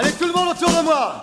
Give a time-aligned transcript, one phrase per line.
[0.00, 1.20] Allez, tout le monde autour de moi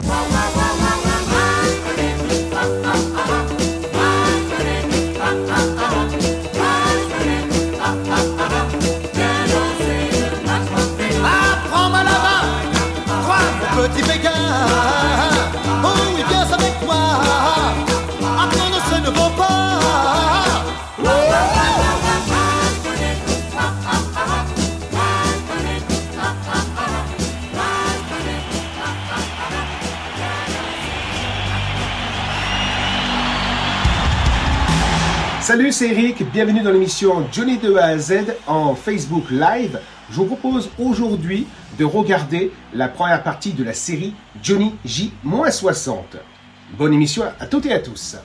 [35.45, 39.79] Salut, c'est Eric, bienvenue dans l'émission Johnny de A à Z en Facebook Live.
[40.09, 41.45] Je vous propose aujourd'hui
[41.77, 45.97] de regarder la première partie de la série Johnny J-60.
[46.75, 48.17] Bonne émission à toutes et à tous.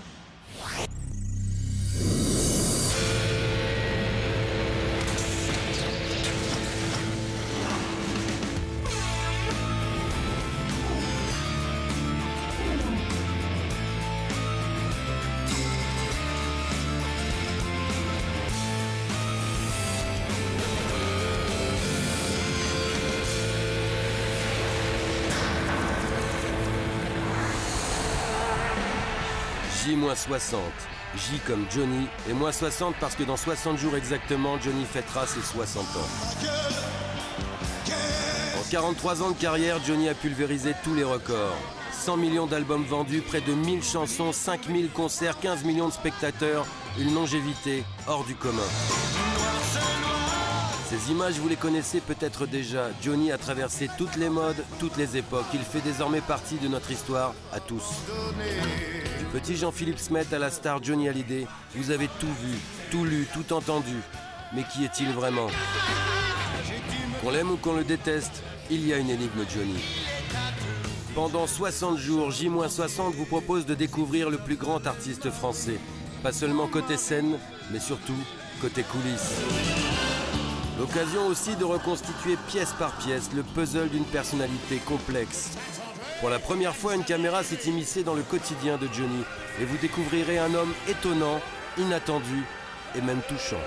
[30.28, 30.56] J-60.
[31.16, 35.40] J comme Johnny et moins 60 parce que dans 60 jours exactement, Johnny fêtera ses
[35.40, 36.08] 60 ans.
[38.58, 41.56] En 43 ans de carrière, Johnny a pulvérisé tous les records.
[41.92, 46.66] 100 millions d'albums vendus, près de 1000 chansons, 5000 concerts, 15 millions de spectateurs,
[46.98, 48.62] une longévité hors du commun.
[50.90, 52.88] Ces images, vous les connaissez peut-être déjà.
[53.00, 55.46] Johnny a traversé toutes les modes, toutes les époques.
[55.54, 57.84] Il fait désormais partie de notre histoire à tous.
[59.20, 61.46] Du petit Jean-Philippe Smet à la star Johnny Hallyday,
[61.76, 62.58] vous avez tout vu,
[62.90, 63.94] tout lu, tout entendu.
[64.52, 65.46] Mais qui est-il vraiment?
[67.22, 69.78] Qu'on l'aime ou qu'on le déteste, il y a une énigme Johnny.
[71.14, 75.78] Pendant 60 jours, J-60 vous propose de découvrir le plus grand artiste français.
[76.24, 77.38] Pas seulement côté scène,
[77.70, 78.18] mais surtout
[78.60, 80.09] côté coulisses.
[80.80, 85.50] L'occasion aussi de reconstituer pièce par pièce le puzzle d'une personnalité complexe.
[86.20, 89.22] Pour la première fois, une caméra s'est immiscée dans le quotidien de Johnny
[89.60, 91.38] et vous découvrirez un homme étonnant,
[91.76, 92.46] inattendu
[92.96, 93.60] et même touchant.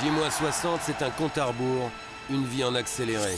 [0.00, 1.90] J-60, c'est un compte à rebours,
[2.30, 3.36] une vie en accéléré.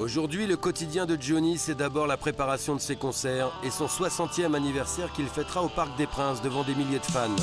[0.00, 4.54] Aujourd'hui, le quotidien de Johnny, c'est d'abord la préparation de ses concerts et son 60e
[4.54, 7.36] anniversaire qu'il fêtera au Parc des Princes devant des milliers de fans.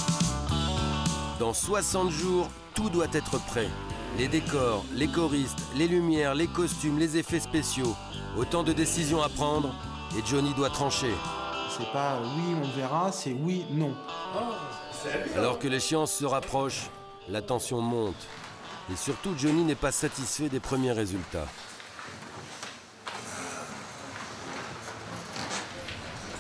[1.40, 3.70] Dans 60 jours, tout doit être prêt.
[4.18, 7.96] Les décors, les choristes, les lumières, les costumes, les effets spéciaux.
[8.38, 9.74] Autant de décisions à prendre
[10.18, 11.14] et Johnny doit trancher.
[11.70, 13.96] C'est pas oui, on verra, c'est oui, non.
[15.38, 16.90] Alors que l'échéance se rapproche,
[17.30, 18.28] la tension monte.
[18.92, 21.48] Et surtout, Johnny n'est pas satisfait des premiers résultats.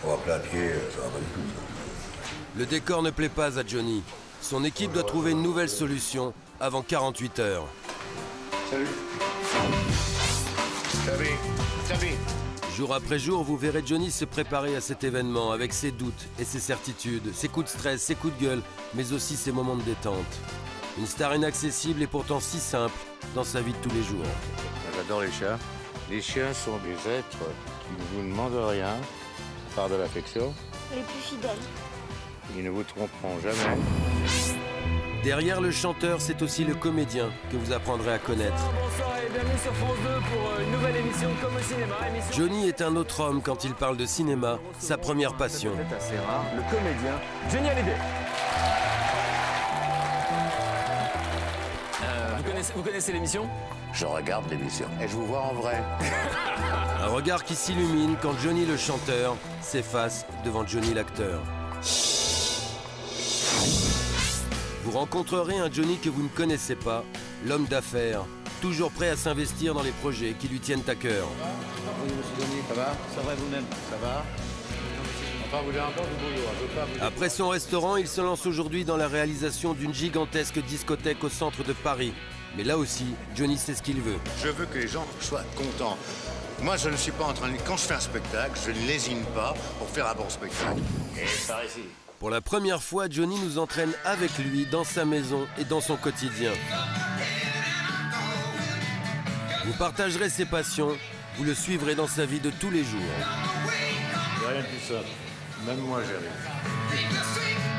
[0.01, 1.41] Trois plats pied, ça va pas du tout.
[1.55, 2.29] ça.
[2.57, 4.01] Le décor ne plaît pas à Johnny.
[4.41, 7.67] Son équipe doit trouver une nouvelle solution avant 48 heures.
[8.69, 8.87] Salut.
[11.87, 12.15] Salut.
[12.75, 16.45] Jour après jour, vous verrez Johnny se préparer à cet événement avec ses doutes et
[16.45, 18.61] ses certitudes, ses coups de stress, ses coups de gueule,
[18.95, 20.15] mais aussi ses moments de détente.
[20.97, 22.97] Une star inaccessible et pourtant si simple
[23.35, 24.25] dans sa vie de tous les jours.
[24.95, 25.59] J'adore les chats.
[26.09, 28.95] Les chiens sont des êtres qui ne vous demandent rien,
[29.71, 30.53] à part de l'affection.
[30.93, 31.49] Les plus fidèles.
[32.55, 33.79] Ils ne vous tromperont jamais.
[35.23, 38.53] Derrière le chanteur, c'est aussi le comédien que vous apprendrez à connaître.
[38.55, 41.95] Bonsoir et bienvenue sur France 2 pour une nouvelle émission Comme au cinéma.
[42.09, 45.71] Émission Johnny est un autre homme quand il parle de cinéma, sa première passion.
[45.75, 47.19] peut-être assez rare, le comédien
[47.51, 47.95] Johnny Hallyday.
[52.61, 53.49] Connaissez, vous connaissez l'émission
[53.93, 55.81] Je regarde l'émission et je vous vois en vrai.
[57.01, 61.41] Un regard qui s'illumine quand Johnny le chanteur s'efface devant Johnny l'acteur.
[64.83, 67.03] Vous rencontrerez un Johnny que vous ne connaissez pas,
[67.45, 68.25] l'homme d'affaires,
[68.61, 71.27] toujours prêt à s'investir dans les projets qui lui tiennent à cœur.
[72.03, 72.95] Oui, monsieur Denis, ça va?
[73.15, 73.65] Ça va vous-même?
[73.89, 74.23] Ça va
[77.05, 81.63] Après son restaurant, il se lance aujourd'hui dans la réalisation d'une gigantesque discothèque au centre
[81.63, 82.13] de Paris.
[82.57, 83.05] Mais là aussi,
[83.35, 84.17] Johnny sait ce qu'il veut.
[84.43, 85.97] Je veux que les gens soient contents.
[86.61, 87.57] Moi, je ne suis pas en train de...
[87.65, 90.81] Quand je fais un spectacle, je ne lésine pas pour faire un bon spectacle.
[91.17, 91.81] Et par ici.
[92.19, 95.95] Pour la première fois, Johnny nous entraîne avec lui dans sa maison et dans son
[95.95, 96.51] quotidien.
[99.65, 100.95] Vous partagerez ses passions,
[101.37, 103.01] vous le suivrez dans sa vie de tous les jours.
[104.47, 105.07] Rien de plus simple.
[105.65, 107.70] Même moi, j'y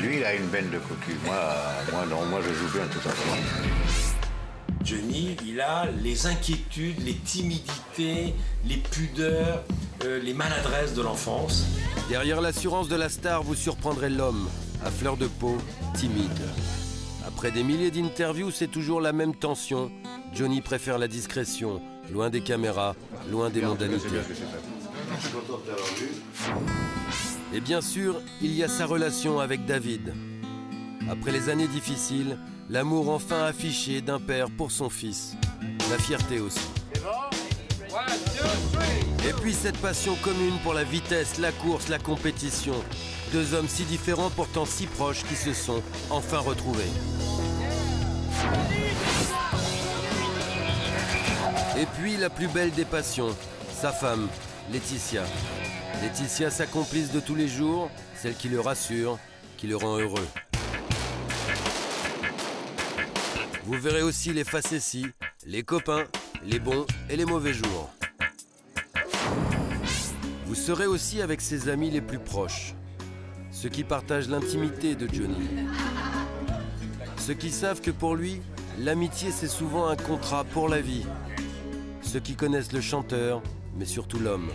[0.00, 1.16] Lui, il a une benne de cocu.
[1.24, 1.36] Moi,
[1.92, 3.36] moi non, moi je joue bien tout simplement.
[4.84, 8.34] Johnny, il a les inquiétudes, les timidités,
[8.66, 9.62] les pudeurs,
[10.04, 11.64] euh, les maladresses de l'enfance.
[12.08, 14.48] Derrière l'assurance de la star, vous surprendrez l'homme,
[14.84, 15.56] à fleur de peau,
[15.94, 16.42] timide.
[17.26, 19.90] Après des milliers d'interviews, c'est toujours la même tension.
[20.34, 21.80] Johnny préfère la discrétion,
[22.12, 22.94] loin des caméras,
[23.30, 24.20] loin des mondanités.
[27.54, 30.12] Et bien sûr, il y a sa relation avec David.
[31.08, 32.36] Après les années difficiles,
[32.68, 35.36] l'amour enfin affiché d'un père pour son fils.
[35.88, 36.66] La fierté aussi.
[39.28, 42.74] Et puis cette passion commune pour la vitesse, la course, la compétition.
[43.32, 45.80] Deux hommes si différents pourtant si proches qui se sont
[46.10, 46.90] enfin retrouvés.
[51.78, 53.30] Et puis la plus belle des passions,
[53.80, 54.26] sa femme,
[54.72, 55.22] Laetitia.
[56.04, 59.18] Laetitia, sa complice de tous les jours, celle qui le rassure,
[59.56, 60.28] qui le rend heureux.
[63.64, 65.06] Vous verrez aussi les facéties,
[65.46, 66.04] les copains,
[66.44, 67.90] les bons et les mauvais jours.
[70.44, 72.74] Vous serez aussi avec ses amis les plus proches,
[73.50, 75.48] ceux qui partagent l'intimité de Johnny.
[77.16, 78.42] Ceux qui savent que pour lui,
[78.78, 81.06] l'amitié c'est souvent un contrat pour la vie.
[82.02, 83.42] Ceux qui connaissent le chanteur,
[83.78, 84.50] mais surtout l'homme.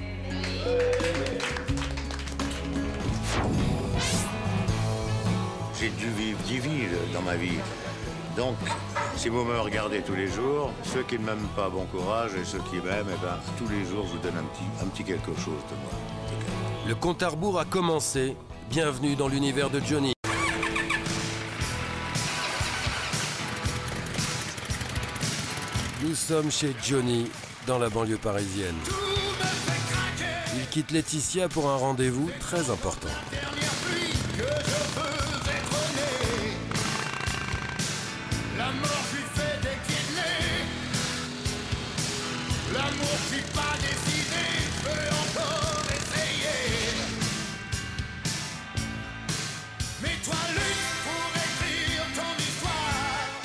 [5.80, 7.58] J'ai dû vivre dix vies dans ma vie.
[8.36, 8.58] Donc,
[9.16, 12.44] si vous me regardez tous les jours, ceux qui ne m'aiment pas, bon courage, et
[12.44, 15.04] ceux qui m'aiment, eh ben, tous les jours, je vous donne un petit, un petit
[15.06, 15.92] quelque chose de moi.
[16.86, 18.36] Le compte à rebours a commencé.
[18.70, 20.12] Bienvenue dans l'univers de Johnny.
[26.04, 27.32] Nous sommes chez Johnny,
[27.68, 28.76] dans la banlieue parisienne.
[30.58, 33.08] Il quitte Laetitia pour un rendez-vous très important.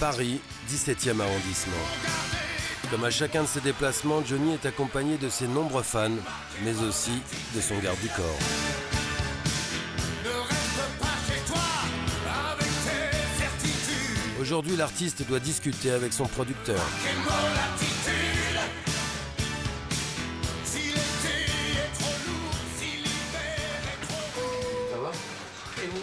[0.04, 0.38] Paris,
[0.70, 1.72] 17e arrondissement.
[2.90, 6.10] Comme à chacun de ses déplacements, Johnny est accompagné de ses nombreux fans,
[6.62, 7.22] mais aussi
[7.56, 8.73] de son garde du corps.
[14.44, 16.76] Aujourd'hui, l'artiste doit discuter avec son producteur.
[16.76, 16.82] Ça
[25.00, 25.12] va
[25.82, 26.02] Et vous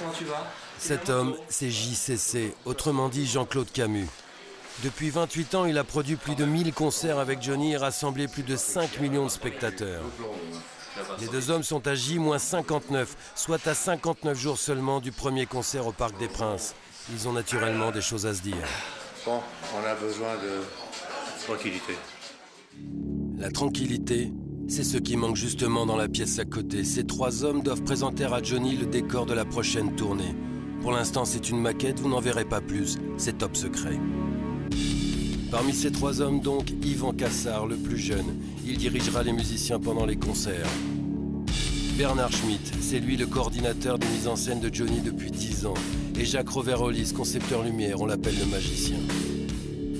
[0.00, 4.08] Comment tu vas Cet homme, c'est JCC, autrement dit Jean-Claude Camus.
[4.82, 8.42] Depuis 28 ans, il a produit plus de 1000 concerts avec Johnny et rassemblé plus
[8.42, 10.02] de 5 millions de spectateurs.
[11.20, 15.92] Les deux hommes sont à J-59, soit à 59 jours seulement du premier concert au
[15.92, 16.74] Parc des Princes.
[17.12, 18.56] Ils ont naturellement des choses à se dire.
[19.24, 19.40] Bon,
[19.74, 21.94] on a besoin de tranquillité.
[23.38, 24.32] La tranquillité,
[24.68, 26.84] c'est ce qui manque justement dans la pièce à côté.
[26.84, 30.34] Ces trois hommes doivent présenter à Johnny le décor de la prochaine tournée.
[30.80, 32.96] Pour l'instant, c'est une maquette, vous n'en verrez pas plus.
[33.16, 33.98] C'est top secret.
[35.50, 38.36] Parmi ces trois hommes, donc, Yvan Cassard, le plus jeune.
[38.64, 40.68] Il dirigera les musiciens pendant les concerts.
[41.98, 45.74] Bernard Schmitt, c'est lui le coordinateur des mises en scène de Johnny depuis 10 ans.
[46.16, 48.96] Et Jacques Roverolis, concepteur lumière, on l'appelle le magicien.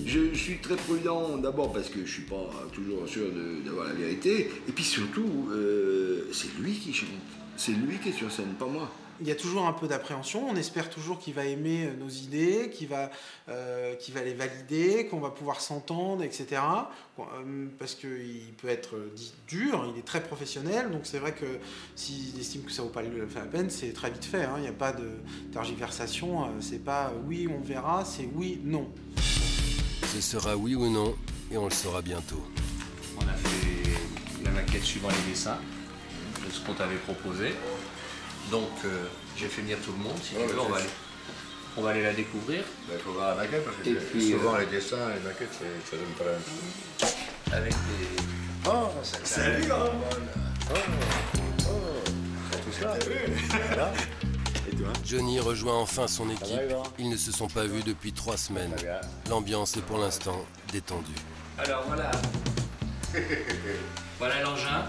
[0.06, 3.26] Je suis très prudent d'abord parce que je suis pas toujours sûr
[3.64, 4.50] d'avoir la vérité.
[4.68, 7.08] Et puis surtout, euh, c'est lui qui chante.
[7.56, 8.88] C'est lui qui est sur scène, pas moi.
[9.22, 10.48] Il y a toujours un peu d'appréhension.
[10.48, 13.10] On espère toujours qu'il va aimer euh, nos idées, qu'il va,
[13.50, 16.62] euh, qu'il va les valider, qu'on va pouvoir s'entendre, etc.
[17.18, 20.90] Euh, parce qu'il peut être dit dur, il est très professionnel.
[20.90, 21.44] Donc c'est vrai que
[21.96, 24.44] s'il estime que ça vaut pas le- la peine, c'est très vite fait.
[24.44, 24.54] hein.
[24.56, 25.08] Il n'y a pas de
[25.52, 26.46] tergiversation.
[26.60, 28.88] C'est pas oui, on verra, c'est oui, non.
[29.16, 31.14] Ce sera oui ou non,
[31.52, 32.42] et on le saura bientôt.
[33.18, 33.90] On a fait
[34.44, 35.58] la maquette suivant les dessins
[36.46, 37.50] de ce qu'on t'avait proposé.
[38.50, 40.16] Donc euh, j'ai fait venir tout le monde.
[40.22, 40.88] Si tu veux, on va aller.
[41.76, 42.64] On va aller la découvrir.
[42.92, 45.20] Il faut voir la maquette parce que Et c'est- puis, souvent euh, les dessins, les
[45.20, 45.52] maquettes,
[45.88, 47.14] ça donne pas la même chose.
[47.52, 48.22] Avec des.
[48.68, 48.88] Oh,
[49.24, 49.84] Salut, grand
[50.72, 50.78] Oh,
[51.68, 52.94] oh, tout ça.
[53.68, 53.92] Voilà.
[54.70, 56.58] Et toi Johnny rejoint enfin son équipe.
[56.98, 58.74] Ils ne se sont pas vus depuis trois semaines.
[59.28, 61.10] L'ambiance est pour l'instant détendue.
[61.58, 62.10] Alors voilà.
[64.18, 64.84] voilà l'engin.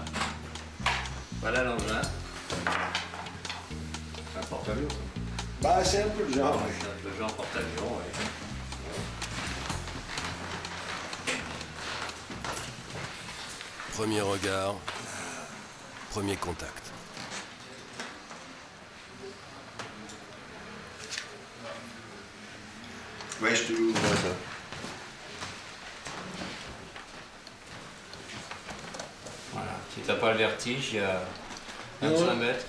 [1.40, 2.02] Voilà l'engin.
[4.52, 4.88] C'est un porte-avions.
[5.62, 6.60] Bah, c'est un peu le genre.
[6.80, 8.24] C'est un peu genre porte-avions, ouais.
[13.94, 14.74] Premier regard,
[16.10, 16.90] premier contact.
[23.42, 23.98] Ouais, je te l'ouvre.
[23.98, 24.28] ça.
[29.52, 29.70] Voilà.
[29.94, 31.22] Si t'as pas le vertige, il y a
[32.00, 32.36] 25 Non.
[32.36, 32.64] mètres.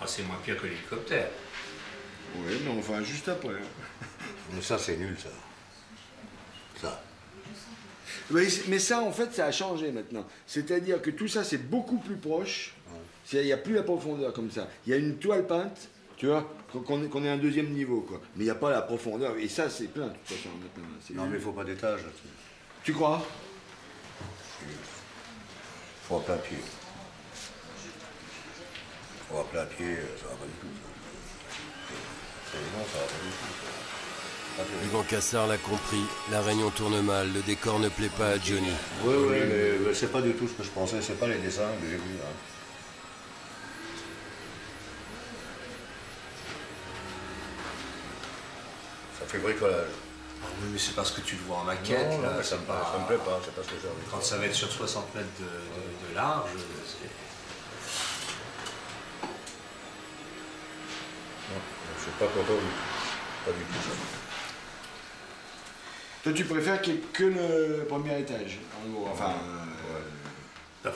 [0.00, 1.28] Ah, c'est moins pire que l'hélicoptère.
[2.36, 3.54] Oui, mais enfin, juste après.
[4.52, 5.28] Mais ça, c'est nul, ça.
[6.80, 7.02] Ça.
[8.30, 10.26] Mais ça, en fait, ça a changé maintenant.
[10.46, 12.74] C'est-à-dire que tout ça, c'est beaucoup plus proche.
[13.32, 14.68] Il n'y a plus la profondeur comme ça.
[14.86, 16.50] Il y a une toile peinte, tu vois,
[16.86, 18.20] qu'on- est, qu'on est à un deuxième niveau, quoi.
[18.36, 19.36] Mais il n'y a pas la profondeur.
[19.36, 20.84] Et ça, c'est plein, de toute façon, maintenant.
[21.14, 21.32] Non, nul.
[21.32, 22.28] mais il faut pas d'étage là-dessus.
[22.84, 23.22] Tu crois?
[26.08, 26.38] Faut à plein
[29.28, 30.74] faut à pied, ça va pas du tout.
[30.82, 31.94] Ça.
[32.52, 33.54] C'est- Non, ça va pas du tout.
[33.62, 34.56] ça.
[34.56, 34.84] Pas terrible.
[34.86, 38.72] Yvan Cassard l'a compris, la réunion tourne mal, le décor ne plaît pas à Johnny.
[39.04, 41.38] Oui, oui, mais, mais c'est pas du tout ce que je pensais, c'est pas les
[41.38, 42.18] dessins que j'ai vus.
[42.22, 42.34] hein.
[49.18, 49.88] Ça fait bricolage.
[50.42, 52.10] Ah oui, mais c'est parce que tu le vois en maquette.
[52.10, 53.88] Non, là, non, ça, me, pas- ça me plaît pas, c'est pas ce que j'ai
[53.88, 56.50] envie de Quand ça va être sur 60 mètres de, de- de large,
[56.86, 57.10] c'est.
[61.50, 61.60] Non,
[61.98, 63.44] je suis pas content du tout.
[63.44, 63.90] Pas du tout ça.
[66.22, 69.08] Toi, tu préfères qu'il n'y ait que le premier étage, en gros.
[69.12, 69.34] Enfin,
[70.84, 70.90] euh,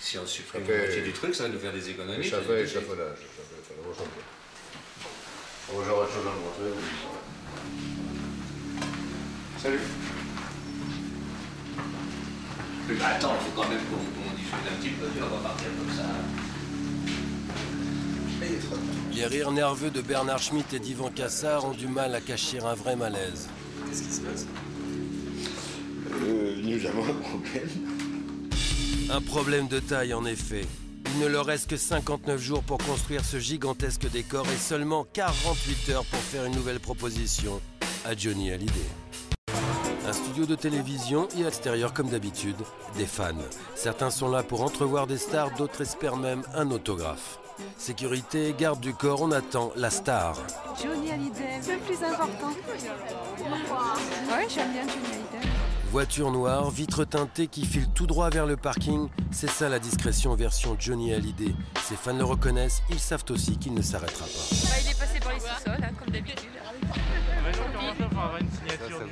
[0.00, 2.28] si on supprime la moitié du truc, ça va nous faire des économies.
[2.28, 2.76] Ça je fait te dis.
[2.76, 3.18] échafaudage.
[5.74, 6.78] Oh, J'aurais autre chose à montrer.
[9.62, 9.80] Salut.
[12.88, 15.26] Mais bah, attends, il faut quand même qu'on qu'on discute un petit peu, tu vas
[15.28, 16.02] pas partir comme ça.
[19.14, 22.74] Les rires nerveux de Bernard Schmitt et d'Yvan Cassard ont du mal à cacher un
[22.74, 23.48] vrai malaise.
[23.88, 24.46] Qu'est-ce qui se passe?
[26.24, 27.68] Euh, nous avons un problème.
[29.10, 30.64] Un problème de taille en effet.
[31.14, 35.90] Il ne leur reste que 59 jours pour construire ce gigantesque décor et seulement 48
[35.90, 37.60] heures pour faire une nouvelle proposition
[38.04, 38.72] à Johnny Hallyday.
[40.06, 42.56] Un studio de télévision et à l'extérieur comme d'habitude,
[42.96, 43.34] des fans.
[43.74, 47.38] Certains sont là pour entrevoir des stars, d'autres espèrent même un autographe.
[47.78, 50.36] Sécurité, garde du corps, on attend la star.
[50.80, 52.48] Johnny Hallyday, c'est le plus important.
[52.48, 55.48] Ouais, j'aime bien Johnny Hallyday.
[55.90, 60.34] Voiture noire, vitre teintée qui file tout droit vers le parking, c'est ça la discrétion
[60.34, 61.54] version Johnny Hallyday.
[61.84, 64.30] Ses fans le reconnaissent, ils savent aussi qu'il ne s'arrêtera pas.
[64.32, 66.48] Bah, il est passé par les sous-sols, hein, comme d'habitude.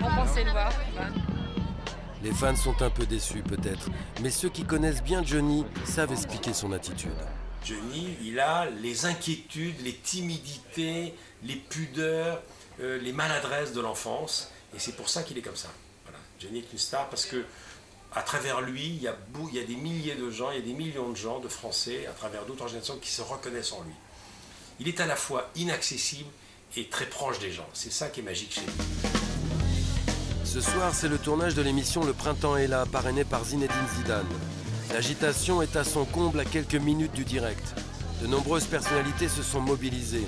[0.00, 0.72] On pensait le voir.
[2.22, 3.90] Les fans sont un peu déçus peut-être,
[4.22, 7.10] mais ceux qui connaissent bien Johnny savent expliquer son attitude.
[7.64, 12.42] Johnny, il a les inquiétudes, les timidités, les pudeurs,
[12.80, 15.68] euh, les maladresses de l'enfance, et c'est pour ça qu'il est comme ça.
[16.04, 16.18] Voilà.
[16.40, 17.44] Johnny est une star parce que
[18.12, 19.14] à travers lui, il y, a
[19.64, 22.44] des milliers de gens, il y a des millions de gens, de Français, à travers
[22.44, 23.94] d'autres générations, qui se reconnaissent en lui.
[24.80, 26.28] Il est à la fois inaccessible
[26.76, 27.68] et très proche des gens.
[27.72, 28.72] C'est ça qui est magique chez lui.
[30.44, 34.26] Ce soir, c'est le tournage de l'émission Le Printemps est là, parrainé par Zinedine Zidane.
[34.92, 37.74] L'agitation est à son comble à quelques minutes du direct.
[38.20, 40.26] De nombreuses personnalités se sont mobilisées.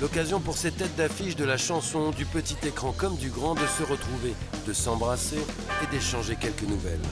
[0.00, 3.66] L'occasion pour ces têtes d'affiche de la chanson, du petit écran comme du grand, de
[3.66, 4.34] se retrouver,
[4.66, 5.38] de s'embrasser
[5.82, 7.02] et d'échanger quelques nouvelles.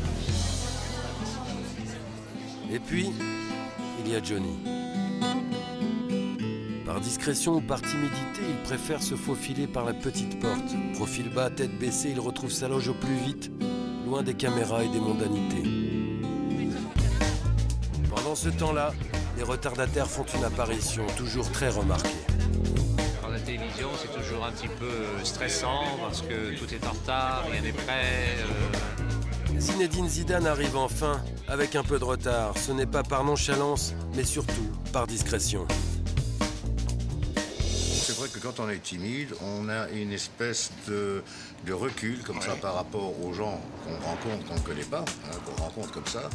[2.70, 3.10] Et puis,
[4.04, 4.56] il y a Johnny.
[6.86, 10.74] Par discrétion ou par timidité, il préfère se faufiler par la petite porte.
[10.94, 13.50] Profil bas, tête baissée, il retrouve sa loge au plus vite,
[14.06, 15.85] loin des caméras et des mondanités.
[18.16, 18.92] Pendant ce temps-là,
[19.36, 22.08] les retardataires font une apparition toujours très remarquée.
[23.18, 26.92] Alors la télévision, c'est toujours un petit peu euh, stressant parce que tout est en
[26.92, 28.36] retard, rien n'est prêt.
[28.40, 32.54] euh, Zinedine Zidane arrive enfin, avec un peu de retard.
[32.58, 35.66] Ce n'est pas par nonchalance, mais surtout par discrétion.
[38.46, 41.24] Quand on est timide, on a une espèce de,
[41.66, 45.36] de recul comme ça par rapport aux gens qu'on rencontre, qu'on ne connaît pas, hein,
[45.44, 46.30] qu'on rencontre comme ça.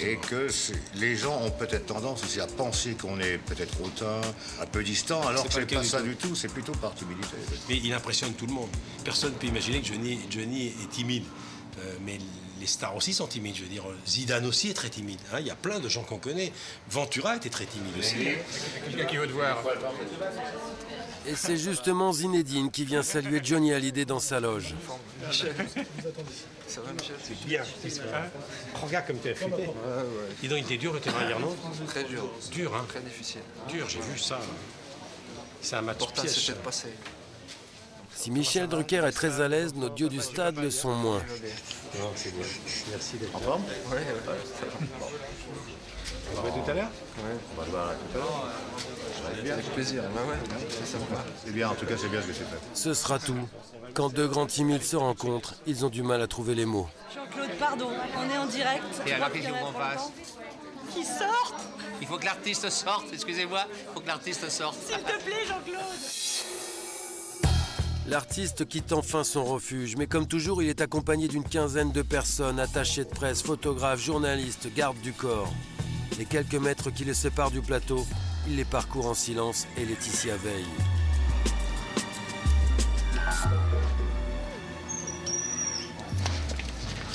[0.00, 0.48] Et que
[0.96, 4.20] les gens ont peut-être tendance aussi à penser qu'on est peut-être hautain,
[4.60, 6.04] un peu distant, alors que pas c'est pas du ça tout.
[6.08, 7.36] du tout, c'est plutôt par timidité.
[7.68, 8.70] Mais il impressionne tout le monde.
[9.04, 11.24] Personne ne peut imaginer que Johnny, Johnny est timide.
[11.78, 12.18] Euh, mais
[12.62, 13.56] les stars aussi sont timides.
[13.56, 15.18] Je veux dire, Zidane aussi est très timide.
[15.32, 15.40] hein.
[15.40, 16.52] Il y a plein de gens qu'on connaît.
[16.88, 18.14] Ventura était très timide aussi.
[18.88, 19.58] Quelqu'un qui veut te voir.
[21.26, 24.74] Et c'est justement Zinedine qui vient saluer Johnny Hallyday dans sa loge.
[25.26, 25.54] Michel.
[26.68, 27.16] Ça va, Michel?
[27.22, 27.62] C'est bien.
[27.62, 28.28] Hein?
[28.80, 29.68] Regarde comme tu es affûté.
[30.40, 31.56] Dis donc, il était dur le terrain hier, non?
[31.88, 32.30] Très dur.
[32.52, 32.86] Dur, hein?
[32.88, 33.40] Très difficile.
[33.68, 34.38] Dur, j'ai vu ça.
[35.60, 36.34] C'est un match Pourtant, piège.
[36.34, 36.88] c'était passé.
[38.22, 41.18] Si Michel Drucker est très à l'aise, nos dieux du stade le sont moins.
[41.98, 42.46] Non, c'est bien.
[42.90, 43.44] Merci d'être En là.
[43.46, 43.62] forme.
[46.36, 47.36] On voit tout à l'heure Ouais.
[47.56, 49.54] On va se voir tout à l'heure.
[49.54, 50.04] Avec plaisir.
[51.44, 52.60] C'est bien, en tout cas, c'est bien ce que c'est fait.
[52.74, 53.48] Ce sera tout.
[53.92, 56.88] Quand deux grands timides se rencontrent, ils ont du mal à trouver les mots.
[57.12, 58.84] Jean-Claude, pardon, on est en direct.
[59.04, 60.12] Et alors, qu'est-ce qu'on fasse
[60.94, 61.66] Qui sortent
[62.00, 64.76] Il faut que l'artiste sorte, excusez-moi, il faut que l'artiste sorte.
[64.80, 65.98] S'il te plaît, Jean-Claude
[68.08, 72.58] L'artiste quitte enfin son refuge, mais comme toujours, il est accompagné d'une quinzaine de personnes,
[72.58, 75.52] attachés de presse, photographes, journalistes, gardes du corps.
[76.18, 78.04] Les quelques mètres qui les séparent du plateau,
[78.48, 80.66] il les parcourt en silence et Laetitia veille.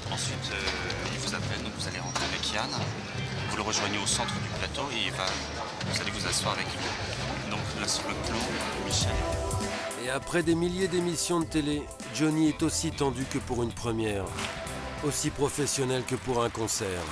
[0.10, 2.70] Ensuite, euh, il vous appelle, donc vous allez rentrer avec Yann.
[3.50, 7.51] Vous le rejoignez au centre du plateau et vous allez vous asseoir avec lui.
[7.51, 8.39] Donc là, sur le plan,
[8.86, 9.56] Michel.
[10.07, 11.81] Et après des milliers d'émissions de télé,
[12.15, 14.23] Johnny est aussi tendu que pour une première,
[15.05, 17.03] aussi professionnel que pour un concert.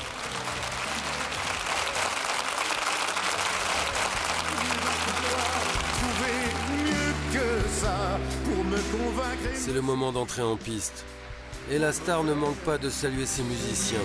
[9.56, 11.04] C'est le moment d'entrer en piste.
[11.72, 14.00] Et la star ne manque pas de saluer ses musiciens.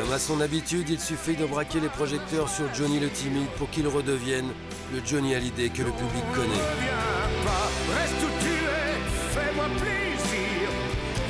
[0.00, 3.70] Comme à son habitude, il suffit de braquer les projecteurs sur Johnny le timide pour
[3.70, 4.48] qu'il redevienne
[4.92, 6.48] le Johnny Hallyday que le public connaît.
[6.48, 9.00] Reviens pas, reste où tu es,
[9.34, 10.68] fais-moi plaisir,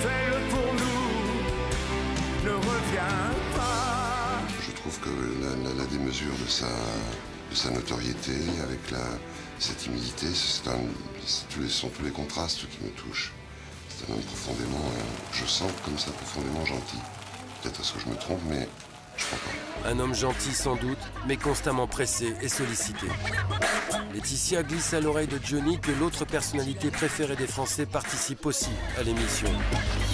[0.02, 4.40] fais-le pour nous, ne reviens pas.
[4.66, 5.10] Je trouve que
[5.44, 8.32] la, la- la démesure de sa, de sa notoriété
[8.64, 9.04] avec la,
[9.60, 10.62] sa timidité, c'est
[11.48, 13.32] tous les, sont tous les contrastes qui me touchent.
[14.04, 16.98] C'est un homme profondément, euh, je sens comme ça profondément gentil.
[17.62, 18.68] Peut-être est-ce que je me trompe, mais
[19.16, 19.88] je crois pas.
[19.90, 23.06] Un homme gentil sans doute, mais constamment pressé et sollicité.
[24.12, 29.02] Laetitia glisse à l'oreille de Johnny que l'autre personnalité préférée des Français participe aussi à
[29.02, 29.48] l'émission.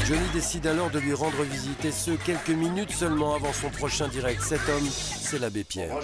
[0.07, 4.09] Johnny décide alors de lui rendre visite et ce, quelques minutes seulement avant son prochain
[4.09, 4.43] direct.
[4.43, 5.95] Cet homme, c'est l'abbé Pierre.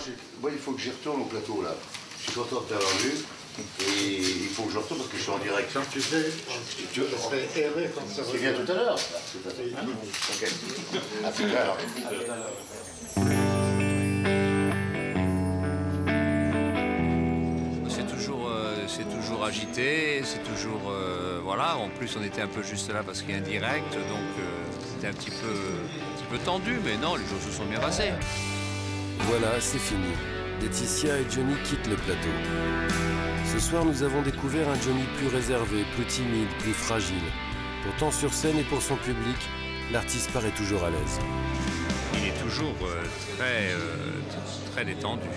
[0.41, 1.75] Moi, il faut que j'y retourne au plateau, là.
[2.19, 3.13] Je suis content de t'avoir vu.
[3.81, 5.71] Et il faut que je retourne parce que je suis en direct.
[5.93, 6.33] tu sais,
[6.93, 7.03] tu
[8.11, 8.99] C'est bien tout à l'heure.
[8.99, 9.71] ça, tout à fait.
[10.33, 10.53] Ok.
[11.25, 11.79] À tout à l'heure.
[17.89, 20.91] C'est toujours, euh, c'est toujours agité, c'est toujours.
[20.91, 23.41] euh, voilà, en plus on était un peu juste là parce qu'il y a un
[23.41, 24.43] direct, donc euh,
[24.95, 27.79] c'était un petit peu, un petit peu tendu, mais non, les jours se sont bien
[27.79, 28.11] passés.
[29.21, 30.13] Voilà, c'est fini.
[30.65, 32.31] Laetitia et Johnny quittent le plateau.
[33.53, 37.23] Ce soir, nous avons découvert un Johnny plus réservé, plus timide, plus fragile.
[37.83, 39.37] Pourtant, sur scène et pour son public,
[39.93, 41.21] l'artiste paraît toujours à l'aise.
[42.15, 43.03] Il est toujours euh,
[43.37, 44.23] très, euh,
[44.73, 45.29] très détendu,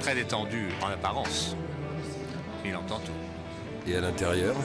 [0.00, 1.54] très détendu en apparence.
[2.64, 3.90] Il entend tout.
[3.90, 4.56] Et à l'intérieur?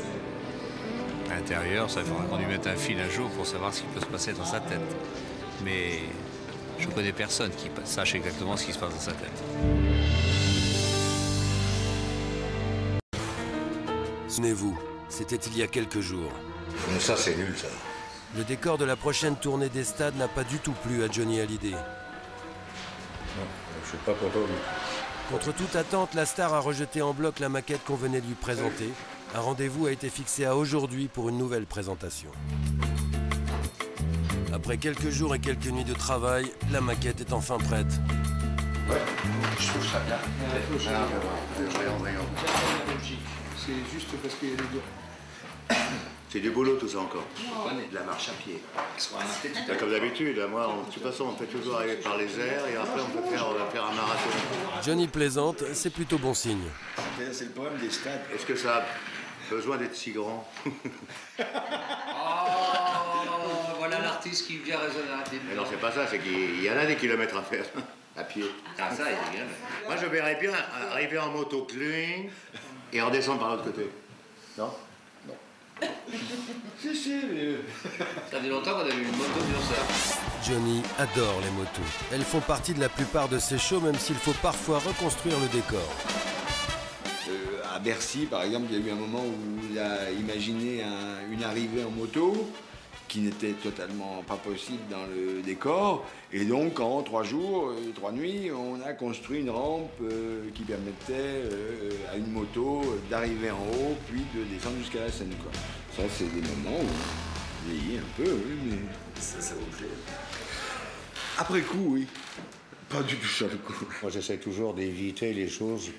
[1.29, 3.87] À l'intérieur, ça faudra qu'on lui mette un fil un jour pour savoir ce qui
[3.87, 4.79] peut se passer dans sa tête.
[5.65, 5.99] Mais
[6.79, 9.43] je connais personne qui sache exactement ce qui se passe dans sa tête.
[14.27, 14.77] Souvenez-vous,
[15.09, 16.31] c'était il y a quelques jours.
[16.91, 17.67] Mais ça, c'est nul, ça.
[18.35, 21.39] Le décor de la prochaine tournée des stades n'a pas du tout plu à Johnny
[21.39, 21.75] Hallyday.
[23.83, 24.39] Je suis pas content.
[25.31, 28.35] Contre toute attente, la star a rejeté en bloc la maquette qu'on venait de lui
[28.35, 28.89] présenter.
[29.33, 32.29] Un rendez-vous a été fixé à aujourd'hui pour une nouvelle présentation.
[34.57, 37.85] Après quelques jours et quelques nuits de travail, la maquette est enfin prête.
[39.59, 40.17] Je trouve ça bien.
[41.69, 42.25] Voyons, voyons.
[43.55, 45.75] C'est juste parce qu'il y a les deux.
[46.31, 47.23] C'est du boulot tout ça encore.
[47.91, 48.59] De la marche à pied.
[49.79, 52.75] Comme d'habitude, moi, on- de toute façon, on fait toujours arriver par les airs et
[52.77, 54.29] après on peut faire, on va faire un marathon.
[54.83, 56.65] Johnny plaisante, c'est plutôt bon signe.
[57.31, 58.21] C'est le problème des stades.
[58.33, 58.83] Est-ce que ça a
[59.51, 60.49] besoin d'être si grand?
[60.65, 60.71] Oh,
[63.87, 65.29] voilà l'artiste qui vient raisonnable.
[65.49, 67.65] Mais non, c'est pas ça, c'est qu'il y en a des kilomètres à faire
[68.17, 68.45] à pied.
[68.79, 69.45] Ah, ça, il est bien.
[69.85, 70.51] Moi, je verrais bien
[70.91, 72.25] arriver en moto clean
[72.93, 73.89] et redescendre par l'autre côté.
[74.57, 74.71] Non?
[76.81, 77.55] Si, si, mais...
[78.31, 79.83] Ça fait longtemps qu'on a vu une moto sur ça.
[80.43, 81.81] Johnny adore les motos.
[82.11, 85.47] Elles font partie de la plupart de ses shows, même s'il faut parfois reconstruire le
[85.47, 85.87] décor.
[87.29, 89.35] Euh, à Bercy, par exemple, il y a eu un moment où
[89.71, 92.51] il a imaginé un- une arrivée en moto
[93.07, 96.05] qui n'était totalement pas possible dans le décor.
[96.33, 100.63] Et donc, en trois jours, euh, trois nuits, on a construit une rampe euh, qui
[100.63, 105.33] permettait euh, à une moto d'arriver en haut, puis de descendre jusqu'à la scène.
[105.41, 105.51] Quoi.
[105.95, 109.21] Ça, c'est des moments où on vieillit un peu, oui, mais...
[109.21, 109.87] Ça, ça vous plaît
[111.37, 112.07] Après coup, oui.
[112.89, 113.85] Pas du tout sur le coup.
[114.01, 115.91] Moi, j'essaie toujours d'éviter les choses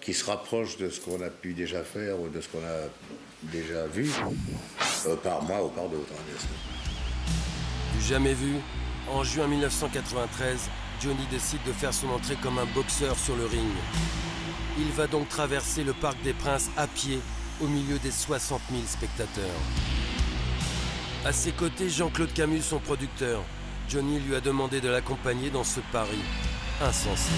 [0.00, 2.88] qui se rapprochent de ce qu'on a pu déjà faire ou de ce qu'on a
[3.42, 4.10] déjà vu,
[5.06, 6.36] euh, par moi ou par d'autres, hein.
[7.94, 8.56] Du jamais vu,
[9.10, 10.68] en juin 1993,
[11.00, 13.70] Johnny décide de faire son entrée comme un boxeur sur le ring.
[14.78, 17.20] Il va donc traverser le Parc des Princes à pied
[17.60, 19.44] au milieu des 60 000 spectateurs.
[21.24, 23.42] À ses côtés, Jean-Claude Camus, son producteur.
[23.88, 26.20] Johnny lui a demandé de l'accompagner dans ce pari
[26.80, 27.32] insensé.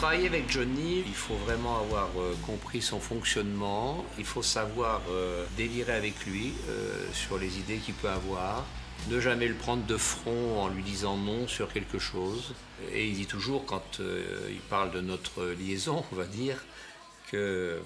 [0.00, 5.44] Travailler avec Johnny, il faut vraiment avoir euh, compris son fonctionnement, il faut savoir euh,
[5.58, 8.64] délirer avec lui euh, sur les idées qu'il peut avoir,
[9.10, 12.54] ne jamais le prendre de front en lui disant non sur quelque chose.
[12.94, 16.64] Et il dit toujours, quand euh, il parle de notre liaison, on va dire,
[17.30, 17.78] que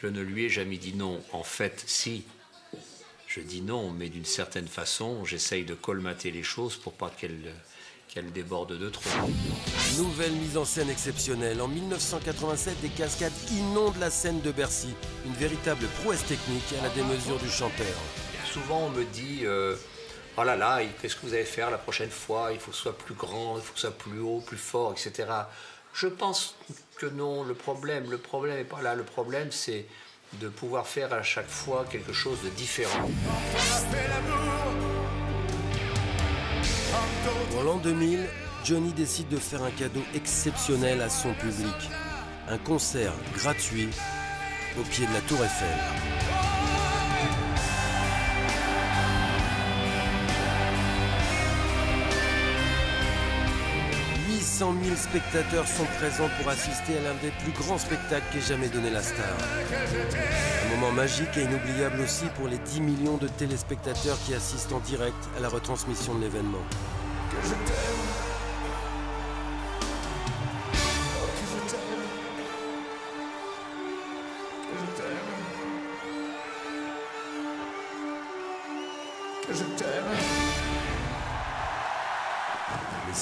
[0.00, 1.20] je ne lui ai jamais dit non.
[1.32, 2.22] En fait, si,
[3.26, 7.52] je dis non, mais d'une certaine façon, j'essaye de colmater les choses pour pas qu'elles
[8.12, 9.10] qu'elles débordent de trop.
[9.96, 11.60] Nouvelle mise en scène exceptionnelle.
[11.62, 14.94] En 1987, des cascades inondent la scène de Bercy.
[15.24, 17.86] Une véritable prouesse technique à la démesure du chanteur.
[18.44, 19.76] Souvent, on me dit euh,
[20.36, 22.50] Oh là là, qu'est-ce que vous allez faire la prochaine fois?
[22.52, 24.58] Il faut que ce soit plus grand, il faut que ce soit plus haut, plus
[24.58, 25.28] fort, etc.
[25.94, 26.56] Je pense
[26.96, 27.44] que non.
[27.44, 28.94] Le problème, le problème n'est pas là.
[28.94, 29.86] Le problème, c'est
[30.34, 33.08] de pouvoir faire à chaque fois quelque chose de différent.
[37.50, 38.20] Pour l'an 2000,
[38.64, 41.90] Johnny décide de faire un cadeau exceptionnel à son public.
[42.48, 43.88] Un concert gratuit
[44.78, 46.51] au pied de la Tour Eiffel.
[54.62, 58.68] 800 000 spectateurs sont présents pour assister à l'un des plus grands spectacles qu'ait jamais
[58.68, 59.26] donné la star.
[60.64, 64.78] Un moment magique et inoubliable aussi pour les 10 millions de téléspectateurs qui assistent en
[64.78, 66.62] direct à la retransmission de l'événement.
[79.50, 80.21] Je t'aime.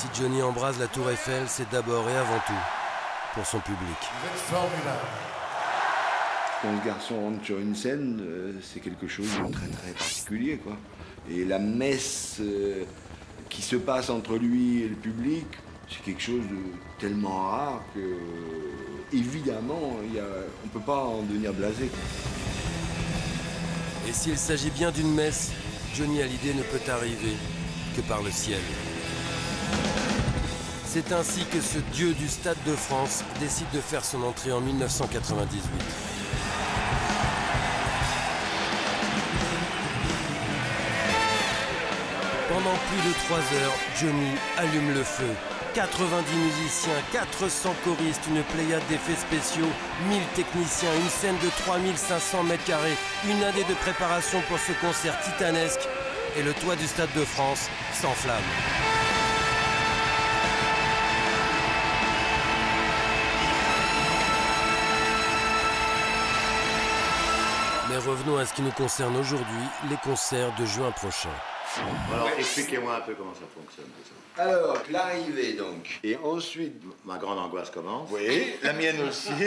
[0.00, 2.52] Si Johnny embrase la Tour Eiffel, c'est d'abord et avant tout
[3.34, 3.78] pour son public.
[4.20, 5.06] Vous êtes formidable.
[6.62, 10.56] Quand le garçon rentre sur une scène, euh, c'est quelque chose de très très particulier.
[10.58, 10.76] Quoi.
[11.30, 12.84] Et la messe euh,
[13.48, 15.46] qui se passe entre lui et le public,
[15.90, 16.58] c'est quelque chose de
[16.98, 18.16] tellement rare que,
[19.16, 20.22] évidemment, il y a-
[20.62, 21.86] on ne peut pas en devenir blasé.
[21.88, 21.98] quoi.
[24.08, 25.52] Et s'il s'agit bien d'une messe,
[25.94, 27.36] Johnny Hallyday ne peut arriver
[27.96, 28.60] que par le ciel.
[30.92, 34.60] C'est ainsi que ce dieu du Stade de France décide de faire son entrée en
[34.60, 35.62] 1998.
[42.48, 45.30] Pendant plus de 3 heures, Johnny allume le feu.
[45.74, 49.70] 90 musiciens, 400 choristes, une pléiade d'effets spéciaux,
[50.08, 55.16] 1000 techniciens, une scène de 3500 mètres carrés, une année de préparation pour ce concert
[55.20, 55.86] titanesque,
[56.36, 58.42] et le toit du Stade de France s'enflamme.
[68.00, 69.44] Revenons à ce qui nous concerne aujourd'hui,
[69.90, 71.28] les concerts de juin prochain.
[72.12, 74.42] Alors, expliquez-moi un peu comment ça fonctionne tout ça.
[74.42, 76.00] Alors, l'arrivée donc.
[76.02, 76.82] Et ensuite.
[77.04, 78.08] Ma grande angoisse commence.
[78.10, 79.28] Oui, la mienne aussi.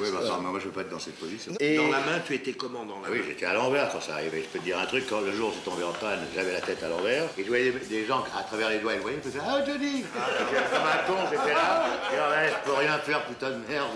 [0.00, 1.52] Oui, bah, attends, moi je veux pas être dans cette position.
[1.58, 3.24] Et- Dans la main, tu étais comment dans la Ah oui, main?
[3.28, 4.42] j'étais à l'envers quand ça arrivait.
[4.42, 6.52] Je peux te dire un truc, quand le jour où j'ai tombé en panne, j'avais
[6.52, 7.24] la tête à l'envers.
[7.36, 10.04] Et je voyais des, gens à travers les doigts, ils voyaient, ils faisaient Ah, Johnny
[10.04, 11.86] Comme un con, j'étais là.
[12.12, 13.88] Et ah ouais, je peux rien faire, putain de merde.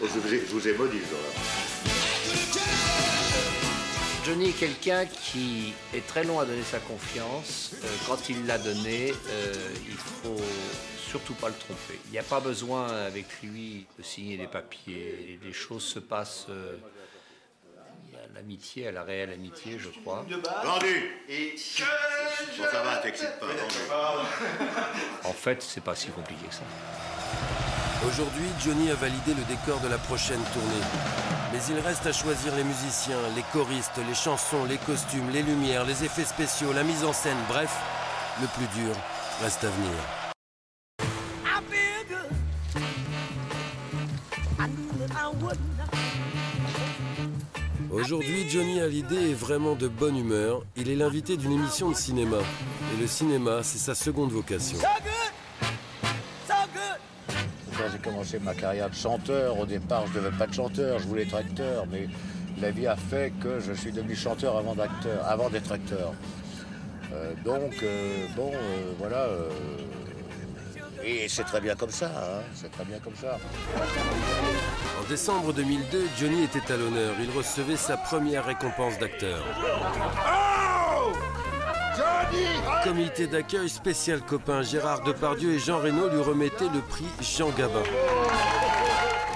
[0.00, 2.57] Je vous ai, je vous ai maudit ce jour-là.
[4.28, 7.70] Johnny est quelqu'un qui est très long à donner sa confiance.
[7.82, 9.54] Euh, quand il l'a donnée, euh,
[9.88, 10.36] il faut
[10.98, 11.98] surtout pas le tromper.
[12.06, 15.40] Il n'y a pas besoin avec lui de signer des papiers.
[15.42, 16.76] Les choses se passent euh,
[18.16, 20.26] à l'amitié, à la réelle amitié, je crois.
[20.62, 21.54] Vendu Et
[22.58, 23.46] Bon, ça va, t'excites pas.
[25.24, 26.64] En fait, c'est pas si compliqué que ça.
[28.06, 31.37] Aujourd'hui, Johnny a validé le décor de la prochaine tournée.
[31.52, 35.84] Mais il reste à choisir les musiciens, les choristes, les chansons, les costumes, les lumières,
[35.84, 37.74] les effets spéciaux, la mise en scène, bref,
[38.40, 38.94] le plus dur
[39.42, 39.92] reste à venir.
[47.90, 50.62] Aujourd'hui, Johnny Hallyday est vraiment de bonne humeur.
[50.76, 52.38] Il est l'invité d'une émission de cinéma.
[52.94, 54.78] Et le cinéma, c'est sa seconde vocation.
[57.78, 60.98] Quand j'ai commencé ma carrière de chanteur, au départ, je ne devais pas être chanteur,
[60.98, 62.08] je voulais être acteur, mais
[62.60, 66.12] la vie a fait que je suis devenu chanteur avant d'acteur, avant d'être acteur.
[67.12, 69.16] Euh, donc, euh, bon, euh, voilà.
[69.18, 69.48] euh,
[71.04, 73.38] et c'est très bien comme ça, hein, c'est très bien comme ça.
[75.00, 77.14] En décembre 2002, Johnny était à l'honneur.
[77.22, 79.38] Il recevait sa première récompense d'acteur.
[82.84, 87.82] Comité d'accueil spécial copain Gérard Depardieu et Jean Reno lui remettaient le prix Jean Gabin.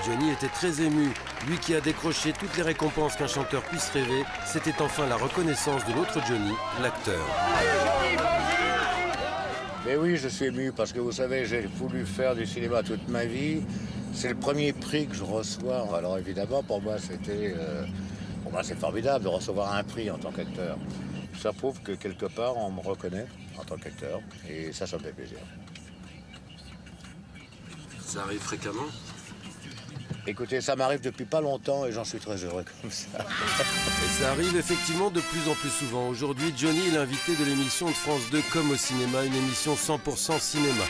[0.06, 1.12] Johnny était très ému.
[1.46, 5.84] Lui qui a décroché toutes les récompenses qu'un chanteur puisse rêver, c'était enfin la reconnaissance
[5.86, 7.24] de l'autre Johnny, l'acteur.
[9.84, 13.08] Mais oui, je suis ému parce que vous savez, j'ai voulu faire du cinéma toute
[13.08, 13.62] ma vie.
[14.14, 15.88] C'est le premier prix que je reçois.
[15.96, 17.84] Alors évidemment, pour moi, c'était, euh,
[18.42, 20.76] pour moi, c'est formidable de recevoir un prix en tant qu'acteur.
[21.40, 23.26] Ça prouve que quelque part, on me reconnaît
[23.58, 25.38] en tant qu'acteur, et ça, ça me fait plaisir.
[28.04, 28.86] Ça arrive fréquemment?
[30.24, 33.08] Écoutez, ça m'arrive depuis pas longtemps et j'en suis très heureux comme ça.
[33.18, 36.08] Et ça arrive effectivement de plus en plus souvent.
[36.08, 40.38] Aujourd'hui, Johnny est l'invité de l'émission de France 2 Comme au cinéma, une émission 100%
[40.38, 40.84] cinéma.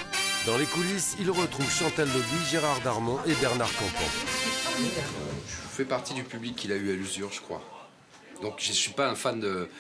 [0.45, 4.11] Dans les coulisses, il retrouve Chantal Lobby, Gérard Darmon et Bernard Campan.
[5.47, 7.63] Je fais partie du public qu'il a eu à l'usure, je crois.
[8.43, 9.71] Donc je suis pas un fan de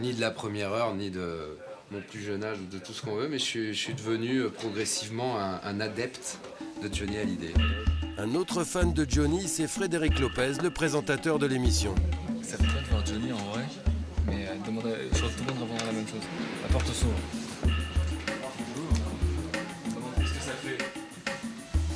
[0.00, 1.56] ni de la première heure, ni de
[1.92, 3.94] mon plus jeune âge ou de tout ce qu'on veut, mais je suis, je suis
[3.94, 6.38] devenu euh, progressivement un, un adepte
[6.82, 7.54] de Johnny Hallyday.
[8.18, 11.94] Un autre fan de Johnny, c'est Frédéric Lopez, le présentateur de l'émission.
[12.42, 13.62] Ça fait quoi de voir Johnny en vrai
[14.26, 16.20] Mais euh, demande à- je crois que tout le monde répondra la même chose.
[16.62, 17.12] La porte s'ouvre.
[20.16, 20.78] Qu'est-ce que ça fait?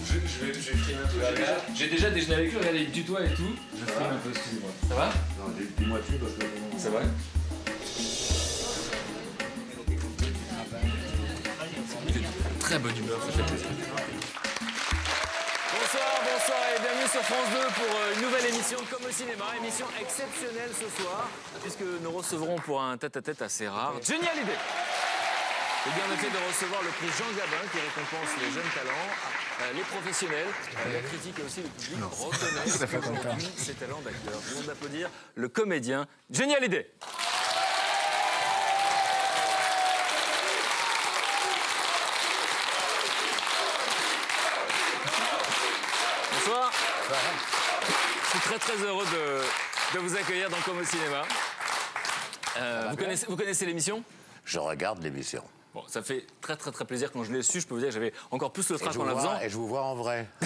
[0.04, 1.74] Je, je vais, je vais filmer un peu.
[1.74, 3.42] J'ai déjà- déjeuné avec lui, regardez, il me tutoie et tout.
[3.74, 4.70] Je filme un peu, excusez-moi.
[4.88, 5.06] Ça va?
[5.38, 6.44] Non, dis-moi tu parce que.
[6.78, 7.02] C'est vrai?
[12.70, 13.18] Très bonne humeur.
[13.18, 13.42] Bonsoir,
[16.22, 19.86] bonsoir et bienvenue sur France 2 pour euh, une nouvelle émission comme au cinéma, émission
[20.00, 21.28] exceptionnelle ce soir,
[21.62, 24.54] puisque nous recevrons pour un tête-à-tête assez rare Johnny Hallyday.
[24.54, 29.10] Et bien noté de recevoir le prix Jean Gabin qui récompense les jeunes talents,
[29.62, 32.86] euh, les professionnels, euh, la critique et aussi le public reconnaissent
[33.18, 34.34] aujourd'hui ses talents d'acteur.
[34.34, 36.86] Tout le monde d'applaudir le comédien Johnny Hallyday.
[46.40, 46.70] Bonsoir.
[48.24, 51.22] Je suis très très heureux de, de vous accueillir dans Comme au cinéma.
[52.58, 54.02] Euh, vous, connaissez, vous connaissez l'émission?
[54.44, 55.42] Je regarde l'émission.
[55.74, 57.60] Bon, ça fait très très très plaisir quand je l'ai su.
[57.60, 59.40] Je peux vous dire que j'avais encore plus le trac en la faisant.
[59.40, 60.26] et je vous vois en vrai.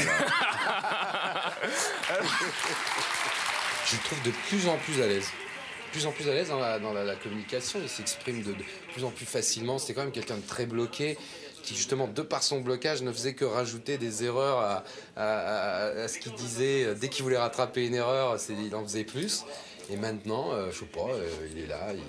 [3.87, 5.26] Je le trouve de plus en plus à l'aise.
[5.26, 7.78] De plus en plus à l'aise dans la, dans la- la communication.
[7.82, 9.78] Il s'exprime de, de plus en plus facilement.
[9.78, 11.18] C'était quand même quelqu'un de très bloqué
[11.64, 14.85] qui, justement, de par son blocage, ne faisait que rajouter des erreurs à,
[15.16, 16.94] à- à- à ce qu'il disait.
[16.94, 19.44] Dès qu'il voulait rattraper une erreur, il en faisait plus.
[19.90, 21.79] Et maintenant, euh, je sais pas, euh, il est là.
[21.92, 22.00] Il,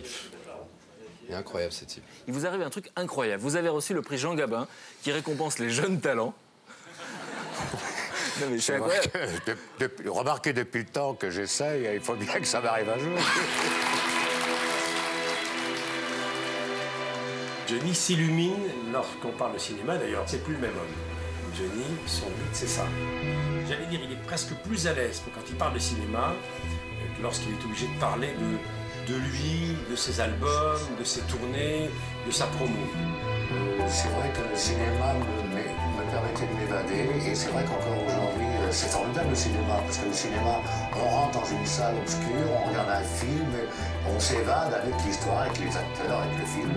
[1.27, 2.03] il est incroyable, ce type.
[2.27, 3.41] Il vous arrive un truc incroyable.
[3.41, 4.67] Vous avez reçu le prix Jean Gabin
[5.01, 6.33] qui récompense les jeunes talents.
[8.41, 9.09] non mais c'est incroyable.
[9.79, 13.17] de- remarquez depuis le temps que j'essaye, il faut bien que ça m'arrive un jour.
[17.67, 18.61] Johnny s'illumine
[18.93, 21.55] lorsqu'on parle de cinéma, d'ailleurs, c'est plus le même homme.
[21.57, 22.83] Johnny, son but, c'est ça.
[23.67, 27.23] J'allais dire, il est presque plus à l'aise quand il parle de cinéma euh, que
[27.23, 31.89] lorsqu'il est obligé de parler de, de lui, de ses albums, de ses tournées,
[32.27, 32.75] de sa promo.
[33.87, 38.67] C'est vrai que le cinéma me permettait de m'évader, et c'est vrai qu'encore aujourd'hui, euh,
[38.69, 40.61] c'est formidable le cinéma, parce que le cinéma,
[40.95, 43.49] on rentre dans une salle obscure, on regarde un film,
[44.07, 46.73] on s'évade avec l'histoire, avec les acteurs, avec le film.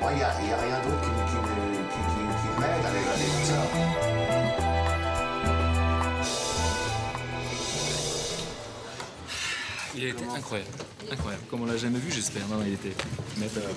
[0.00, 2.36] Moi, il n'y a, il y a rien d'autre qui, me- qui, me- qui, qui-
[2.40, 4.66] qui m'aide à m'évader comme ça.
[9.94, 10.70] Il a été incroyable.
[11.10, 11.44] Incroyable.
[11.50, 12.46] Comme on l'a jamais vu, j'espère.
[12.48, 12.92] Non, non, il était.
[13.38, 13.70] Mais, euh,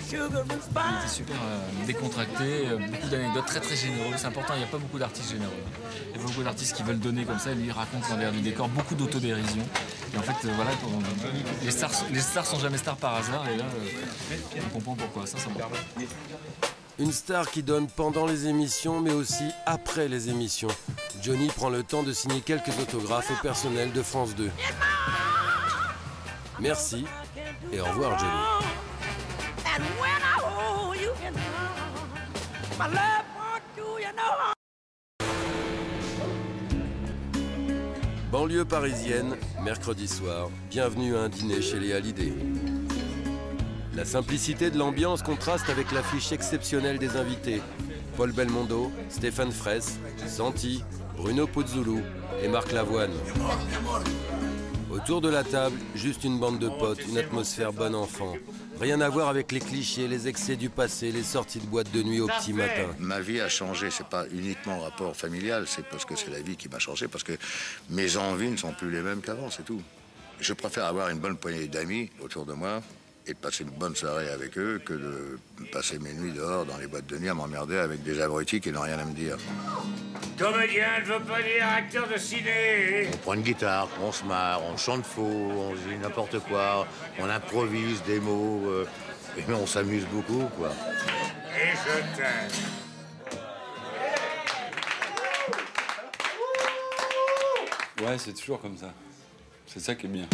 [0.00, 4.14] il était super euh, décontracté, euh, beaucoup d'anecdotes, très très généreux.
[4.16, 5.52] C'est important, il n'y a pas beaucoup d'artistes généreux.
[6.14, 8.32] Il y a beaucoup d'artistes qui veulent donner comme ça, et lui il raconte l'envers
[8.32, 9.62] du décor, beaucoup d'autodérision.
[10.14, 10.70] Et en fait, euh, voilà,
[11.62, 13.64] les, stars, les stars sont jamais stars par hasard, et là,
[14.66, 15.26] on comprend pourquoi.
[15.26, 15.72] Ça, me parle.
[16.98, 20.68] Une star qui donne pendant les émissions, mais aussi après les émissions.
[21.22, 24.50] Johnny prend le temps de signer quelques autographes au personnel de France 2.
[26.58, 27.04] Merci
[27.72, 28.95] et au revoir Johnny.
[38.32, 42.32] Banlieue parisienne, mercredi soir, bienvenue à un dîner chez les Hallyday.
[43.94, 47.62] La simplicité de l'ambiance contraste avec l'affiche exceptionnelle des invités.
[48.16, 50.84] Paul Belmondo, Stéphane Fraisse, Santi,
[51.16, 52.00] Bruno Pozzoulou
[52.42, 53.12] et Marc Lavoine.
[54.90, 58.34] Autour de la table, juste une bande de potes, une atmosphère bon enfant.
[58.80, 62.02] Rien à voir avec les clichés, les excès du passé, les sorties de boîte de
[62.02, 62.86] nuit au petit matin.
[62.98, 66.40] Ma vie a changé, c'est pas uniquement le rapport familial, c'est parce que c'est la
[66.40, 67.32] vie qui m'a changé, parce que
[67.90, 69.82] mes envies ne sont plus les mêmes qu'avant, c'est tout.
[70.38, 72.80] Je préfère avoir une bonne poignée d'amis autour de moi
[73.26, 75.38] et de passer une bonne soirée avec eux que de
[75.72, 78.70] passer mes nuits dehors dans les boîtes de nuit à m'emmerder avec des abrutis qui
[78.70, 79.36] n'ont rien à me dire.
[80.38, 83.08] Comédien ne veut pas dire acteur de ciné.
[83.12, 86.86] On prend une guitare, on se marre, on chante faux, on dit n'importe quoi,
[87.18, 88.86] on improvise des mots, euh,
[89.48, 90.70] mais on s'amuse beaucoup, quoi.
[91.56, 92.50] Et je t'aime.
[98.06, 98.92] Ouais, c'est toujours comme ça.
[99.76, 100.24] C'est ça qui est bien.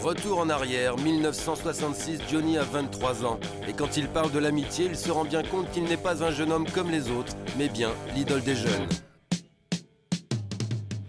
[0.00, 3.40] Retour en arrière, 1966, Johnny a 23 ans.
[3.66, 6.30] Et quand il parle de l'amitié, il se rend bien compte qu'il n'est pas un
[6.30, 8.86] jeune homme comme les autres, mais bien l'idole des jeunes.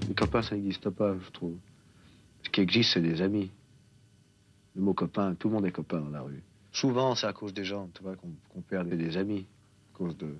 [0.07, 1.53] Les copains, ça n'existe pas, je trouve.
[2.41, 3.51] Ce qui existe, c'est des amis.
[4.75, 6.41] Le mot copain, tout le monde est copain dans la rue.
[6.71, 9.45] Souvent, c'est à cause des gens, tu vois, qu'on perd des, des amis.
[9.93, 10.33] À cause de,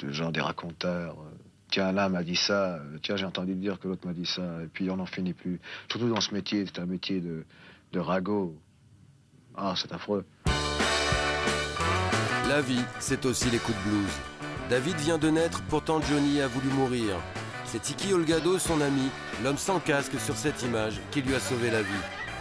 [0.00, 1.18] de gens, des raconteurs.
[1.18, 1.41] euh,
[1.72, 2.74] Tiens, l'un m'a dit ça.
[2.74, 4.42] euh, Tiens, j'ai entendu dire que l'autre m'a dit ça.
[4.62, 5.58] Et puis, on n'en finit plus.
[5.90, 7.44] Surtout dans ce métier, c'est un métier de,
[7.92, 8.54] de ragot.
[9.56, 10.26] Ah, c'est affreux.
[12.48, 14.12] La vie, c'est aussi les coups de blues.
[14.68, 17.16] David vient de naître, pourtant Johnny a voulu mourir.
[17.64, 19.08] C'est Tiki Olgado, son ami,
[19.42, 21.88] l'homme sans casque sur cette image, qui lui a sauvé la vie.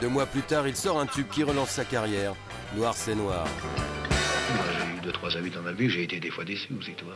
[0.01, 2.33] Deux mois plus tard, il sort un tube qui relance sa carrière.
[2.75, 3.45] Noir, c'est noir.
[4.55, 6.93] Moi, j'ai eu deux, trois amis dans ma vie, j'ai été des fois déçu aussi,
[6.97, 7.15] tu vois.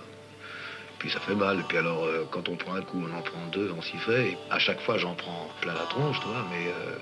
[1.06, 1.60] Puis ça fait mal.
[1.60, 3.96] Et puis alors, euh, quand on prend un coup, on en prend deux, on s'y
[3.98, 4.32] fait.
[4.32, 6.65] Et à chaque fois, j'en prends plein la tronche, tu vois, mais...
[6.68, 6.96] euh,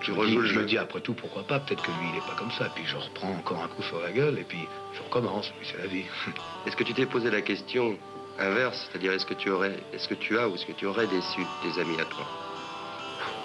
[0.00, 1.60] je, me dis, je me dis, après tout, pourquoi pas?
[1.60, 2.70] Peut-être que lui, il est pas comme ça.
[2.74, 5.52] Puis je reprends encore un coup sur la gueule, et puis je recommence.
[5.58, 6.04] Puis c'est la vie.
[6.66, 7.98] Est-ce que tu t'es posé la question
[8.38, 11.08] inverse, c'est-à-dire est-ce que tu aurais, est-ce que tu as ou est-ce que tu aurais
[11.08, 12.24] déçu des amis à toi?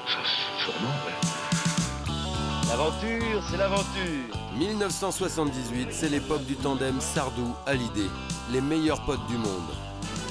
[0.07, 0.19] Ça,
[0.63, 2.69] sûrement, ouais.
[2.69, 8.09] L'aventure, c'est l'aventure 1978, c'est l'époque du tandem Sardou-Hallyday,
[8.51, 9.71] les meilleurs potes du monde.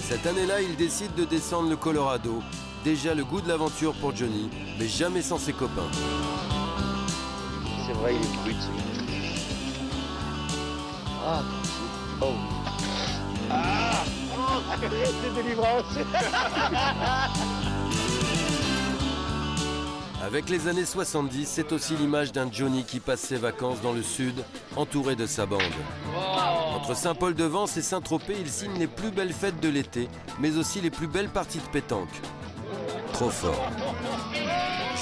[0.00, 2.42] Cette année-là, il décide de descendre le Colorado.
[2.84, 5.90] Déjà le goût de l'aventure pour Johnny, mais jamais sans ses copains.
[7.86, 8.56] C'est vrai, il est brut.
[11.24, 11.42] Ah,
[12.20, 12.34] oh.
[15.34, 15.84] Délivrance
[20.22, 24.04] Avec les années 70, c'est aussi l'image d'un Johnny qui passe ses vacances dans le
[24.04, 24.44] sud,
[24.76, 25.60] entouré de sa bande.
[26.76, 30.08] Entre Saint-Paul-de-Vence et Saint-Tropez, il signe les plus belles fêtes de l'été,
[30.38, 32.20] mais aussi les plus belles parties de pétanque.
[33.12, 33.68] Trop fort.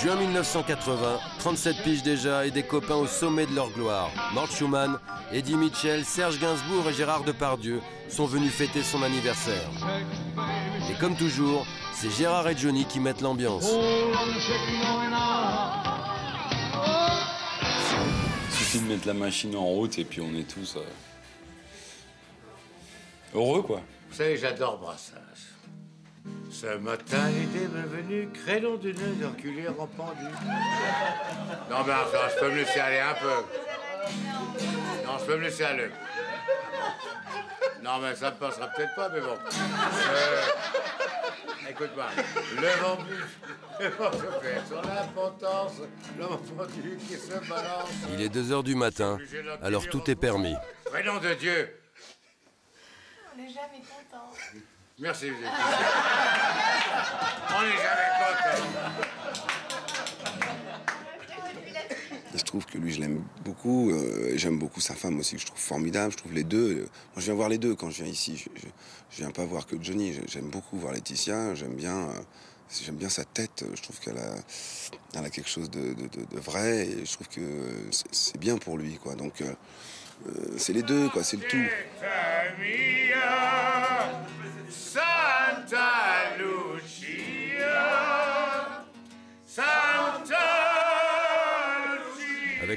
[0.03, 4.11] Juin 1980, 37 piges déjà et des copains au sommet de leur gloire.
[4.33, 4.99] Mort Schumann,
[5.31, 9.69] Eddie Mitchell, Serge Gainsbourg et Gérard Depardieu sont venus fêter son anniversaire.
[10.91, 13.71] Et comme toujours, c'est Gérard et Johnny qui mettent l'ambiance.
[18.49, 20.81] Il suffit de mettre la machine en route et puis on est tous euh,
[23.35, 23.83] heureux, quoi.
[24.09, 25.50] Vous savez, j'adore Brassens.
[26.51, 30.25] Ce matin, l'idée m'est venue, créneau d'une enculé rependu.
[31.71, 33.45] Non, mais enfin, je peux me laisser aller un peu.
[35.07, 35.91] Non, je peux me laisser aller.
[37.83, 39.39] Non, mais ça ne passera peut-être pas, mais bon.
[39.53, 40.43] Euh,
[41.71, 42.07] Écoute-moi,
[42.57, 43.39] le vent bouge,
[43.81, 45.73] le vent se fait sur l'importance,
[46.19, 47.89] pendu qui se balance.
[48.13, 49.19] Il est 2h du matin,
[49.63, 50.57] alors tout est permis.
[50.87, 51.81] Prénom de Dieu.
[53.33, 54.00] On n'est jamais content.
[55.01, 55.27] Merci,
[57.53, 58.11] On n'est jamais
[62.35, 63.91] je trouve que lui, je l'aime beaucoup.
[63.91, 66.13] euh, J'aime beaucoup sa femme aussi, que je trouve formidable.
[66.13, 66.71] Je trouve les deux.
[66.71, 66.89] euh, Moi,
[67.19, 68.37] je viens voir les deux quand je viens ici.
[68.37, 68.67] Je, je,
[69.11, 70.19] je viens pas voir que Johnny.
[70.29, 71.55] J'aime beaucoup voir Laetitia.
[71.55, 72.13] J'aime bien, euh,
[72.85, 73.65] j'aime bien sa tête.
[73.75, 74.35] Je trouve qu'elle a,
[75.17, 76.87] elle a quelque chose de, de- de- de vrai.
[76.89, 77.41] Et je trouve que
[77.91, 79.15] c'est- bien pour lui, quoi.
[79.17, 79.43] Donc,
[80.57, 81.23] c'est les deux, quoi.
[81.25, 81.67] C'est le tout.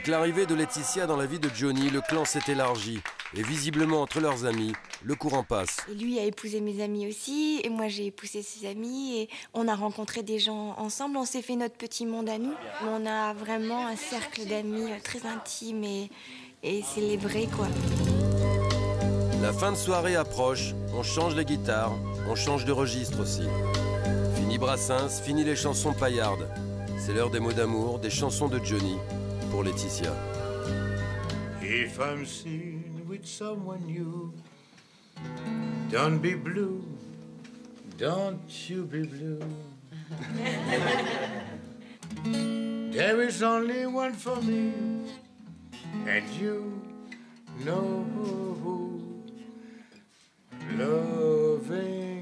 [0.03, 2.99] Avec l'arrivée de Laetitia dans la vie de Johnny, le clan s'est élargi.
[3.37, 5.77] Et visiblement, entre leurs amis, le courant passe.
[5.89, 9.65] Et lui a épousé mes amis aussi, et moi j'ai épousé ses amis, et on
[9.69, 12.51] a rencontré des gens ensemble, on s'est fait notre petit monde à nous.
[12.85, 16.09] On a vraiment un cercle d'amis euh, très intime et,
[16.63, 16.83] et
[17.15, 17.69] vrais quoi.
[19.41, 21.93] La fin de soirée approche, on change les guitares,
[22.27, 23.43] on change de registre aussi.
[24.35, 26.49] Fini Brassens, fini les chansons paillardes.
[26.97, 28.97] C'est l'heure des mots d'amour, des chansons de Johnny
[29.53, 30.11] pour Laetitia.
[31.61, 34.33] If I'm seen with someone new,
[35.91, 36.83] don't be blue,
[37.99, 39.43] don't you be blue.
[42.97, 44.73] there is only one for me,
[46.07, 46.81] and you
[47.63, 48.33] know who
[50.79, 52.12] loving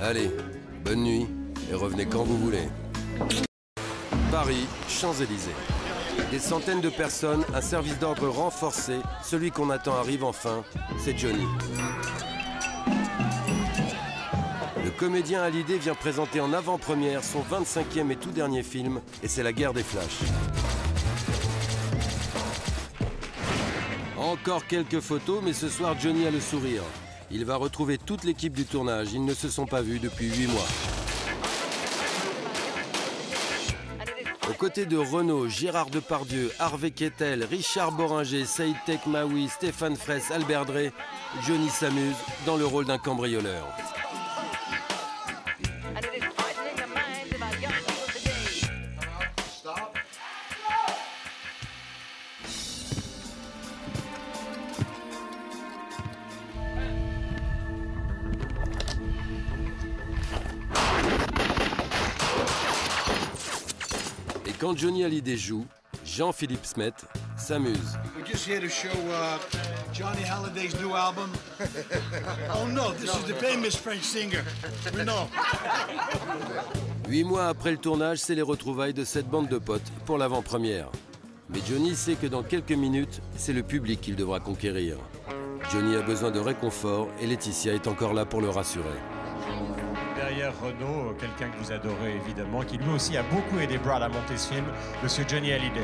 [0.00, 0.30] Allez,
[0.84, 1.26] bonne nuit
[1.70, 2.68] et revenez quand vous voulez.
[4.30, 5.50] Paris, Champs-Élysées.
[6.30, 8.94] Des centaines de personnes, un service d'ordre renforcé.
[9.24, 10.62] Celui qu'on attend arrive enfin,
[10.98, 11.44] c'est Johnny.
[14.84, 19.42] Le comédien Hallyday vient présenter en avant-première son 25e et tout dernier film, et c'est
[19.42, 20.20] La guerre des flashs.
[24.16, 26.82] Encore quelques photos, mais ce soir Johnny a le sourire.
[27.30, 29.12] Il va retrouver toute l'équipe du tournage.
[29.12, 30.66] Ils ne se sont pas vus depuis 8 mois.
[34.48, 40.64] Aux côtés de Renaud, Gérard Depardieu, Harvey Kettel, Richard Boringer, Saïd Tekmaoui, Stéphane Fraisse, Albert
[40.64, 40.90] Drey,
[41.46, 42.16] Johnny s'amuse
[42.46, 43.66] dans le rôle d'un cambrioleur.
[64.58, 65.64] Quand Johnny Hallyday joue,
[66.04, 66.92] Jean-Philippe Smet
[67.36, 67.96] s'amuse.
[68.16, 69.38] We're just here to show uh,
[69.92, 71.30] Johnny Halliday's new album.
[72.54, 74.44] oh no, this is the famous French singer.
[74.94, 75.28] We know.
[77.08, 80.90] Huit mois après le tournage, c'est les retrouvailles de cette bande de potes pour l'avant-première.
[81.50, 84.96] Mais Johnny sait que dans quelques minutes, c'est le public qu'il devra conquérir.
[85.72, 88.98] Johnny a besoin de réconfort et Laetitia est encore là pour le rassurer.
[90.38, 94.08] Derrière Renault, quelqu'un que vous adorez évidemment, qui lui aussi a beaucoup aidé Brad à
[94.08, 94.66] monter ce film,
[95.02, 95.80] Monsieur Johnny Hallyday.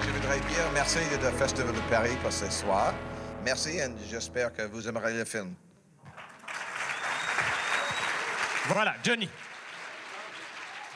[0.00, 2.94] Je voudrais dire merci de Festival de Paris pour ce soir.
[3.44, 5.54] Merci et j'espère que vous aimerez le film.
[8.68, 9.28] Voilà, Johnny.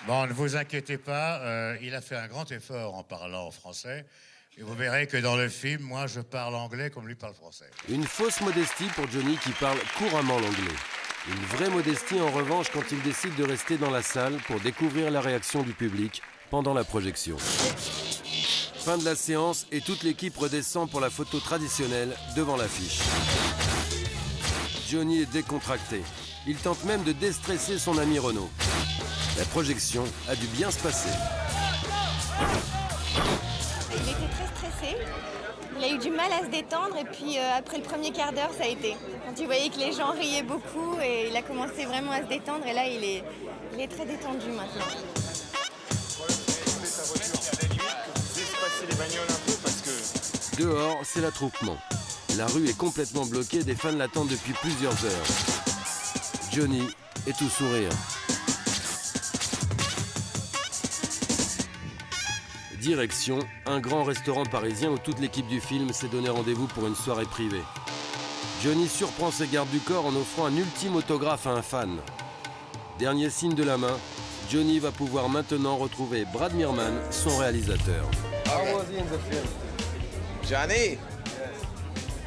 [0.07, 4.07] Bon, ne vous inquiétez pas, euh, il a fait un grand effort en parlant français.
[4.61, 7.71] Et vous verrez que dans le film, moi, je parle anglais comme lui parle français.
[7.89, 10.77] Une fausse modestie pour Johnny qui parle couramment l'anglais.
[11.29, 15.11] Une vraie modestie en revanche quand il décide de rester dans la salle pour découvrir
[15.11, 17.39] la réaction du public pendant la projection.
[17.39, 23.01] Fin de la séance et toute l'équipe redescend pour la photo traditionnelle devant l'affiche.
[24.91, 26.03] Johnny est décontracté.
[26.47, 28.51] Il tente même de déstresser son ami Renaud.
[29.39, 31.09] La projection a dû bien se passer.
[35.77, 38.33] Il a eu du mal à se détendre et puis euh, après le premier quart
[38.33, 38.97] d'heure, ça a été.
[39.27, 42.27] Quand il voyait que les gens riaient beaucoup et il a commencé vraiment à se
[42.29, 43.25] détendre et là, il est,
[43.73, 44.85] il est très détendu maintenant.
[50.59, 51.77] Dehors, c'est l'attroupement.
[52.37, 55.27] La rue est complètement bloquée, des fans l'attendent depuis plusieurs heures.
[56.53, 56.83] Johnny
[57.27, 57.91] est tout sourire.
[62.81, 66.95] Direction, un grand restaurant parisien où toute l'équipe du film s'est donné rendez-vous pour une
[66.95, 67.61] soirée privée.
[68.65, 71.99] Johnny surprend ses gardes du corps en offrant un ultime autographe à un fan.
[72.99, 73.99] Dernier signe de la main,
[74.51, 78.05] Johnny va pouvoir maintenant retrouver Brad Mirman, son réalisateur.
[78.47, 79.47] How was he in the film?
[80.49, 80.97] Johnny?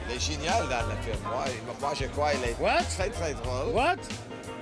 [0.07, 1.17] Il est génial dans le film.
[1.25, 1.45] Moi,
[1.81, 3.73] moi je crois qu'il est très très drôle.
[3.73, 3.97] What?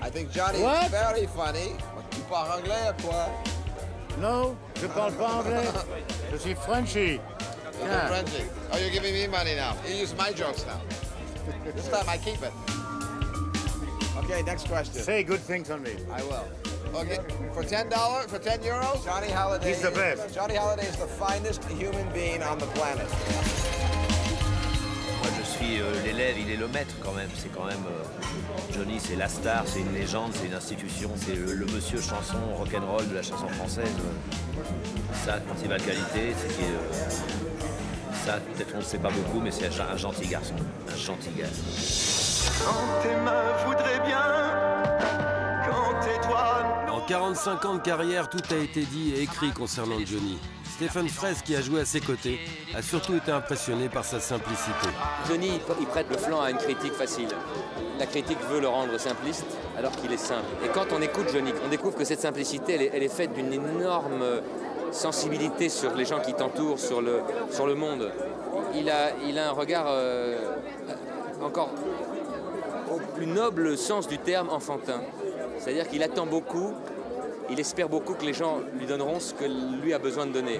[0.02, 0.86] I think Johnny What?
[0.86, 1.76] is very funny.
[2.12, 3.28] Tu parles anglais quoi?
[4.20, 5.68] Non, je parle pas anglais.
[6.32, 7.20] Je suis Frenchy.
[7.80, 8.08] You're Yeah.
[8.08, 8.44] Frenchy.
[8.72, 9.76] Oh, you're giving me money now.
[9.88, 10.80] You use my jokes now.
[11.76, 12.52] This time I keep it.
[14.18, 15.02] Okay, next question.
[15.02, 15.96] Say good things on me.
[16.12, 16.46] I will.
[16.94, 17.18] Okay,
[17.54, 19.70] for ten dollars, for ten euros, Johnny Halliday.
[19.70, 20.36] He's the best.
[20.36, 23.08] Johnny Halliday is the finest human being on the planet.
[25.64, 27.30] Euh, l'élève, il est le maître quand même.
[27.36, 31.36] C'est quand même euh, Johnny, c'est la star, c'est une légende, c'est une institution, c'est
[31.36, 33.92] le, le monsieur chanson rock'n'roll de la chanson française.
[35.26, 37.10] Sa principale qualité, c'est qu'il est, euh,
[38.26, 40.56] Ça, peut-être on ne sait pas beaucoup, mais c'est un, un gentil garçon.
[40.92, 41.46] Un gentil gars.
[42.66, 44.24] Quand tes mains voudraient bien,
[45.70, 50.00] quand tes doigts En 45 ans de carrière, tout a été dit et écrit concernant
[50.06, 50.38] Johnny.
[50.76, 52.40] Stéphane Fraisse, qui a joué à ses côtés,
[52.74, 54.88] a surtout été impressionné par sa simplicité.
[55.28, 57.28] Johnny, il prête le flanc à une critique facile.
[58.00, 59.46] La critique veut le rendre simpliste
[59.78, 60.48] alors qu'il est simple.
[60.66, 64.24] Et quand on écoute Johnny, on découvre que cette simplicité, elle est, faite d'une énorme
[64.92, 68.12] sensibilité sur les gens qui t'entourent, sur le, monde.
[68.74, 70.38] Il a, il a un regard euh,
[71.44, 71.72] encore
[72.90, 75.02] au plus noble sens du terme enfantin.
[75.60, 76.74] C'est-à-dire qu'il attend beaucoup,
[77.52, 79.46] il espère beaucoup que les gens lui donneront ce que
[79.84, 80.60] lui a besoin de donner.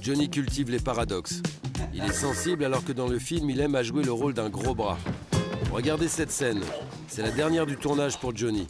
[0.00, 1.40] Johnny cultive les paradoxes.
[1.94, 4.50] Il est sensible alors que dans le film, il aime à jouer le rôle d'un
[4.50, 4.98] gros bras.
[5.72, 6.60] Regardez cette scène.
[7.08, 8.68] C'est la dernière du tournage pour Johnny.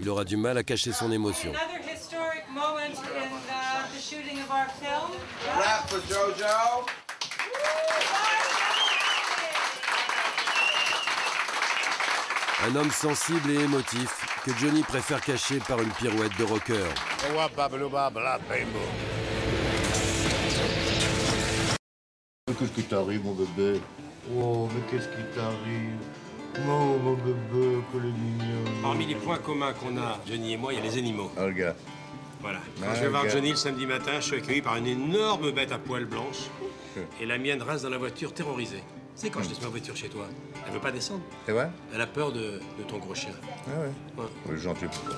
[0.00, 1.50] Il aura du mal à cacher son émotion.
[1.50, 5.10] Another historic moment in uh, the shooting of our film.
[5.56, 6.86] Clap for JoJo.
[12.64, 16.84] Un homme sensible et émotif que Johnny préfère cacher par une pirouette de rocker.
[22.46, 23.80] Qu'est-ce qui t'arrive, mon bébé?
[24.36, 25.98] Oh, mais qu'est-ce qui t'arrive?
[26.68, 28.64] Oh, mon bébé, que le mignon.
[28.82, 31.30] Parmi les points communs qu'on a, Johnny et moi, il y a les animaux.
[31.36, 31.74] Olga.
[32.40, 32.60] Voilà.
[32.80, 33.28] Quand Ah, je vais voir.
[33.28, 36.50] Johnny le samedi matin, je suis accueilli par une énorme bête à poils blanches.
[37.20, 38.84] Et la mienne reste dans la voiture terrorisée.
[39.14, 40.26] Tu sais, quand je laisse ma voiture chez toi,
[40.66, 41.20] elle veut pas descendre.
[41.46, 41.70] C'est vrai?
[41.94, 43.30] Elle a peur de, de ton gros chien.
[43.68, 44.22] Ah ouais.
[44.50, 44.56] Ouais.
[44.56, 45.14] Gentil pour toi.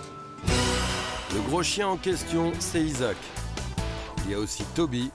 [1.32, 3.16] Le gros chien en question, c'est Isaac.
[4.24, 5.10] Il y a aussi Toby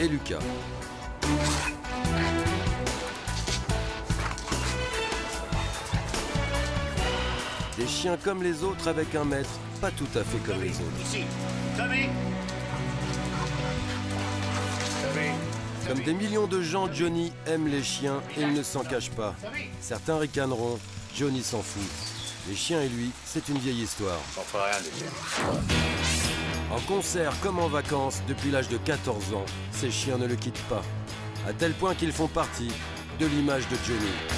[0.00, 0.38] et Lucas.
[7.76, 9.50] Des chiens comme les autres avec un maître,
[9.80, 11.00] pas tout à fait comme les autres.
[11.02, 11.24] Ici.
[11.76, 12.08] Tommy
[15.02, 15.30] Tommy
[15.88, 19.34] Comme des millions de gens, Johnny aime les chiens et il ne s'en cache pas.
[19.80, 20.78] Certains ricaneront,
[21.16, 21.82] Johnny s'en fout.
[22.46, 24.20] Les chiens et lui, c'est une vieille histoire.
[26.70, 30.68] En concert comme en vacances, depuis l'âge de 14 ans, ces chiens ne le quittent
[30.68, 30.82] pas.
[31.48, 32.70] À tel point qu'ils font partie
[33.18, 34.37] de l'image de Johnny.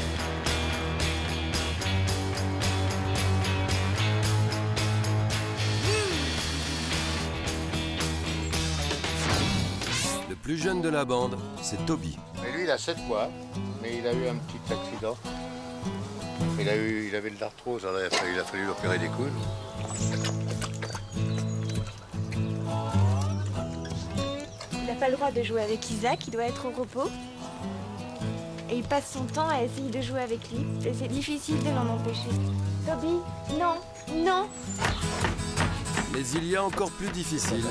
[10.50, 12.18] Plus jeune de la bande, c'est Toby.
[12.42, 13.30] Mais lui, il a 7 mois,
[13.80, 15.16] mais il a eu un petit accident.
[16.58, 18.70] Il, a eu, il avait de l'arthrose, alors il a fallu, il a fallu lui
[18.70, 19.30] opérer des coudes.
[24.72, 27.08] Il n'a pas le droit de jouer avec Isaac, il doit être au repos.
[28.70, 30.66] Et il passe son temps à essayer de jouer avec lui.
[30.84, 32.30] Et c'est difficile de l'en empêcher.
[32.88, 33.20] Toby,
[33.56, 33.76] non,
[34.16, 34.48] non.
[36.12, 37.62] Mais il y a encore plus difficile,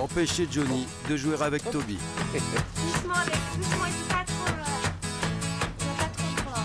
[0.00, 1.98] empêcher Johnny de jouer avec Toby.
[2.32, 4.64] Doucement avec, doucement, il faut pas trop là.
[5.80, 6.64] Il va pas trop fort.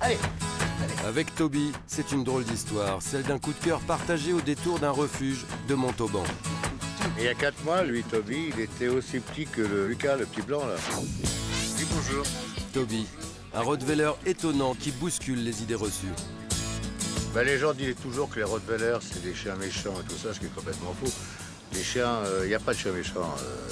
[0.00, 0.18] Allez
[1.06, 4.90] Avec Toby, c'est une drôle d'histoire, celle d'un coup de cœur partagé au détour d'un
[4.90, 6.24] refuge de Montauban.
[7.18, 10.16] Et il y a 4 mois, lui, Toby, il était aussi petit que le Lucas,
[10.16, 10.76] le petit blanc, là.
[11.76, 12.24] Dis bonjour.
[12.72, 13.06] Toby,
[13.54, 16.06] un Rottweiler étonnant qui bouscule les idées reçues.
[17.34, 20.34] Ben, les gens disent toujours que les Rottweilers, c'est des chiens méchants et tout ça,
[20.34, 21.10] ce qui est complètement faux.
[21.72, 23.22] Les chiens, il n'y a pas de chiens méchants.
[23.22, 23.68] euh,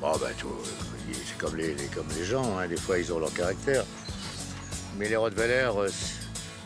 [0.00, 0.52] bon, ben, vois,
[1.12, 3.84] c'est comme les, comme les gens, hein, des fois, ils ont leur caractère.
[4.96, 5.88] Mais les Rottweilers, euh,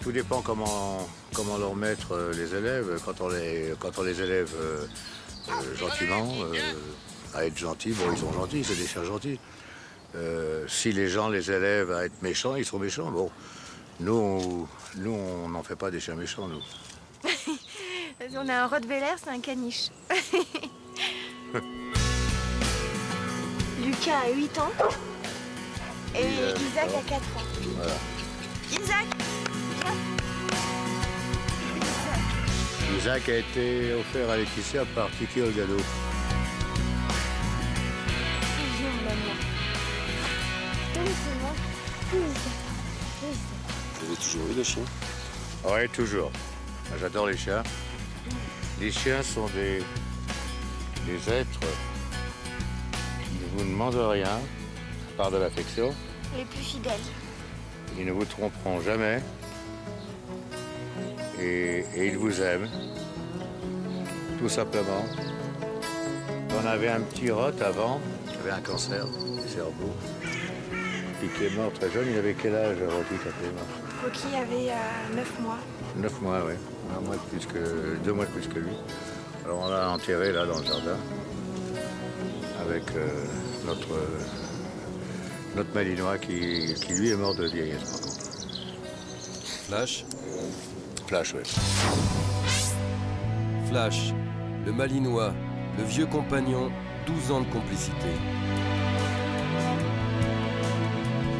[0.02, 3.00] tout dépend comment, comment leur mettre euh, les élèves.
[3.06, 4.84] Quand on les, quand on les élève euh,
[5.48, 6.58] euh, gentiment, euh,
[7.34, 9.40] à être gentils, bon, ils sont gentils, c'est des chiens gentils.
[10.14, 13.10] Euh, si les gens les élèvent à être méchants, ils sont méchants.
[13.10, 13.30] Bon,
[14.00, 16.62] nous, on- nous, on n'en fait pas des chiens méchants, nous.
[18.36, 19.88] On a un Rottweiler, c'est un caniche.
[23.84, 24.70] Lucas a 8 ans.
[26.14, 27.42] Et euh, Isaac a 4 ans.
[27.76, 27.92] Voilà.
[28.70, 29.06] Isaac
[32.98, 35.76] Isaac a été offert à Laetitia par Tiki Olgado.
[42.12, 42.63] C'est
[44.04, 44.82] Vous avez toujours eu des chiens?
[45.64, 46.30] Oui, toujours.
[46.90, 47.62] Moi, J'adore les chiens.
[48.78, 49.82] Les chiens sont des,
[51.06, 51.60] des êtres
[53.22, 54.40] qui ne vous demandent rien,
[55.16, 55.94] par de l'affection.
[56.36, 56.92] Les plus fidèles.
[57.98, 59.22] Ils ne vous tromperont jamais.
[61.40, 62.68] Et, et ils vous aiment.
[64.38, 65.06] Tout simplement.
[66.62, 69.94] On avait un petit rot avant, qui avait un cancer du cerveau,
[71.20, 72.08] qui est mort très jeune.
[72.10, 73.83] Il avait quel âge, Rocky, quand il est mort?
[74.04, 75.58] Rocky avait euh, 9 mois.
[75.96, 76.52] Neuf mois, oui.
[76.94, 78.72] Un mois de plus que, deux mois de plus que lui.
[79.44, 80.98] Alors on l'a enterré là dans le jardin.
[82.60, 83.08] avec euh,
[83.66, 84.20] notre, euh,
[85.56, 88.14] notre Malinois qui, qui, lui est mort de vieillesse par contre.
[89.68, 90.04] Flash
[91.06, 91.42] Flash, oui.
[93.68, 94.12] Flash,
[94.66, 95.32] le Malinois,
[95.78, 96.70] le vieux compagnon,
[97.06, 98.08] 12 ans de complicité.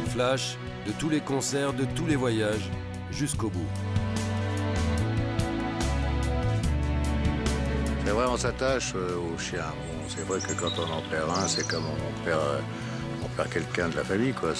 [0.07, 2.69] Flash, de tous les concerts, de tous les voyages,
[3.11, 3.67] jusqu'au bout.
[8.05, 9.73] C'est vrai, on s'attache euh, aux chiens.
[10.07, 12.59] C'est vrai que quand on en perd un, c'est comme on perd, euh,
[13.23, 14.53] on perd quelqu'un de la famille, quoi.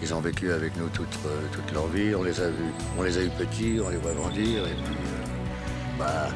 [0.00, 2.14] Ils ont vécu avec nous toute, euh, toute leur vie.
[2.14, 4.64] On les a vus, on les a petits, on les voit grandir.
[4.66, 4.96] Et puis,
[5.98, 6.28] bah,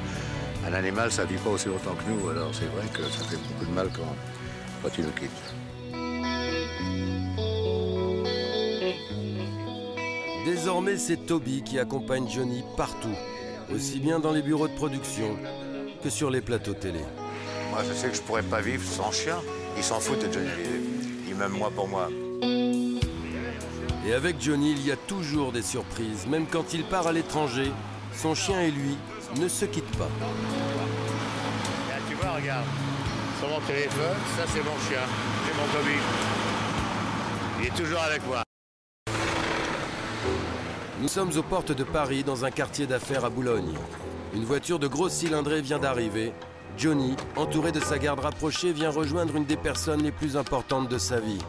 [0.66, 2.28] un animal, ça vit pas aussi longtemps que nous.
[2.30, 4.16] Alors c'est vrai que ça fait beaucoup de mal quand,
[4.82, 5.61] quand ils nous quittent.
[10.62, 13.16] Désormais, c'est Toby qui accompagne Johnny partout,
[13.74, 15.36] aussi bien dans les bureaux de production
[16.04, 17.00] que sur les plateaux télé.
[17.72, 19.38] Moi, je sais que je pourrais pas vivre sans chien.
[19.76, 20.46] Ils s'en foutent de Johnny.
[21.28, 22.08] Ils m'aiment moi pour moi.
[24.06, 26.28] Et avec Johnny, il y a toujours des surprises.
[26.28, 27.72] Même quand il part à l'étranger,
[28.14, 28.96] son chien et lui
[29.40, 30.10] ne se quittent pas.
[30.20, 32.66] Là, tu vois, regarde.
[33.40, 35.02] Sur mon téléphone, ça c'est mon chien.
[35.44, 35.98] C'est mon Toby.
[37.58, 38.41] Il est toujours avec moi.
[41.02, 43.74] Nous sommes aux portes de Paris, dans un quartier d'affaires à Boulogne.
[44.36, 46.32] Une voiture de grosse cylindrée vient d'arriver.
[46.78, 50.98] Johnny, entouré de sa garde rapprochée, vient rejoindre une des personnes les plus importantes de
[50.98, 51.40] sa vie.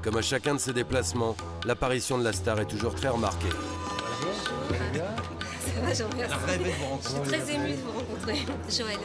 [0.00, 1.36] Comme à chacun de ses déplacements,
[1.66, 3.50] l'apparition de la star est toujours très remarquée.
[5.60, 6.22] Ça va.
[7.02, 8.98] Je suis très émue de vous rencontrer, Joël.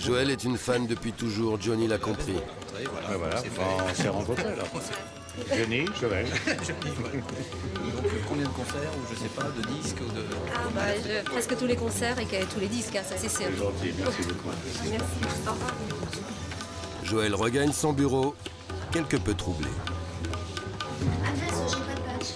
[0.00, 2.32] Joël est une fan depuis toujours, Johnny l'a compris.
[2.32, 2.86] Ouais,
[3.18, 3.42] voilà,
[3.90, 4.54] on s'est rencontrés
[5.50, 5.56] là.
[5.58, 6.26] Johnny, Joël.
[8.28, 10.22] Combien de concerts, ou je sais pas, de disques ou de...
[10.54, 13.46] Ah bah, je- presque tous les concerts et tous les disques, hein, ça c'est sûr.
[13.50, 14.50] C'est gentil, merci beaucoup.
[14.90, 15.04] Merci.
[15.46, 15.74] Au revoir.
[17.04, 18.34] Joël regagne son bureau,
[18.92, 19.68] quelque peu troublé.
[21.26, 22.30] Adresse, j'ai pas de badge.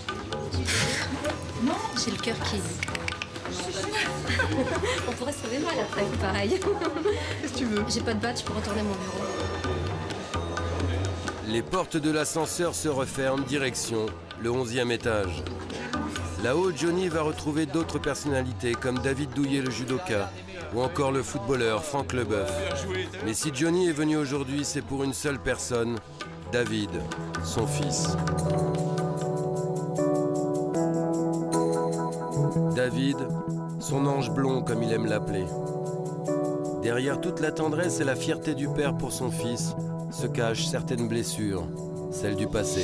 [1.62, 2.57] Non, j'ai le cœur qui.
[5.09, 6.59] On pourrait se trouver mal après, pareil.
[7.40, 7.84] Qu'est-ce que tu veux?
[7.88, 9.24] J'ai pas de badge pour retourner à mon bureau.
[11.53, 14.07] Les portes de l'ascenseur se referment, direction
[14.40, 15.44] le 11e étage.
[16.42, 20.30] Là-haut, Johnny va retrouver d'autres personnalités comme David Douillet le judoka
[20.74, 22.50] ou encore le footballeur Franck Leboeuf.
[23.26, 25.98] Mais si Johnny est venu aujourd'hui, c'est pour une seule personne,
[26.53, 26.88] David,
[27.44, 28.16] son fils.
[32.74, 33.18] David,
[33.78, 35.44] son ange blond comme il aime l'appeler.
[36.82, 39.76] Derrière toute la tendresse et la fierté du père pour son fils
[40.12, 41.66] se cachent certaines blessures,
[42.12, 42.82] celles du passé.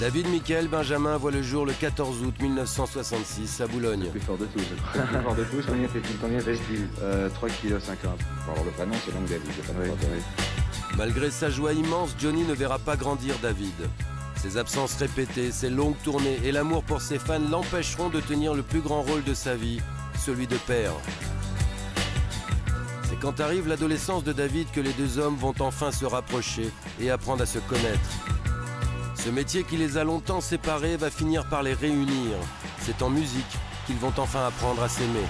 [0.00, 4.08] David Michael Benjamin voit le jour le 14 août 1966 à Boulogne.
[4.10, 4.60] plus fort de tous.
[4.60, 5.64] Le plus fort de tous,
[6.20, 8.18] combien pèse-t-il euh, 3 kg 50.
[8.46, 9.48] Bon, alors le prénom, c'est donc David.
[9.66, 10.20] pas oui.
[10.96, 13.74] Malgré sa joie immense, Johnny ne verra pas grandir David.
[14.36, 18.62] Ses absences répétées, ses longues tournées et l'amour pour ses fans l'empêcheront de tenir le
[18.62, 19.80] plus grand rôle de sa vie,
[20.16, 20.92] celui de père.
[23.20, 27.42] Quand arrive l'adolescence de David que les deux hommes vont enfin se rapprocher et apprendre
[27.42, 28.10] à se connaître.
[29.16, 32.36] Ce métier qui les a longtemps séparés va finir par les réunir.
[32.80, 35.26] C'est en musique qu'ils vont enfin apprendre à s'aimer.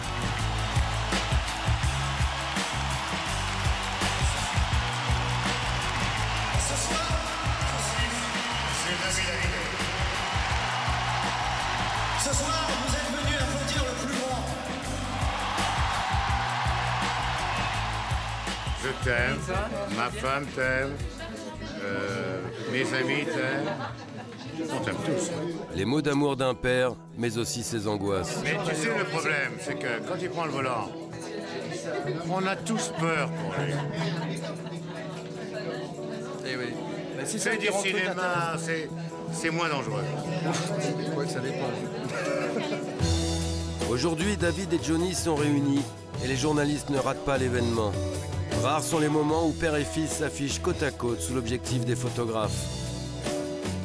[18.88, 19.36] Je t'aime,
[19.96, 20.92] ma femme t'aime,
[21.82, 22.40] euh,
[22.72, 24.70] mes amis t'aiment.
[24.74, 25.30] On t'aime tous.
[25.74, 28.40] Les mots d'amour d'un père, mais aussi ses angoisses.
[28.42, 30.90] Mais tu sais, le problème, c'est que quand il prend le volant,
[32.30, 33.74] on a tous peur pour lui.
[36.46, 36.74] Eh oui.
[37.16, 38.88] Bah, si ça C'est du cinéma, c'est
[39.32, 40.04] c'est moins dangereux.
[41.14, 41.70] Quoi que ça dépend.
[43.90, 45.82] Aujourd'hui, David et Johnny sont réunis
[46.24, 47.92] et les journalistes ne ratent pas l'événement.
[48.62, 51.96] Rares sont les moments où père et fils s'affichent côte à côte sous l'objectif des
[51.96, 52.64] photographes.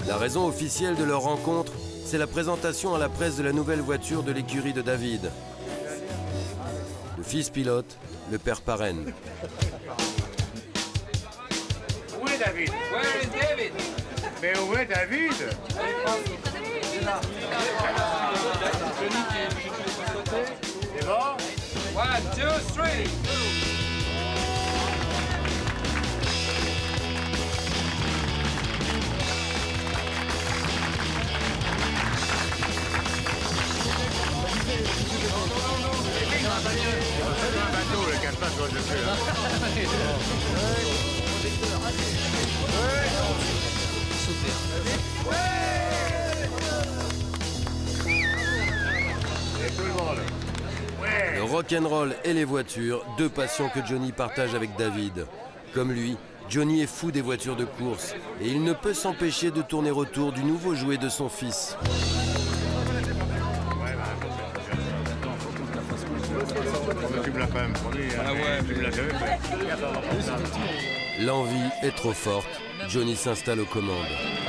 [0.08, 1.72] La raison officielle de leur rencontre,
[2.06, 5.32] c'est la présentation à la presse de la nouvelle voiture de l'écurie de David.
[7.18, 7.98] Le fils pilote,
[8.32, 9.14] le père parraine.
[12.22, 12.70] Où est David?
[12.70, 13.72] Where is David?
[14.42, 15.34] Mais où est David?
[20.98, 21.38] C'est bon?
[21.96, 23.33] One, two, three.
[52.24, 55.26] Et les voitures, deux passions que Johnny partage avec David.
[55.74, 56.18] Comme lui,
[56.48, 60.34] Johnny est fou des voitures de course et il ne peut s'empêcher de tourner autour
[60.34, 61.76] du nouveau jouet de son fils.
[71.22, 72.62] L'envie est trop forte.
[72.88, 74.43] Johnny s'installe aux commandes.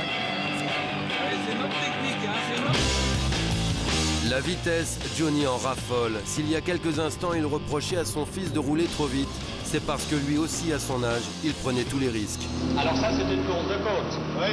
[4.35, 6.19] La vitesse, Johnny en raffole.
[6.25, 9.29] S'il y a quelques instants, il reprochait à son fils de rouler trop vite,
[9.63, 12.41] c'est parce que lui aussi, à son âge, il prenait tous les risques.
[12.77, 14.19] Alors ça, c'est une course de côte.
[14.37, 14.47] Oui.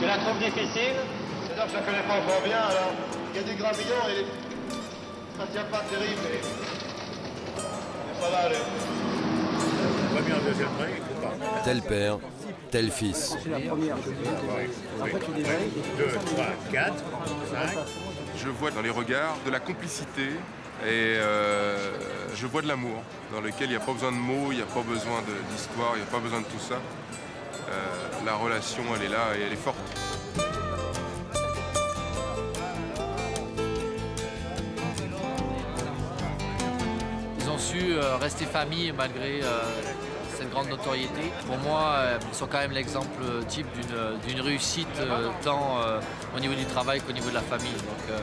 [0.00, 0.96] Tu la trouves difficile?
[1.46, 2.92] C'est-à-dire que je la connais pas encore bien, alors.
[3.32, 4.26] Il y a du gravillon et
[5.38, 6.40] ça tient pas terrible, mais.
[7.54, 8.56] Mais ça va aller.
[10.46, 11.62] Deuxième pas.
[11.64, 12.18] Tel père,
[12.70, 13.36] tel fils.
[18.36, 20.28] Je vois dans les regards de la complicité
[20.84, 21.76] et euh,
[22.34, 23.02] je vois de l'amour
[23.32, 25.92] dans lequel il n'y a pas besoin de mots, il n'y a pas besoin d'histoire,
[25.94, 26.76] il n'y a pas besoin de tout ça.
[27.70, 29.78] Euh, la relation, elle est là et elle est forte.
[37.38, 39.62] Ils ont su euh, rester famille malgré euh,
[40.52, 41.22] grande notoriété.
[41.46, 43.66] Pour moi, euh, sont quand même l'exemple type
[44.26, 46.00] d'une- réussite euh, tant euh,
[46.36, 47.72] au niveau du travail qu'au niveau de la famille.
[47.72, 48.18] Donc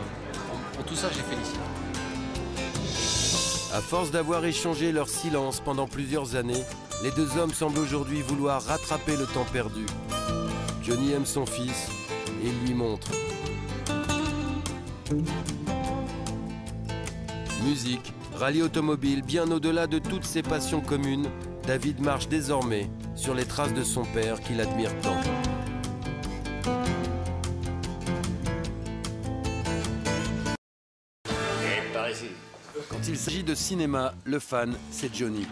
[0.75, 1.59] pour, tout ça, je les félicite.
[3.73, 6.63] À force d'avoir échangé leur silence pendant plusieurs années,
[7.03, 9.86] les deux hommes semblent aujourd'hui vouloir rattraper le temps perdu.
[10.84, 11.88] Johnny aime son fils
[12.43, 13.07] et lui montre.
[17.63, 21.30] Musique, rallye automobile, bien au-delà de toutes ses passions communes,
[21.70, 25.22] David marche désormais sur les traces de son père qu'il admire tant.
[32.89, 35.45] Quand il s'agit de cinéma, le fan, c'est Johnny.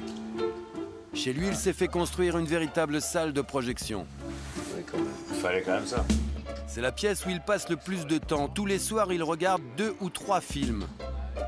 [1.13, 4.07] Chez lui, il s'est fait construire une véritable salle de projection.
[5.29, 6.03] Il fallait quand même ça.
[6.65, 8.47] C'est la pièce où il passe le plus de temps.
[8.47, 10.87] Tous les soirs, il regarde deux ou trois films.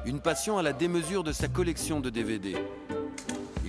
[0.06, 2.56] Une passion à la démesure de sa collection de DVD.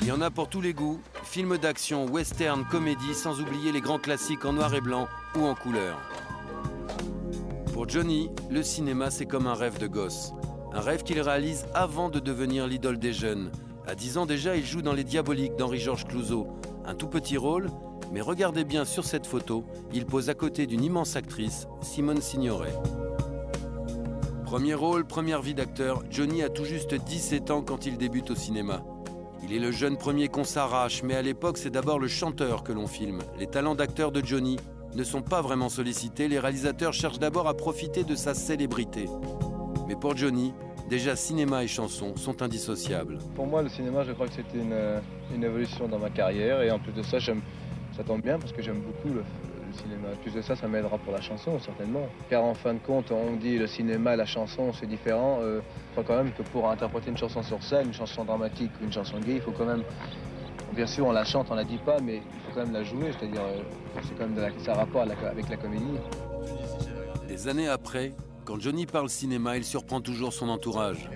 [0.03, 3.83] Il y en a pour tous les goûts, films d'action, western, comédie, sans oublier les
[3.83, 6.01] grands classiques en noir et blanc ou en couleur.
[7.75, 10.33] Pour Johnny, le cinéma, c'est comme un rêve de gosse.
[10.73, 13.51] Un rêve qu'il réalise avant de devenir l'idole des jeunes.
[13.87, 16.47] À 10 ans déjà, il joue dans Les Diaboliques d'Henri-Georges Clouzot.
[16.87, 17.69] Un tout petit rôle,
[18.11, 22.73] mais regardez bien sur cette photo, il pose à côté d'une immense actrice, Simone Signoret.
[24.45, 28.35] Premier rôle, première vie d'acteur, Johnny a tout juste 17 ans quand il débute au
[28.35, 28.83] cinéma.
[29.43, 32.73] Il est le jeune premier qu'on s'arrache, mais à l'époque c'est d'abord le chanteur que
[32.73, 33.21] l'on filme.
[33.39, 34.59] Les talents d'acteur de Johnny
[34.95, 39.07] ne sont pas vraiment sollicités, les réalisateurs cherchent d'abord à profiter de sa célébrité.
[39.89, 40.53] Mais pour Johnny,
[40.89, 43.19] déjà cinéma et chanson sont indissociables.
[43.35, 44.77] Pour moi, le cinéma, je crois que c'était une,
[45.35, 46.63] une évolution dans ma carrière.
[46.63, 49.23] Et en plus de ça, ça tombe bien parce que j'aime beaucoup le,
[49.71, 50.09] le cinéma.
[50.13, 52.07] En plus de ça, ça m'aidera pour la chanson, certainement.
[52.29, 55.39] Car en fin de compte, on dit le cinéma et la chanson, c'est différent.
[55.41, 58.71] Euh, je crois quand même que pour interpréter une chanson sur scène, une chanson dramatique
[58.81, 59.83] ou une chanson gay, il faut quand même.
[60.75, 62.85] Bien sûr, on la chante, on la dit pas, mais il faut quand même la
[62.85, 63.11] jouer.
[63.19, 63.63] C'est-à-dire, euh,
[64.03, 65.99] c'est quand même de la, ça a rapport avec la comédie.
[67.27, 68.13] Des années après,
[68.45, 71.09] quand Johnny parle cinéma, il surprend toujours son entourage.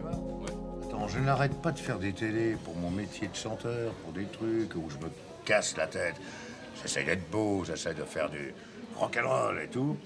[0.84, 4.26] Attends, je n'arrête pas de faire des télés pour mon métier de chanteur, pour des
[4.26, 5.11] trucs où je me
[5.44, 6.16] casse la tête.
[6.83, 8.55] J'essaie d'être beau, j'essaie de faire du
[8.97, 9.97] rock'n'roll et tout.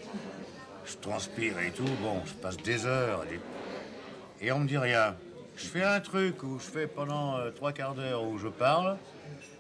[0.85, 1.89] Je transpire et tout.
[2.03, 5.17] Bon, je passe des heures et, et on me dit rien.
[5.57, 8.97] Je fais un truc où je fais pendant euh, trois quarts d'heure où je parle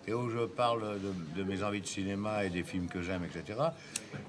[0.09, 3.23] et où je parle de, de mes envies de cinéma et des films que j'aime,
[3.25, 3.59] etc.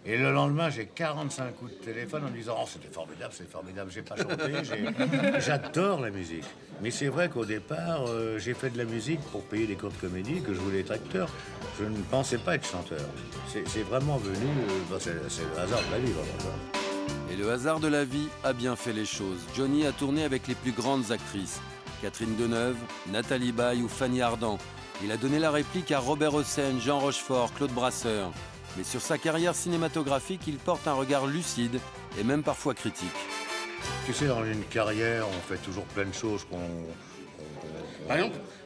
[0.05, 3.49] Et le lendemain, j'ai 45 coups de téléphone en me disant Oh, c'était formidable, c'est
[3.49, 4.53] formidable, j'ai pas chanté.
[5.39, 6.43] J'adore la musique.
[6.81, 9.91] Mais c'est vrai qu'au départ, euh, j'ai fait de la musique pour payer des cours
[9.91, 11.29] de comédie, que je voulais être acteur.
[11.79, 12.99] Je ne pensais pas être chanteur.
[13.47, 16.55] C'est vraiment venu, euh, bah, c'est c'est le hasard de la vie, vraiment.
[17.31, 19.39] Et le hasard de la vie a bien fait les choses.
[19.55, 21.61] Johnny a tourné avec les plus grandes actrices.
[22.01, 22.77] Catherine Deneuve,
[23.11, 24.57] Nathalie Baye ou Fanny Ardant.
[25.03, 28.31] Il a donné la réplique à Robert Hossein, Jean Rochefort, Claude Brasseur.
[28.77, 31.79] Mais sur sa carrière cinématographique, il porte un regard lucide
[32.19, 33.07] et même parfois critique.
[34.05, 36.59] Tu sais, dans une carrière, on fait toujours plein de choses qu'on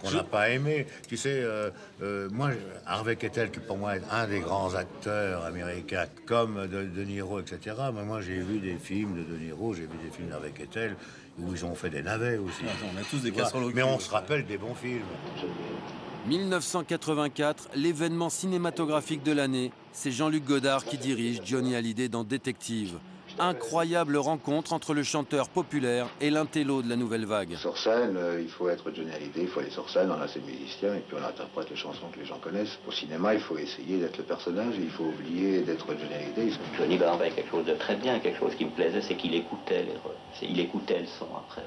[0.09, 0.88] je- n'a pas aimé.
[1.07, 1.69] Tu sais, euh,
[2.01, 2.49] euh, moi,
[2.86, 7.39] Harvey Keitel, qui pour moi est un des grands acteurs américains, comme de, de Niro,
[7.39, 7.75] etc.
[7.93, 10.95] Mais moi, j'ai vu des films de De Niro, j'ai vu des films d'Harvey Keitel,
[11.39, 12.63] où ils ont fait des navets aussi.
[12.63, 15.03] Attends, on a tous des casseroles au Mais on se rappelle des bons films.
[16.26, 22.97] 1984, l'événement cinématographique de l'année, c'est Jean-Luc Godard qui dirige Johnny Hallyday dans Détective.
[23.39, 27.55] Incroyable rencontre entre le chanteur populaire et l'intello de la nouvelle vague.
[27.57, 30.28] Sur scène, euh, il faut être Johnny Hallyday, il faut aller sur scène, on a
[30.30, 32.78] ses musiciens et puis on interprète les chansons que les gens connaissent.
[32.88, 36.57] Au cinéma, il faut essayer d'être le personnage et il faut oublier d'être Johnny Hallyday.
[36.78, 39.36] Johnny Godard avait quelque chose de très bien, quelque chose qui me plaisait, c'est qu'il
[39.36, 41.63] écoutait, les il écoutait le son après.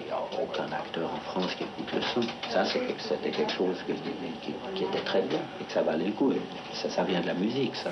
[0.00, 2.22] Il n'y a aucun acteur en France qui écoute le son.
[2.50, 5.82] Ça, c'est que- c'était quelque chose que- qui, qui était très bien et que ça
[5.82, 6.32] valait le coup.
[6.74, 7.90] Ça, ça vient de la musique, ça.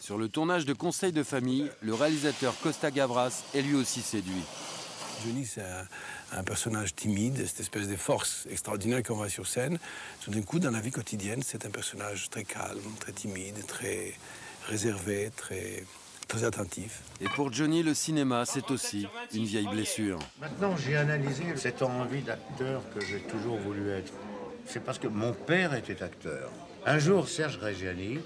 [0.00, 4.42] Sur le tournage de Conseil de famille, le réalisateur Costa Gavras est lui aussi séduit.
[5.24, 9.78] Johnny, c'est un, un personnage timide, cette espèce de force extraordinaire qu'on voit sur scène.
[10.22, 14.12] Tout d'un coup, dans la vie quotidienne, c'est un personnage très calme, très timide, très
[14.68, 15.84] réservé, très,
[16.26, 17.02] très attentif.
[17.20, 20.18] Et pour Johnny, le cinéma, c'est aussi une vieille blessure.
[20.40, 24.12] Maintenant, j'ai analysé cette envie d'acteur que j'ai toujours voulu être.
[24.66, 26.50] C'est parce que mon père était acteur.
[26.86, 28.18] Un jour, Serge Reggiani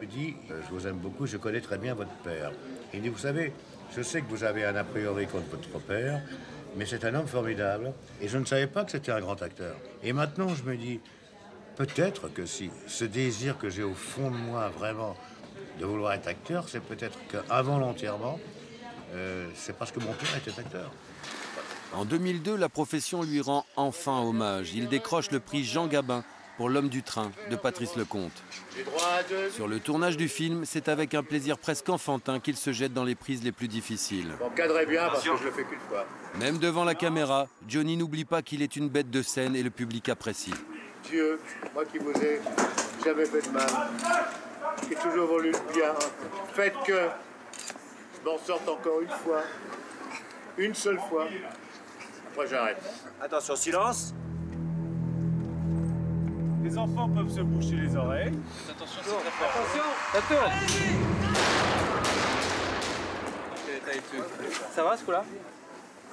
[0.00, 2.52] me dit euh, Je vous aime beaucoup, je connais très bien votre père.
[2.92, 3.52] Il dit Vous savez,
[3.96, 6.22] je sais que vous avez un a priori contre votre père,
[6.76, 7.92] mais c'est un homme formidable.
[8.20, 9.76] Et je ne savais pas que c'était un grand acteur.
[10.02, 11.00] Et maintenant, je me dis
[11.78, 15.16] Peut-être que si ce désir que j'ai au fond de moi, vraiment,
[15.78, 18.38] de vouloir être acteur, c'est peut-être qu'avant l'enterrement,
[19.14, 20.90] euh, c'est parce que mon père était acteur.
[21.94, 24.74] En 2002, la profession lui rend enfin hommage.
[24.74, 26.22] Il décroche le prix Jean Gabin
[26.58, 28.42] pour L'homme du train de Patrice Lecomte.
[29.52, 33.04] Sur le tournage du film, c'est avec un plaisir presque enfantin qu'il se jette dans
[33.04, 34.32] les prises les plus difficiles.
[34.40, 36.04] Bon, cadrez bien parce que je le fais qu'une fois.
[36.40, 39.70] Même devant la caméra, Johnny n'oublie pas qu'il est une bête de scène et le
[39.70, 40.54] public apprécie.
[41.04, 41.40] Dieu,
[41.74, 42.40] moi qui vous ai
[43.04, 43.68] jamais fait de mal,
[44.82, 45.94] qui ai toujours voulu le bien,
[46.54, 47.08] faites que
[48.14, 49.42] je m'en sorte encore une fois,
[50.56, 51.26] une seule fois.
[52.32, 52.82] Après j'arrête.
[53.20, 54.14] Attention, silence.
[56.62, 58.38] Les enfants peuvent se boucher les oreilles.
[58.68, 60.52] Attention, Attention, ça tourne.
[64.74, 65.24] Ça va ce coup-là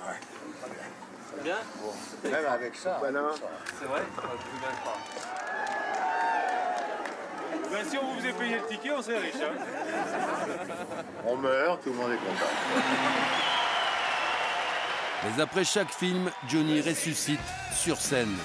[0.05, 0.13] Ouais.
[1.43, 1.57] Bien
[2.23, 3.01] Même avec ça.
[3.01, 5.44] C'est vrai On va tout bien le croire.
[7.71, 9.35] Ben, si on vous faisait payer le ticket, on serait riche.
[9.35, 9.55] Hein
[11.27, 12.51] On meurt, tout le monde est content.
[15.23, 17.39] Mais après chaque film, Johnny ressuscite
[17.73, 18.35] sur scène.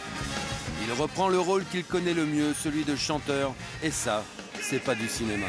[0.86, 3.52] Il reprend le rôle qu'il connaît le mieux, celui de chanteur,
[3.82, 4.24] et ça,
[4.62, 5.46] c'est pas du cinéma.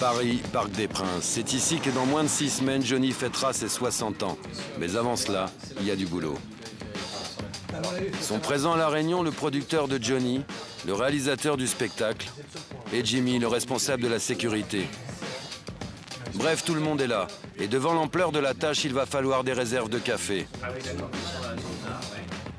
[0.00, 1.22] Paris, Parc des Princes.
[1.22, 4.36] C'est ici que dans moins de six semaines, Johnny fêtera ses 60 ans.
[4.78, 5.50] Mais avant cela,
[5.80, 6.36] il y a du boulot.
[8.20, 10.42] Sont présents à La Réunion le producteur de Johnny,
[10.86, 12.30] le réalisateur du spectacle
[12.92, 14.86] et Jimmy, le responsable de la sécurité.
[16.34, 17.28] Bref, tout le monde est là.
[17.58, 20.46] Et devant l'ampleur de la tâche, il va falloir des réserves de café.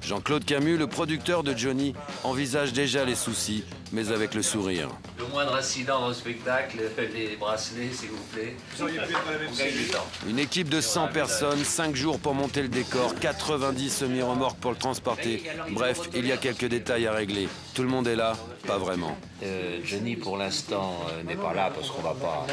[0.01, 3.63] Jean-Claude Camus, le producteur de Johnny, envisage déjà les soucis,
[3.95, 4.89] mais avec le sourire.
[5.17, 6.77] Le moindre incident dans le spectacle,
[7.13, 8.55] les bracelets, s'il vous plaît.
[10.27, 14.77] Une équipe de 100 personnes, 5 jours pour monter le décor, 90 semi-remorques pour le
[14.77, 15.43] transporter.
[15.71, 17.47] Bref, il y a quelques détails à régler.
[17.73, 18.33] Tout le monde est là
[18.67, 19.17] Pas vraiment.
[19.43, 22.47] Euh, Johnny, pour l'instant, euh, n'est pas là parce qu'on va pas,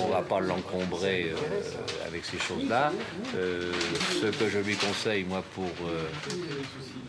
[0.00, 2.92] on va pas l'encombrer euh, avec ces choses-là.
[3.36, 3.72] Euh,
[4.20, 6.08] ce que je lui conseille, moi, pour euh,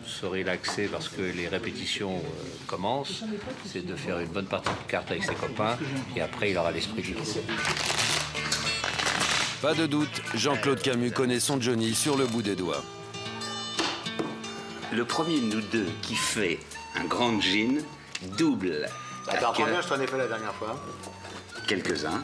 [0.06, 3.24] se relaxer parce que les répétitions euh, commencent,
[3.66, 5.76] c'est de faire une bonne partie de cartes avec ses copains
[6.16, 7.22] et après, il aura l'esprit libre.
[9.62, 12.82] Pas de doute, Jean-Claude Camus connaît son Johnny sur le bout des doigts.
[14.92, 16.58] Le premier de nous deux qui fait
[16.94, 17.82] un grand gin
[18.38, 18.86] double.
[19.26, 20.78] Attends, combien je t'en ai fait la dernière fois?
[21.66, 22.22] Quelques-uns.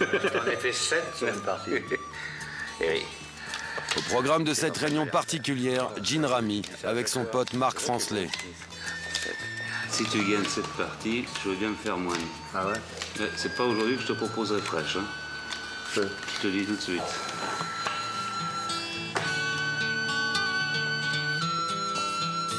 [0.00, 1.70] J'en ai fait 7 sur une partie.
[2.80, 3.02] Eh oui.
[3.94, 8.28] Au programme de cette réunion particulière, Jean Ramy avec son pote Marc Francelet.
[9.90, 12.18] Si tu gagnes cette partie, je veux bien me faire moine.
[12.54, 13.28] Ah ouais?
[13.36, 14.96] C'est pas aujourd'hui que je te proposerai fraîche.
[14.96, 15.04] Hein.
[15.94, 16.00] Je
[16.40, 17.02] te le dis tout de suite.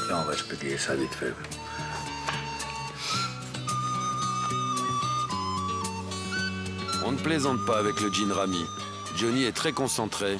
[0.08, 1.34] Là, on va se payer ça vite fait.
[7.04, 8.64] On ne plaisante pas avec le Jean Ramy.
[9.16, 10.38] Johnny est très concentré,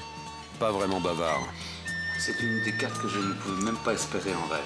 [0.58, 1.42] pas vraiment bavard.
[2.18, 4.62] C'est une des cartes que je ne pouvais même pas espérer en rêve.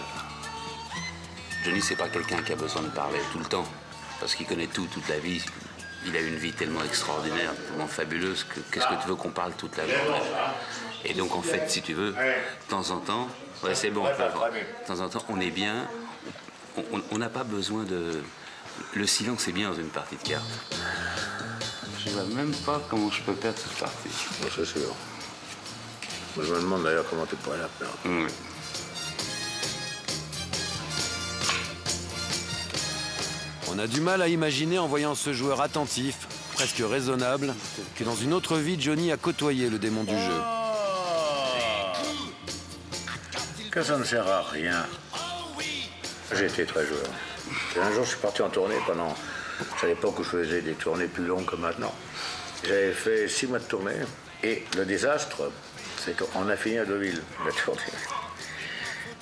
[1.65, 3.65] Johnny, c'est pas quelqu'un qui a besoin de parler tout le temps,
[4.21, 5.43] parce qu'il connaît tout, toute la vie.
[6.07, 9.53] Il a une vie tellement extraordinaire, tellement fabuleuse, que qu'est-ce que tu veux qu'on parle
[9.55, 10.23] toute la journée?
[11.05, 13.29] Et donc, en fait, si tu veux, de temps en temps,
[13.65, 15.89] ouais, c'est bon, de temps en temps, on est bien,
[17.11, 18.23] on n'a pas besoin de...
[18.95, 20.45] Le silence est bien dans une partie de cartes.
[21.99, 24.09] Je ne vois même pas comment je peux perdre cette partie.
[24.55, 24.95] c'est sûr.
[26.37, 27.69] Je me demande d'ailleurs comment t'es pas là.
[28.05, 28.27] Mmh.
[33.71, 37.55] On a du mal à imaginer en voyant ce joueur attentif, presque raisonnable,
[37.97, 40.41] que dans une autre vie, Johnny a côtoyé le démon du jeu.
[43.71, 44.87] Que ça ne sert à rien.
[46.35, 47.07] J'ai été très joueur.
[47.77, 49.15] Et un jour, je suis parti en tournée pendant.
[49.79, 51.95] C'est à l'époque où je faisais des tournées plus longues que maintenant.
[52.65, 53.97] J'avais fait six mois de tournée.
[54.43, 55.51] Et le désastre,
[56.15, 57.81] qu'on a fini à Deauville, la tournée.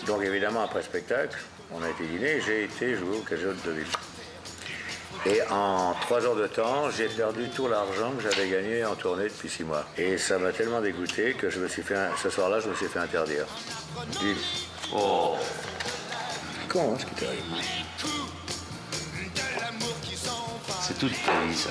[0.06, 1.36] Donc évidemment, après le spectacle,
[1.72, 3.86] on a été dîner j'ai été jouer au Casino de Deauville.
[5.24, 9.24] Et en trois heures de temps, j'ai perdu tout l'argent que j'avais gagné en tournée
[9.24, 9.84] depuis six mois.
[9.98, 12.74] Et ça m'a tellement dégoûté que je me suis fait un- ce soir-là, je me
[12.74, 13.46] suis fait interdire.
[14.20, 14.36] Dis.
[14.94, 15.34] Oh
[16.68, 17.42] Con, hein, ce qui t'arrive.
[20.82, 21.70] C'est toute ta vie, ça.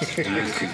[0.00, 0.68] Le cul.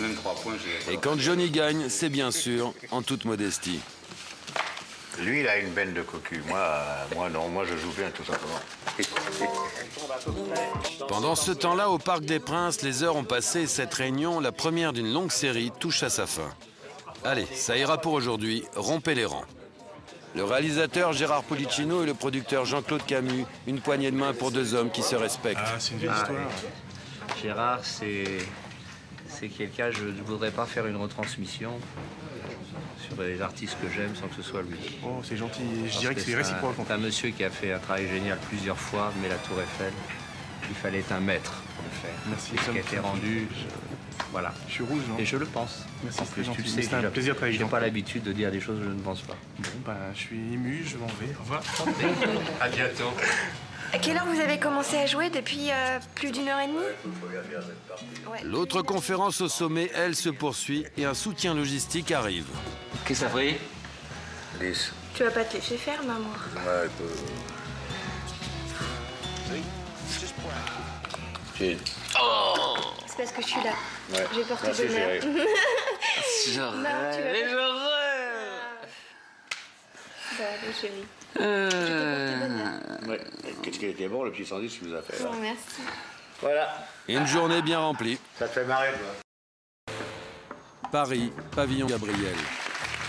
[0.00, 3.80] Même trois points, j'ai Et quand Johnny gagne, c'est bien sûr en toute modestie.
[5.20, 6.42] Lui, il a une benne de cocu.
[6.46, 8.60] Moi, euh, moi non, moi je joue bien tout simplement.
[11.08, 14.52] Pendant ce temps-là, au Parc des Princes, les heures ont passé et cette réunion, la
[14.52, 16.50] première d'une longue série, touche à sa fin.
[17.24, 19.44] Allez, ça ira pour aujourd'hui, rompez les rangs.
[20.36, 24.74] Le réalisateur Gérard Policino et le producteur Jean-Claude Camus, une poignée de main pour deux
[24.74, 25.58] hommes qui se respectent.
[25.64, 26.38] Ah, c'est une vieille histoire.
[27.42, 28.24] Gérard, c'est
[29.28, 31.72] c'est quelqu'un, je ne voudrais pas faire une retransmission
[33.00, 34.98] sur les artistes que j'aime sans que ce soit lui.
[35.04, 35.62] Oh, c'est gentil.
[35.62, 36.74] Je Parce dirais que c'est réciproque.
[36.86, 39.92] C'est un monsieur qui a fait un travail génial plusieurs fois, mais la Tour Eiffel,
[40.68, 42.18] il fallait être un maître pour le faire.
[42.28, 43.48] Merci, ce qui a été rendu,
[44.32, 44.52] voilà.
[44.68, 45.84] Je suis rouge, non Et je le pense.
[46.04, 46.56] Merci, c'est gentil.
[46.56, 48.60] tu le sais, C'est un j'ai- plaisir de travailler J'ai pas l'habitude de dire des
[48.60, 49.36] choses que je ne pense pas.
[49.58, 51.34] Bon, bah, je suis ému, je m'en vais.
[51.38, 51.62] Au revoir.
[52.60, 53.12] À bientôt.
[53.92, 56.78] À quelle heure vous avez commencé à jouer Depuis euh, plus d'une heure et demie?
[58.30, 58.40] Ouais.
[58.42, 62.46] L'autre conférence au sommet, elle, se poursuit et un soutien logistique arrive.
[63.04, 63.58] Qu'est-ce que ça fait?
[64.60, 64.92] 10.
[65.14, 66.28] Tu vas pas te laisser faire, maman.
[66.56, 67.04] Ouais, peu.
[71.58, 71.78] J'ai-
[73.06, 73.70] C'est parce que je suis là.
[74.12, 74.26] Ouais.
[74.34, 75.08] J'ai porté Merci, bonheur.
[75.08, 75.22] rêve.
[80.36, 81.06] Ça va aller, chérie.
[81.40, 82.78] Euh,
[83.08, 83.20] Ouais.
[83.62, 85.30] Qu'est-ce qu'il était bon, le petit sandwich que tu nous as fait là.
[85.40, 85.80] Merci.
[86.40, 86.86] Voilà.
[87.08, 88.18] Et une journée bien remplie.
[88.38, 89.92] Ça te fait marrer, toi
[90.92, 92.34] Paris, pavillon Gabriel.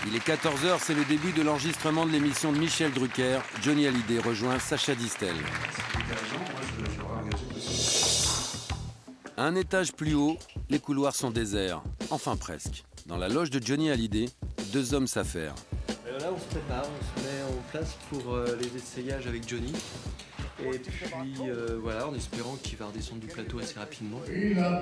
[0.06, 3.40] Il est 14h, c'est le début de l'enregistrement de l'émission de Michel Drucker.
[3.62, 5.34] Johnny Hallyday rejoint Sacha Distel.
[9.40, 10.36] Un étage plus haut,
[10.68, 11.80] les couloirs sont déserts.
[12.10, 12.82] Enfin presque.
[13.06, 14.24] Dans la loge de Johnny Hallyday,
[14.72, 15.54] deux hommes s'affairent.
[16.18, 19.72] Là, on se prépare, on se met en place pour euh, les essayages avec Johnny.
[20.60, 24.20] Et puis euh, voilà, en espérant qu'il va redescendre du plateau assez rapidement.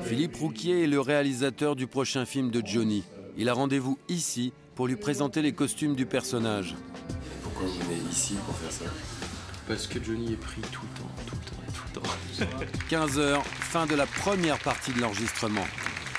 [0.05, 3.05] Philippe Rouquier est le réalisateur du prochain film de Johnny.
[3.37, 6.75] Il a rendez-vous ici pour lui présenter les costumes du personnage.
[7.43, 8.91] Pourquoi vous venez ici pour faire ça?
[9.69, 11.56] Parce que Johnny est pris tout le temps, tout le temps
[12.01, 12.47] temps.
[12.91, 15.65] 15h, fin de la première partie de l'enregistrement.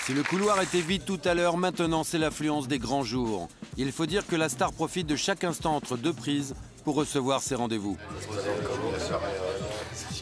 [0.05, 3.49] Si le couloir était vide tout à l'heure, maintenant c'est l'affluence des grands jours.
[3.77, 6.55] Il faut dire que la star profite de chaque instant entre deux prises
[6.85, 7.97] pour recevoir ses rendez-vous.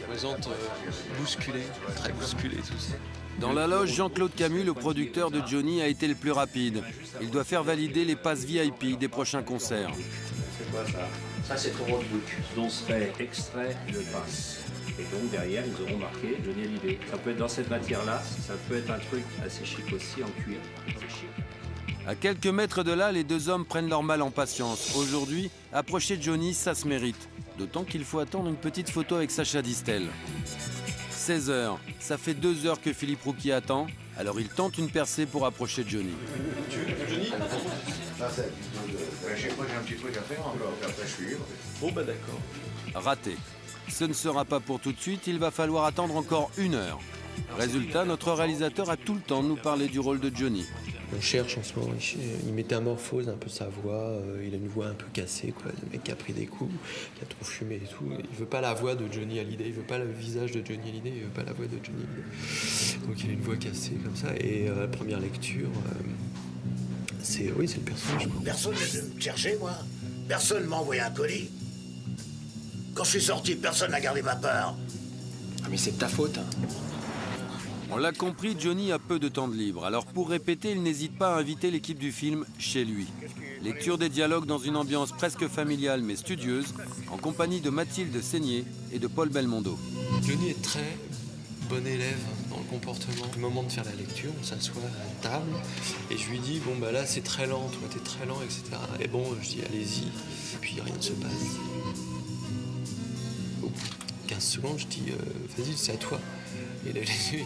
[0.10, 0.26] Euh,
[1.20, 1.62] bousculé,
[1.98, 2.96] très bousculé tout ça.
[3.40, 6.82] Dans la loge, Jean-Claude Camus, le producteur de Johnny, a été le plus rapide.
[7.22, 9.92] Il doit faire valider les passes VIP des prochains concerts.
[10.58, 11.08] C'est quoi ça
[11.48, 14.65] Ça, c'est ton roadbook, dont serait extrait le passe.
[14.98, 17.00] Et donc derrière, nous aurons marqué Johnny Hallyday.
[17.10, 20.42] Ça peut être dans cette matière-là, ça peut être un truc assez chic aussi, en
[20.42, 20.58] cuir.
[20.88, 21.30] C'est chic.
[22.08, 24.96] À quelques mètres de là, les deux hommes prennent leur mal en patience.
[24.96, 27.30] Aujourd'hui, approcher Johnny, ça se mérite.
[27.58, 30.04] D'autant qu'il faut attendre une petite photo avec Sacha Distel.
[31.10, 31.80] 16 heures.
[32.00, 33.88] Ça fait deux heures que Philippe Rouquier attend.
[34.18, 36.14] Alors il tente une percée pour approcher Johnny.
[39.36, 41.46] J'ai quoi, j'ai un petit truc à faire encore, puis après je suis libre.
[41.82, 42.40] Bon bah d'accord.
[42.94, 43.36] Raté.
[43.98, 47.00] Ce ne sera pas pour tout de suite, il va falloir attendre encore une heure.
[47.58, 50.66] Résultat, notre réalisateur a tout le temps de nous parler du rôle de Johnny.
[51.18, 51.94] On cherche en ce moment,
[52.46, 55.72] il, métamorphose un peu sa voix, euh, il a une voix un peu cassée, quoi,
[55.82, 56.74] le mec qui a pris des coups,
[57.16, 58.04] qui a trop fumé et tout.
[58.20, 60.90] Il veut pas la voix de Johnny Hallyday, il veut pas le visage de Johnny
[60.90, 63.08] Hallyday, il veut pas la voix de Johnny Hallyday.
[63.08, 66.02] Donc il a une voix cassée comme ça, et euh, la première lecture, euh,
[67.24, 68.28] c'est oui, c'est le personnage.
[68.28, 68.42] quoi.
[68.44, 69.72] Personne me chercher, moi.
[70.28, 71.50] Personne m'a envoyé un colis.
[72.96, 74.76] Quand je suis sorti, personne n'a gardé ma part.
[75.64, 76.38] Ah mais c'est de ta faute.
[76.38, 76.46] hein.
[77.92, 79.86] On l'a compris, Johnny a peu de temps de libre.
[79.86, 83.06] Alors pour répéter, il n'hésite pas à inviter l'équipe du film chez lui.
[83.62, 86.74] Lecture des dialogues dans une ambiance presque familiale mais studieuse,
[87.12, 89.78] en compagnie de Mathilde Seigné et de Paul Belmondo.
[90.26, 90.98] Johnny est très
[91.70, 92.20] bon élève
[92.50, 93.26] dans le comportement.
[93.36, 95.52] Au moment de faire la lecture, on s'assoit à table
[96.12, 98.64] et je lui dis bon bah là c'est très lent, toi t'es très lent, etc.
[99.00, 100.06] Et bon, je dis allez-y,
[100.62, 101.32] puis rien ne se passe.
[104.46, 105.16] Secondes, je dis euh,
[105.58, 106.20] vas-y, c'est à toi.
[106.88, 107.44] Et là, il dit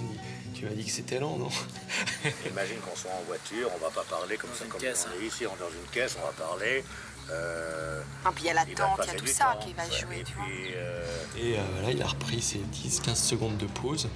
[0.53, 1.47] tu m'as dit que c'était lent, non
[2.51, 4.83] Imagine qu'on soit en voiture, on va pas parler comme ça, comme on
[5.23, 6.83] est ici, on est dans une caisse, on va parler.
[7.31, 9.73] euh, Ah, puis il y a la tente, il y a tout ça temps, qui
[9.73, 10.43] va ouais, jouer, Et tu vois.
[10.45, 11.03] puis, euh,
[11.37, 14.09] Et euh, voilà, il a repris ses 10-15 secondes de pause.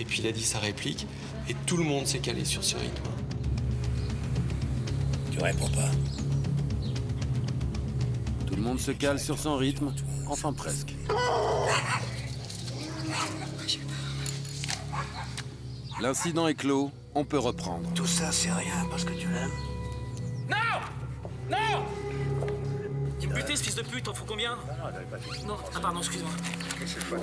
[0.00, 1.06] Et puis il a dit sa réplique.
[1.48, 3.10] Et tout le monde s'est calé sur ce rythme.
[5.30, 5.90] tu réponds pas.
[8.46, 9.92] Tout le monde se cale sur son rythme,
[10.28, 10.94] enfin presque.
[16.00, 17.88] L'incident est clos, on peut reprendre.
[17.94, 19.50] Tout ça, c'est rien parce que tu l'aimes.
[20.48, 20.56] Non
[21.50, 21.84] Non
[23.20, 24.56] Tu me butais, ce fils de pute, t'en faut combien?
[24.56, 25.44] Non, non, pas fini.
[25.44, 26.30] Non, ah pardon, excuse-moi.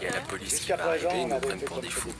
[0.00, 2.12] Il y a la police qui va arriver, ils nous prennent fait pour des fous.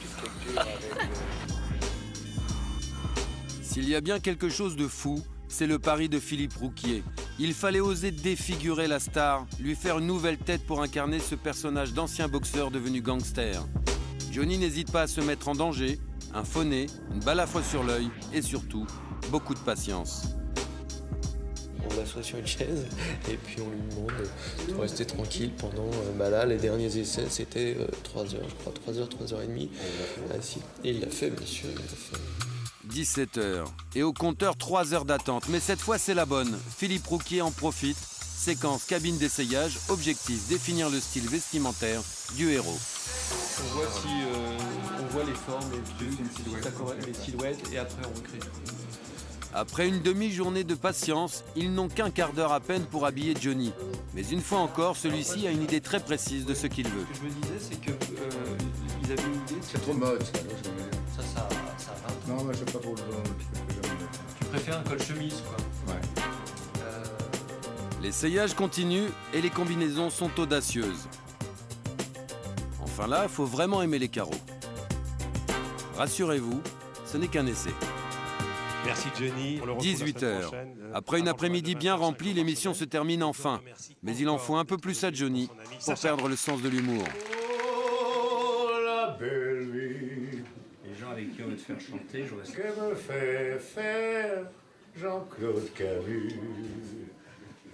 [3.74, 7.02] S'il y a bien quelque chose de fou, c'est le pari de Philippe Rouquier.
[7.40, 11.92] Il fallait oser défigurer la star, lui faire une nouvelle tête pour incarner ce personnage
[11.92, 13.66] d'ancien boxeur devenu gangster.
[14.30, 15.98] Johnny n'hésite pas à se mettre en danger,
[16.32, 18.86] un faux nez, une balafre sur l'œil et surtout
[19.32, 20.22] beaucoup de patience.
[21.90, 22.86] On l'assoit sur une chaise
[23.28, 24.28] et puis on lui demande
[24.68, 25.88] de rester tranquille pendant.
[25.88, 29.42] euh, bah là, les derniers essais, c'était 3 heures, je crois, 3 heures, 3 heures
[29.42, 29.68] et demie.
[30.38, 30.60] assis.
[30.84, 31.70] Et il l'a fait, bien sûr.
[31.70, 32.53] il l'a fait.
[32.92, 33.64] 17h.
[33.94, 35.48] Et au compteur, 3 heures d'attente.
[35.48, 36.58] Mais cette fois, c'est la bonne.
[36.76, 37.96] Philippe Rouquier en profite.
[37.96, 39.78] Séquence cabine d'essayage.
[39.88, 42.00] Objectif définir le style vestimentaire
[42.36, 42.78] du héros.
[43.60, 47.06] On voit si euh, on voit les formes, les, les, silhouettes.
[47.06, 48.38] les silhouettes et après on recrée.
[49.56, 53.72] Après une demi-journée de patience, ils n'ont qu'un quart d'heure à peine pour habiller Johnny.
[54.12, 57.06] Mais une fois encore, celui-ci a une idée très précise de ce qu'il veut.
[57.14, 58.58] Ce que je me disais, c'est que euh,
[59.04, 59.60] ils avaient une idée.
[59.62, 60.32] C'est trop mode, ça,
[62.36, 63.00] Non, mais c'est pas pour le
[64.40, 65.94] Tu préfères un col chemise, quoi.
[65.94, 66.00] Ouais.
[68.02, 71.08] L'essayage continue et les combinaisons sont audacieuses.
[72.82, 74.30] Enfin là, faut vraiment aimer les carreaux.
[75.96, 76.60] Rassurez-vous,
[77.06, 77.70] ce n'est qu'un essai.
[78.84, 79.58] Merci Johnny.
[79.62, 80.40] On le retrouve la semaine 18h.
[80.42, 80.76] prochaine.
[80.82, 83.60] Euh, Après une après-midi de bien remplie, l'émission se termine enfin.
[84.02, 85.48] Mais il en faut un peu plus à Johnny
[85.84, 87.04] pour perdre le sens de l'humour.
[87.80, 90.33] Oh, la belle vie
[91.14, 92.54] avec qui on veut te faire chanter, je reste.
[92.54, 94.46] que me fait faire
[94.96, 96.34] Jean-Claude Camus?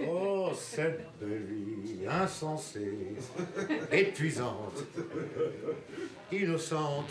[0.06, 3.16] Oh, cette belle vie insensée,
[3.92, 4.84] épuisante,
[6.32, 7.10] innocente.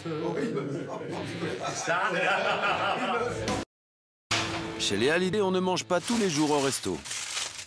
[4.79, 6.97] Chez les Hallyday, on ne mange pas tous les jours au resto.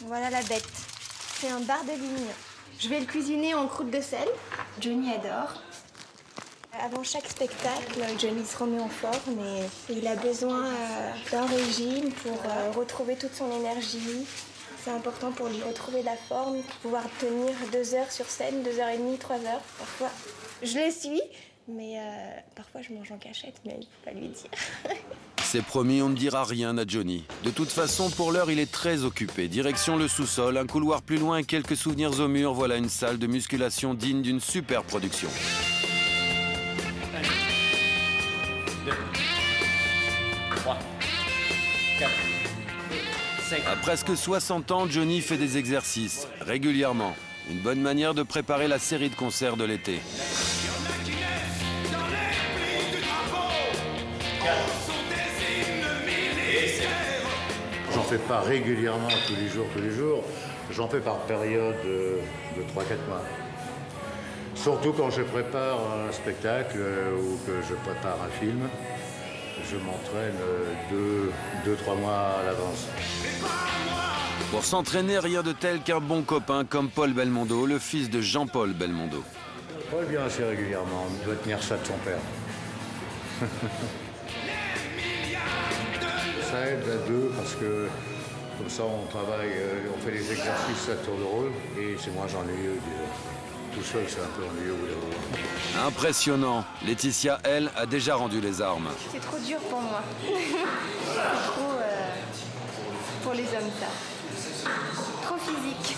[0.06, 0.68] Voilà la bête.
[1.34, 2.30] C'est un bar de ligne.
[2.80, 4.26] Je vais le cuisiner en croûte de sel.
[4.80, 5.62] Johnny adore.
[6.80, 9.38] Avant chaque spectacle, Johnny se remet en forme
[9.90, 14.26] et il a besoin euh, d'un régime pour euh, retrouver toute son énergie.
[14.82, 18.88] C'est important pour lui retrouver la forme, pouvoir tenir deux heures sur scène, deux heures
[18.88, 19.60] et demie, trois heures.
[19.78, 20.10] Parfois,
[20.62, 21.20] je le suis,
[21.68, 24.50] mais euh, parfois je mange en cachette, mais il faut pas lui dire.
[25.42, 27.24] C'est promis, on ne dira rien à Johnny.
[27.44, 29.48] De toute façon, pour l'heure, il est très occupé.
[29.48, 32.54] Direction le sous-sol, un couloir plus loin quelques souvenirs au mur.
[32.54, 35.28] Voilà une salle de musculation digne d'une super production.
[43.52, 47.14] À presque 60 ans, Johnny fait des exercices, régulièrement.
[47.50, 50.00] Une bonne manière de préparer la série de concerts de l'été.
[57.92, 60.24] J'en fais pas régulièrement tous les jours, tous les jours.
[60.70, 62.20] J'en fais par période de,
[62.56, 63.22] de 3-4 mois.
[64.54, 68.60] Surtout quand je prépare un spectacle euh, ou que je prépare un film,
[69.70, 70.34] je m'entraîne
[71.66, 72.86] 2-3 mois à l'avance.
[74.50, 78.72] Pour s'entraîner, rien de tel qu'un bon copain comme Paul Belmondo, le fils de Jean-Paul
[78.74, 79.22] Belmondo.
[79.90, 82.18] Paul vient assez régulièrement, il doit tenir ça de son père.
[86.50, 87.88] ça aide à deux parce que
[88.58, 92.10] comme ça on travaille, euh, on fait les exercices à tour de rôle et c'est
[92.12, 92.78] moins ennuyeux.
[92.84, 93.51] disons.
[93.74, 94.76] Tout seul c'est un peu ennuyeux.
[95.86, 96.64] Impressionnant.
[96.86, 98.88] Laetitia, elle, a déjà rendu les armes.
[99.10, 100.02] C'est trop dur pour moi.
[100.22, 102.10] C'est trop euh,
[103.22, 103.86] pour les hommes, ça.
[105.24, 105.96] Trop physique.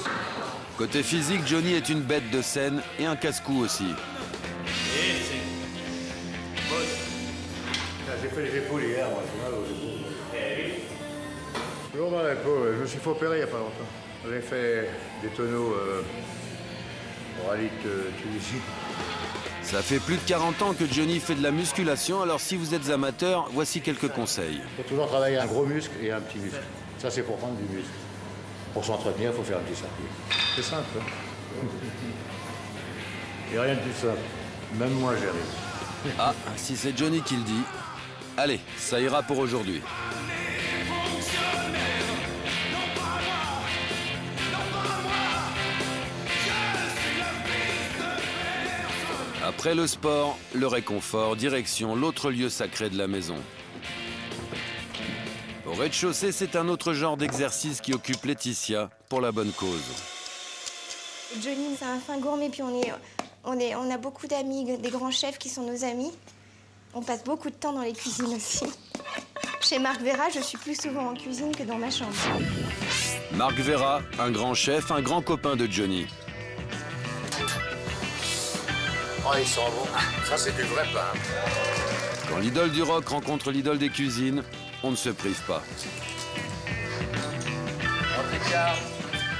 [0.79, 3.95] Côté physique, Johnny est une bête de scène et un casse-cou aussi.
[8.23, 9.95] J'ai fait les épaules hier, moi, j'ai mal aux épaules.
[11.93, 13.91] Toujours mal à l'épaule, je me suis fait opérer il n'y a pas longtemps.
[14.29, 14.89] J'ai fait
[15.23, 16.03] des tonneaux euh,
[17.87, 18.63] euh, Tunisie.
[19.63, 22.75] Ça fait plus de 40 ans que Johnny fait de la musculation, alors si vous
[22.75, 24.61] êtes amateur, voici quelques conseils.
[24.63, 26.63] Il faut toujours travailler un gros muscle et un petit muscle.
[26.99, 27.91] Ça, c'est pour prendre du muscle.
[28.73, 30.05] Pour s'entretenir, il faut faire un petit circuit.
[30.57, 30.85] C'est simple.
[30.99, 31.67] Hein
[33.49, 34.19] Il n'y a rien de plus simple.
[34.79, 36.17] Même moi, j'y arrive.
[36.19, 37.63] Ah, si c'est Johnny qui le dit.
[38.37, 39.81] Allez, ça ira pour aujourd'hui.
[49.47, 53.37] Après le sport, le réconfort, direction l'autre lieu sacré de la maison.
[55.67, 59.83] Au rez-de-chaussée, c'est un autre genre d'exercice qui occupe Laetitia pour la bonne cause.
[61.43, 62.91] Johnny, c'est un fin gourmet, puis on, est,
[63.45, 66.13] on, est, on a beaucoup d'amis, des grands chefs qui sont nos amis.
[66.95, 68.65] On passe beaucoup de temps dans les cuisines aussi.
[69.61, 72.15] Chez Marc Vera, je suis plus souvent en cuisine que dans ma chambre.
[73.35, 76.07] Marc Vera, un grand chef, un grand copain de Johnny.
[79.27, 79.89] Oh, ils sont bons.
[80.27, 81.19] Ça, c'est du vrai pain.
[82.29, 84.43] Quand l'idole du rock rencontre l'idole des cuisines,
[84.83, 85.63] on ne se prive pas.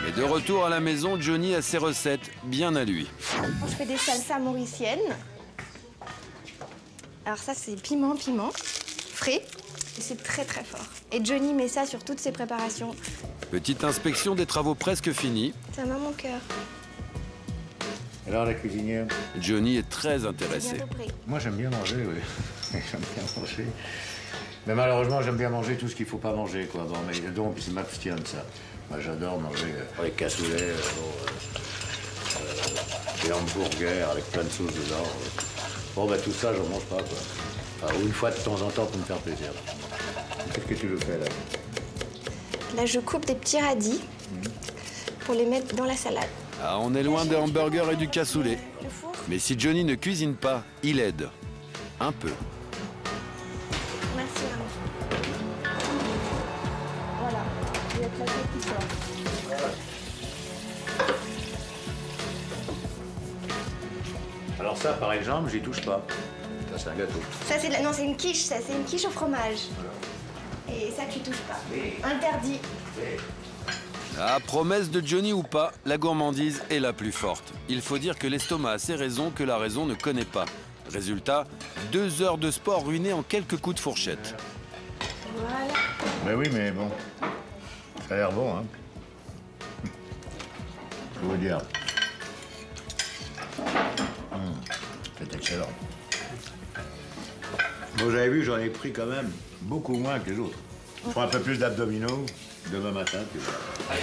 [0.05, 3.09] Mais de retour à la maison, Johnny a ses recettes bien à lui.
[3.67, 4.99] Je fais des salsas mauriciennes.
[7.27, 8.51] Alors ça, c'est piment, piment,
[9.15, 9.43] frais.
[9.97, 10.85] Et c'est très très fort.
[11.13, 12.95] Et Johnny met ça sur toutes ses préparations.
[13.51, 15.55] Petite inspection des travaux presque finis.
[15.77, 16.41] Ça m'a mon cœur.
[18.27, 19.07] Alors, la cuisinière?
[19.39, 20.77] Johnny est très intéressé.
[21.27, 22.21] Moi, j'aime bien manger, oui.
[22.91, 23.67] j'aime bien manger.
[24.67, 26.85] Mais malheureusement, j'aime bien manger tout ce qu'il ne faut pas manger, quoi.
[26.85, 28.45] Bon, mais donc, c'est m'abstient de ça.
[28.91, 34.49] Moi, j'adore manger euh, les cassoulets, euh, bon, euh, euh, des hamburgers avec plein de
[34.49, 35.05] sauces dedans.
[35.95, 37.19] Bon, ben tout ça, j'en mange pas, quoi.
[37.83, 39.51] Enfin, une fois de temps en temps pour me faire plaisir.
[40.55, 41.27] Qu'est-ce que tu veux faire, là?
[42.77, 44.01] Là, je coupe des petits radis
[45.21, 46.29] pour les mettre dans la salade.
[46.63, 48.59] Ah, on est loin des hamburgers et du cassoulet.
[49.29, 51.29] Mais si Johnny ne cuisine pas, il aide.
[52.01, 52.31] Un peu.
[54.17, 54.65] Merci, maman.
[57.21, 57.39] Voilà,
[57.95, 58.75] il y a la qui sort.
[64.61, 66.03] Alors ça, par exemple, j'y touche pas.
[66.73, 67.21] Ça, c'est un gâteau.
[67.47, 69.59] Ça, c'est de la- non, c'est une quiche, ça, c'est une quiche au fromage.
[70.69, 71.59] Et ça, tu touches pas.
[72.09, 72.59] Interdit.
[74.19, 77.53] Ah, promesse de Johnny ou pas, la gourmandise est la plus forte.
[77.69, 80.45] Il faut dire que l'estomac a ses raisons que la raison ne connaît pas.
[80.93, 81.47] Résultat,
[81.91, 84.37] deux heures de sport ruinées en quelques coups de fourchette.
[85.37, 85.75] Voilà.
[86.27, 86.89] Mais oui, mais bon.
[88.09, 88.65] Ça a l'air bon, hein.
[91.21, 91.59] Je vous dire.
[94.33, 94.55] Hum,
[95.19, 95.71] C'est excellent.
[97.97, 99.31] Vous avez vu, j'en ai pris quand même
[99.63, 100.59] beaucoup moins que les autres.
[101.05, 102.27] Je prends un peu plus d'abdominaux
[102.71, 103.19] demain matin.
[103.31, 104.01] puis voilà.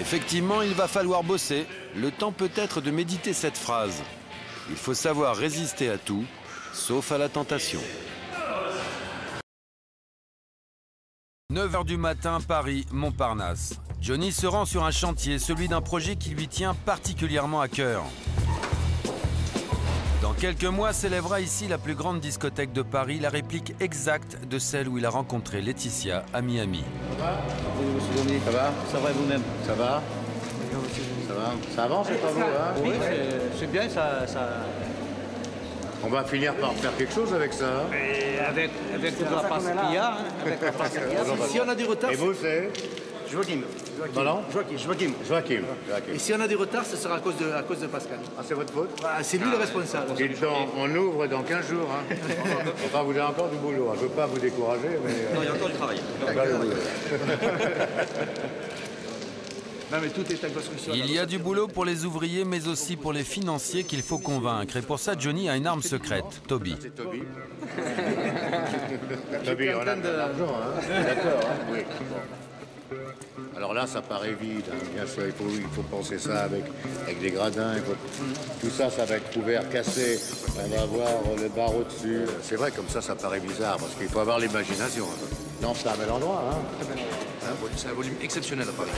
[0.00, 1.66] Effectivement, il va falloir bosser.
[1.94, 4.02] Le temps peut-être de méditer cette phrase.
[4.70, 6.24] Il faut savoir résister à tout,
[6.72, 7.80] sauf à la tentation.
[11.52, 13.74] 9h du matin, Paris, Montparnasse.
[14.00, 18.04] Johnny se rend sur un chantier, celui d'un projet qui lui tient particulièrement à cœur.
[20.26, 24.58] Dans quelques mois s'élèvera ici la plus grande discothèque de Paris, la réplique exacte de
[24.58, 26.82] celle où il a rencontré Laetitia à Miami.
[27.16, 30.02] Ça va Ça va et vous-même Ça va
[31.28, 32.90] Ça va Ça avance, c'est pas vous, hein Oui,
[33.56, 34.48] c'est- bien, ça, ça...
[36.04, 37.66] On va finir par faire quelque chose avec ça.
[37.66, 41.02] hein Et avec, avec toute la passe qu'il y a, hein, avec la passe qu'il
[41.02, 41.46] y a.
[41.48, 42.10] Si on a du retard...
[42.10, 42.72] Et vous, c'est
[43.30, 43.60] Joachim.
[44.14, 44.76] Pardon Joachim.
[44.78, 45.12] Joachim.
[45.28, 45.62] Joachim.
[45.88, 46.12] Joachim.
[46.14, 48.18] Et si on a du retard, ce sera à cause de, à cause de Pascal.
[48.38, 50.14] Ah, c'est votre faute Bah, C'est lui le responsable.
[50.14, 51.88] Dites donc, on ouvre dans 15 jours.
[51.90, 52.14] Hein.
[52.86, 53.88] enfin, vous avez encore du boulot.
[53.90, 53.94] hein.
[53.96, 55.12] Je ne veux pas vous décourager, mais...
[55.12, 55.98] euh, Non, il y a encore du travail.
[59.92, 60.92] Non, mais tout est construction.
[60.96, 64.18] Il y a du boulot pour les ouvriers, mais aussi pour les financiers qu'il faut
[64.18, 64.76] convaincre.
[64.76, 66.74] Et pour ça, Johnny a une arme secrète, Toby.
[66.80, 67.22] C'est Toby.
[69.44, 71.78] Toby, on a de l'argent, hein D'accord, hein Oui.
[73.56, 74.76] Alors là, ça paraît vide, hein.
[74.94, 76.64] bien sûr, il faut, il faut penser ça avec,
[77.04, 77.72] avec des gradins.
[77.86, 77.94] faut-
[78.60, 80.20] Tout ça, ça va être ouvert, cassé.
[80.62, 81.08] On va avoir
[81.40, 82.20] le barreau dessus.
[82.42, 85.04] C'est vrai, comme ça, ça paraît bizarre, parce qu'il faut avoir l'imagination.
[85.06, 85.26] hein.
[85.62, 86.44] Non, c'est un bel endroit.
[86.52, 86.58] Hein.
[87.76, 88.90] C'est un volume exceptionnel à Paris.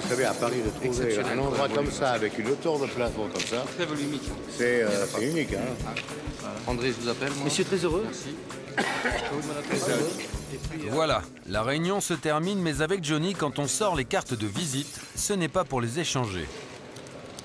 [0.00, 2.86] Vous savez, à Paris, de trouver Exceptionnel, un endroit comme ça, avec une hauteur de
[2.86, 4.22] plafond comme ça, Très volumique.
[4.56, 5.52] c'est euh, c'est unique.
[5.54, 5.90] Hein.
[6.68, 7.30] André, je vous appelle.
[7.32, 7.44] Moi.
[7.46, 8.04] Monsieur, très heureux.
[8.04, 8.36] Merci.
[10.90, 15.00] Voilà, la réunion se termine, mais avec Johnny, quand on sort les cartes de visite,
[15.14, 16.46] ce n'est pas pour les échanger.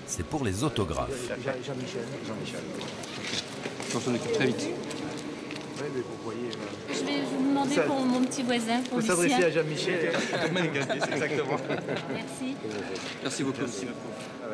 [0.08, 1.10] C'est pour les autographes.
[1.44, 2.04] Jean-Michel.
[2.28, 2.62] Jean-Michel.
[3.96, 4.62] On s'en occupe très vite.
[4.62, 6.41] Ouais, mais vous voyez.
[7.64, 9.48] Vous pour mon petit voisin, pour s'adresser Lucien.
[9.48, 10.12] à Jean-Michel.
[11.14, 11.58] exactement.
[12.14, 12.56] Merci.
[13.24, 13.62] Merci beaucoup.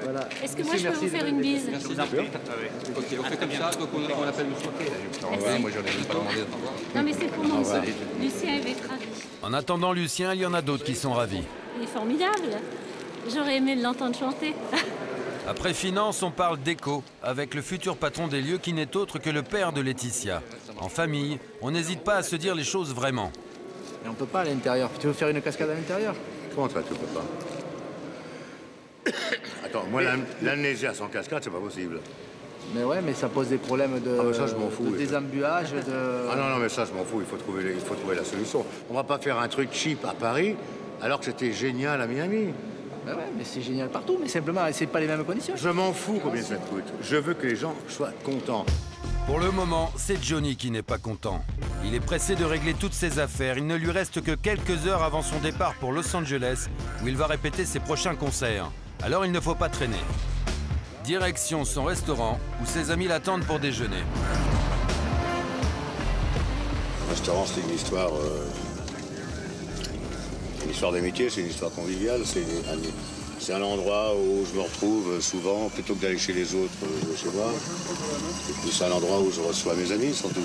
[0.03, 0.29] Voilà.
[0.43, 2.01] Est-ce que moi je peux vous faire une bise Merci vous.
[2.97, 4.69] Ok, on fait comme ça, donc on, on appelle monsieur.
[5.31, 5.61] Merci.
[5.61, 6.43] moi j'en ai même pas demandé.
[6.95, 7.81] Non mais c'est pour mon revoir.
[8.21, 9.05] Lucien il va être ravi.
[9.41, 11.41] En attendant Lucien, il y en a d'autres qui sont ravis.
[11.77, 12.59] Il est formidable.
[13.33, 14.53] J'aurais aimé l'entendre chanter.
[15.47, 19.29] Après finance, on parle d'éco, avec le futur patron des lieux qui n'est autre que
[19.29, 20.41] le père de Laetitia.
[20.79, 23.31] En famille, on n'hésite pas à se dire les choses vraiment.
[24.05, 24.89] Et on peut pas à l'intérieur.
[24.99, 26.13] Tu veux faire une cascade à l'intérieur?
[26.55, 27.25] Comment ça, tu peux pas?
[29.65, 31.99] Attends, moi, l'am- l'amnésia sans cascade, c'est pas possible.
[32.75, 34.97] Mais ouais, mais ça pose des problèmes de, Ah, mais ça, je m'en fous, de
[34.97, 36.27] désembuage, de...
[36.31, 38.25] Ah non, non, mais ça, je m'en fous, il faut, trouver, il faut trouver la
[38.25, 38.65] solution.
[38.89, 40.55] On va pas faire un truc cheap à Paris,
[41.01, 42.53] alors que c'était génial à Miami.
[43.05, 45.53] Ben ouais, mais c'est génial partout, mais simplement, c'est pas les mêmes conditions.
[45.55, 46.83] Je m'en fous combien ça te coûte.
[47.01, 48.65] Je veux que les gens soient contents.
[49.27, 51.43] Pour le moment, c'est Johnny qui n'est pas content.
[51.83, 53.57] Il est pressé de régler toutes ses affaires.
[53.57, 56.69] Il ne lui reste que quelques heures avant son départ pour Los Angeles,
[57.03, 58.71] où il va répéter ses prochains concerts.
[59.03, 59.99] Alors il ne faut pas traîner.
[61.03, 64.01] Direction son restaurant, où ses amis l'attendent pour déjeuner.
[67.03, 68.15] Le restaurant, c'est une histoire.
[68.15, 68.47] euh,
[70.63, 72.21] une histoire d'amitié, c'est une histoire conviviale.
[72.23, 72.77] C'est un,
[73.39, 76.87] c'est un endroit où je me retrouve souvent, plutôt que d'aller chez les autres, euh,
[77.01, 77.51] je vais chez moi.
[78.49, 80.41] Et puis c'est un endroit où je reçois mes amis, surtout.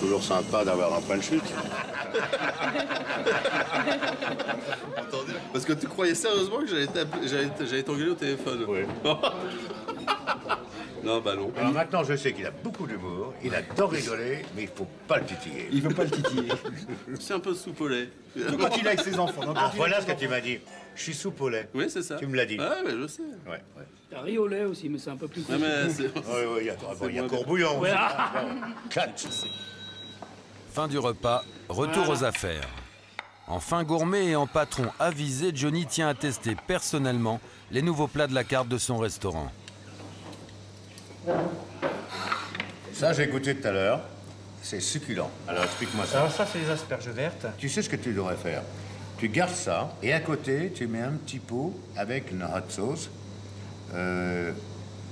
[0.00, 1.42] Toujours sympa d'avoir un point de chute.
[4.96, 8.80] Entendu Parce que tu croyais sérieusement que j'allais t'engueuler au téléphone Oui.
[11.04, 11.50] non, bah non.
[11.58, 15.18] Alors maintenant, je sais qu'il a beaucoup d'humour, il adore rigoler, mais il faut pas
[15.18, 15.68] le titiller.
[15.72, 16.52] Il veut pas le titiller.
[17.20, 18.08] C'est un peu sous au lait.
[18.58, 19.44] Quand il est avec ses enfants.
[19.44, 20.60] Donc, Ah, voilà ce que tu m'as dit.
[20.98, 21.68] Je suis soupe au lait.
[21.74, 22.16] Oui, c'est ça.
[22.16, 22.56] Tu me l'as dit.
[22.60, 23.22] Ah, mais je sais.
[23.46, 23.84] Ouais, ouais.
[24.10, 25.42] T'as riz au lait aussi, mais c'est un peu plus.
[25.48, 27.78] Ouais, mais c'est- Oui, oui, il y a, bon, il y a moins courbouillon.
[27.78, 27.92] Ouais.
[28.90, 29.28] Quatre.
[30.72, 32.10] Fin du repas, retour Voilà.
[32.20, 32.68] aux affaires.
[33.46, 38.26] En fin gourmet et en patron avisé, Johnny tient à tester personnellement les nouveaux plats
[38.26, 39.50] de la carte de son restaurant.
[42.92, 44.00] Ça, j'ai goûté tout à l'heure.
[44.62, 45.30] C'est succulent.
[45.46, 46.18] Alors, explique-moi ça.
[46.18, 47.46] Alors ça, c'est les asperges vertes.
[47.58, 48.62] Tu sais ce que tu devrais faire?
[49.18, 53.10] Tu gardes ça et à côté, tu mets un petit pot avec une hot sauce.
[53.94, 54.52] Euh,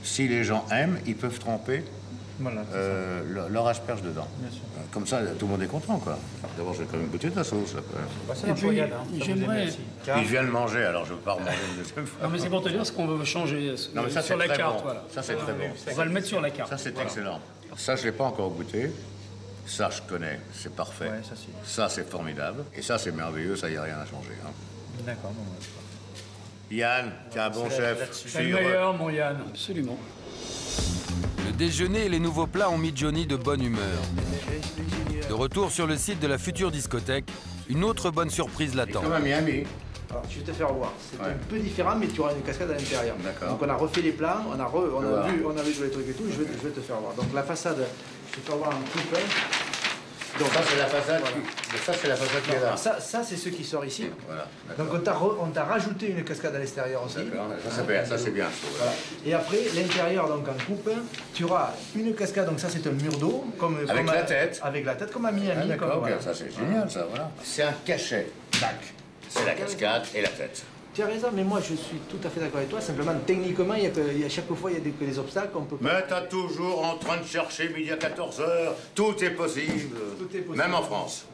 [0.02, 1.82] si les gens aiment, ils peuvent tremper
[2.38, 4.28] Voilà, euh, leur, leur asperge dedans.
[4.38, 4.60] Bien sûr.
[4.76, 6.18] Euh, Comme ça, tout le monde est content, quoi.
[6.56, 7.74] D'abord, je vais quand même goûter de la sauce.
[7.74, 7.82] même.
[8.28, 8.88] Bah, c'est Et la puis, hein.
[9.18, 9.66] J'aimerais-.
[9.66, 12.26] Puis je viens de manger, alors je ne veux pas remanger une deuxième fois.
[12.26, 14.46] Non, mais c'est pour te dire ce qu'on veut changer Non, mais ça, sur c'est
[14.46, 14.76] la très carte.
[14.76, 14.82] bon.
[14.84, 15.04] Voilà.
[15.12, 15.64] Ça, c'est très bon.
[15.90, 16.70] On va le mettre sur la carte.
[16.70, 17.08] Ça, c'est Voilà.
[17.08, 17.40] excellent.
[17.76, 18.92] Ça, je ne l'ai pas encore goûté.
[19.66, 20.40] Ça, je connais.
[20.54, 21.06] C'est parfait.
[21.10, 22.64] Ouais, ça, c'est- Ça, c'est formidable.
[22.74, 23.56] Et ça, c'est merveilleux.
[23.56, 24.30] Ça, il n'y a rien à changer.
[24.44, 24.50] hein.
[25.04, 26.76] D'accord, bon, ouais.
[26.76, 28.08] Yann, tu es un bon C'est chef.
[28.12, 29.38] C'est suis le meilleur, mon Yann.
[29.48, 29.98] Absolument.
[31.46, 33.98] Le déjeuner et les nouveaux plats ont mis Johnny de bonne humeur.
[35.28, 37.26] De retour sur le site de la future discothèque,
[37.68, 39.00] une autre bonne surprise l'attend.
[39.02, 39.64] Comme à Miami.
[40.10, 40.92] Alors, je vais te faire voir.
[41.10, 41.30] C'est Ouais.
[41.30, 43.16] un peu différent, mais tu auras une cascade à l'intérieur.
[43.22, 43.48] D'accord.
[43.50, 45.26] Donc on a refait les plans, on a, re- on a Voilà.
[45.28, 46.24] vu, on a vu tous les trucs et tout.
[46.30, 47.14] Je vais, je vais te faire voir.
[47.14, 47.78] Donc la façade,
[48.36, 49.16] je vais te faire voir un petit peu.
[50.38, 51.20] Donc, ça, c'est la façade.
[51.20, 51.36] Voilà.
[51.36, 52.76] qui- Ça, c'est la façade qui est là.
[52.76, 54.10] Ça, ça c'est ce qui sort ici.
[54.26, 54.46] Voilà.
[54.76, 54.88] Donc
[55.40, 57.14] on t'a rajouté une cascade à l'extérieur aussi.
[57.14, 58.04] Ça, c'est bien.
[58.04, 58.46] Ça, c'est bien.
[58.76, 58.92] Voilà.
[59.24, 60.90] Et après, l'intérieur, donc en coupe,
[61.32, 63.46] tu auras une cascade, donc ça c'est un mur d'eau.
[63.58, 64.60] Comme, Avec comme la à- tête.
[64.62, 65.62] Avec la tête, comme à Miami.
[65.62, 67.30] Ah, d'accord, comme- ça c'est génial, ça, voilà.
[67.42, 68.26] C'est un cachet.
[68.60, 68.76] Tac.
[69.30, 70.62] C'est la cascade et la tête.
[70.96, 72.80] Tu as raison, mais moi je suis tout à fait d'accord avec toi.
[72.80, 74.92] Simplement, techniquement, il y a que, il y a, chaque fois, il y a des,
[74.92, 75.50] que des obstacles.
[75.54, 78.72] On peut Mais t'as toujours en train de chercher midi à 14h.
[78.94, 79.94] Tout est possible.
[80.18, 80.56] Tout est possible.
[80.56, 81.26] Même en France.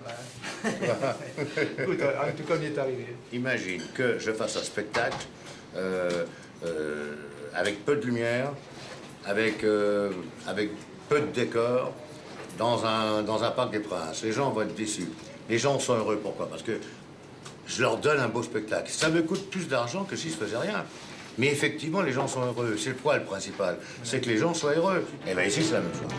[0.65, 3.07] Écoute, en tout cas, on y est arrivé.
[3.33, 5.25] Imagine que je fasse un spectacle
[5.77, 6.25] euh,
[6.67, 7.15] euh,
[7.55, 8.51] avec peu de lumière,
[9.25, 10.11] avec, euh,
[10.49, 10.71] avec
[11.09, 11.93] peu de décor,
[12.59, 14.25] dans un, dans un parc des Princes.
[14.25, 15.09] Les gens vont être déçus.
[15.49, 16.19] Les gens sont heureux.
[16.21, 16.49] Pourquoi?
[16.49, 16.81] Parce que
[17.67, 18.91] je leur donne un beau spectacle.
[18.91, 20.85] Ça me coûte plus d'argent que si je faisais rien.
[21.39, 22.77] Mais effectivement, les gens sont heureux.
[22.79, 23.79] C'est le poil principal.
[24.05, 25.07] C'est que les gens soient heureux.
[25.27, 26.13] Et bien ici, c'est la même chose.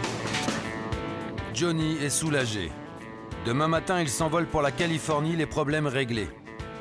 [1.53, 2.71] Johnny est soulagé.
[3.45, 6.29] Demain matin, il s'envole pour la Californie, les problèmes réglés.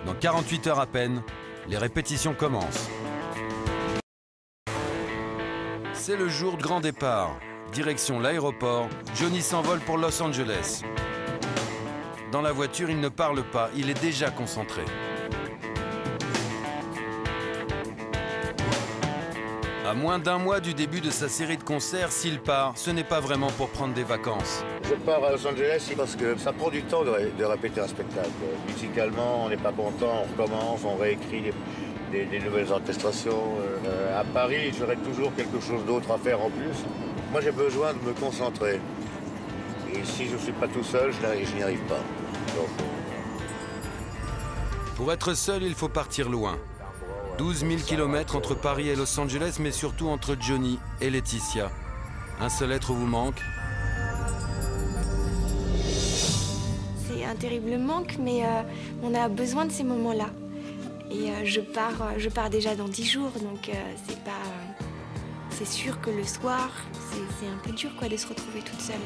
[0.06, 1.22] Dans 48 heures à peine,
[1.68, 2.89] les répétitions commencent.
[5.93, 7.39] C'est le jour de grand départ.
[7.72, 10.82] Direction l'aéroport, Johnny s'envole pour Los Angeles.
[12.32, 14.80] Dans la voiture, il ne parle pas, il est déjà concentré.
[19.86, 23.04] À moins d'un mois du début de sa série de concerts, s'il part, ce n'est
[23.04, 24.64] pas vraiment pour prendre des vacances.
[24.88, 27.82] Je pars à Los Angeles parce que ça prend du temps de, ré- de répéter
[27.82, 28.30] un spectacle.
[28.66, 31.52] Musicalement, on n'est pas content, on recommence, on réécrit
[32.10, 33.59] des, nouvelles orchestrations.
[33.84, 36.78] Euh, à Paris, j'aurai toujours quelque chose d'autre à faire en plus.
[37.30, 38.80] Moi, j'ai besoin de me concentrer.
[39.94, 42.00] Et si je ne suis pas tout seul, je n'y arrive pas.
[44.97, 46.59] Pour être seul, il faut partir loin.
[47.39, 51.70] 12 000 km entre Paris et Los Angeles, mais surtout entre Johnny et Laetitia.
[52.40, 53.40] Un seul être vous manque
[57.06, 58.62] C'est un terrible manque, mais euh,
[59.02, 60.27] on a besoin de ces moments-là.
[61.10, 63.70] Et euh, je, pars, euh, je pars déjà dans 10 jours, donc
[64.06, 64.31] c'est pas.
[65.51, 66.70] c'est sûr que le soir,
[67.12, 68.97] c'est un peu dur quoi, de se retrouver toute seule.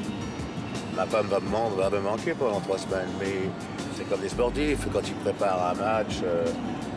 [0.97, 3.49] Ma femme va me, manquer pendant trois semaines, mais
[3.95, 4.87] c'est comme des sportifs.
[4.91, 6.43] Quand ils préparent un match, euh,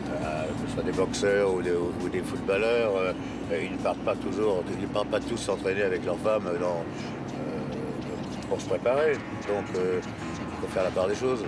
[0.09, 1.61] euh, que ce soit des boxeurs ou
[2.09, 3.13] des, footballeurs, euh,
[3.61, 6.43] ils ne partent pas toujours, ils ne partent pas tous s'entraîner avec leur femme
[8.49, 9.13] pour se préparer.
[9.47, 11.45] Donc, il faut faire la part des choses.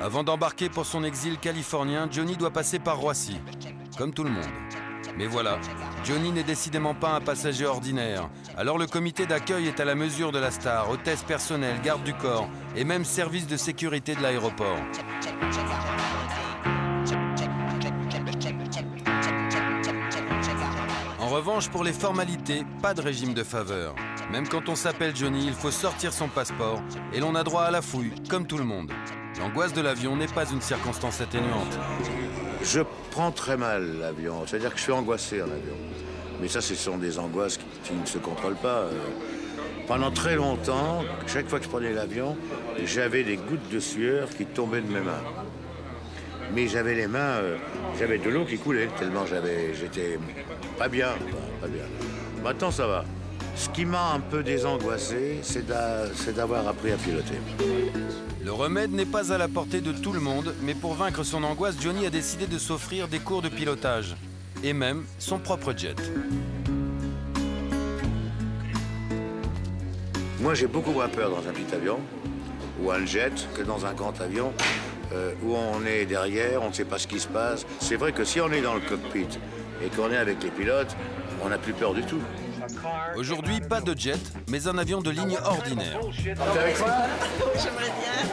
[0.00, 3.38] Avant d'embarquer pour son exil californien, Johnny doit passer par Roissy,
[3.98, 4.48] comme tout le monde.
[5.18, 5.58] Mais voilà,
[6.04, 8.30] Johnny n'est décidément pas un passager ordinaire.
[8.60, 12.12] Alors le comité d'accueil est à la mesure de la star, hôtesse personnelle, garde du
[12.12, 12.46] corps
[12.76, 14.76] et même service de sécurité de l'aéroport.
[21.18, 23.94] En revanche, pour les formalités, pas de régime de faveur.
[24.30, 26.82] Même quand on s'appelle Johnny, il faut sortir son passeport
[27.14, 28.92] et l'on a droit à la fouille, comme tout le monde.
[29.38, 31.78] L'angoisse de l'avion n'est pas une circonstance atténuante.
[32.62, 36.09] Je prends très mal l'avion, c'est-à-dire que je suis angoissé en avion.
[36.40, 38.78] Mais ça, ce sont des angoisses qui, ne se contrôlent pas.
[38.78, 38.90] Euh,
[39.86, 42.36] Pendant très longtemps, chaque fois que je prenais l'avion,
[42.84, 45.22] j'avais des gouttes de sueur qui tombaient de mes mains.
[46.54, 47.56] Mais j'avais les mains, euh,
[47.98, 50.18] j'avais de l'eau qui coulait, tellement j'avais, j'étais
[50.78, 51.10] pas bien,
[51.60, 51.84] pas bien.
[52.42, 53.04] Maintenant, ça va.
[53.54, 57.34] Ce qui m'a un peu désangoissé, c'est d'avoir appris à piloter.
[58.42, 61.44] Le remède n'est pas à la portée de tout le monde, mais pour vaincre son
[61.44, 64.16] angoisse, Johnny a décidé de s'offrir des cours de pilotage.
[64.62, 65.96] Et même son propre jet.
[70.40, 71.98] Moi, j'ai beaucoup moins peur dans un petit avion
[72.82, 74.52] ou un jet que dans un grand avion
[75.12, 77.66] euh, où on est derrière, on ne sait pas ce qui se passe.
[77.80, 79.28] C'est vrai que si on est dans le cockpit
[79.84, 80.94] et qu'on est avec les pilotes,
[81.42, 82.20] on n'a plus peur du tout.
[83.16, 85.98] Aujourd'hui, pas de jet, mais un avion de ligne ordinaire.
[86.58, 86.92] avec quoi
[87.56, 88.30] J'aimerais bien.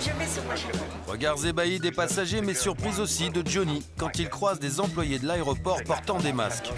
[0.00, 0.84] Je vais sur ma chemin.
[1.06, 5.26] Regards ébahis des passagers, mais surprise aussi de Johnny quand il croise des employés de
[5.26, 6.72] l'aéroport portant des masques.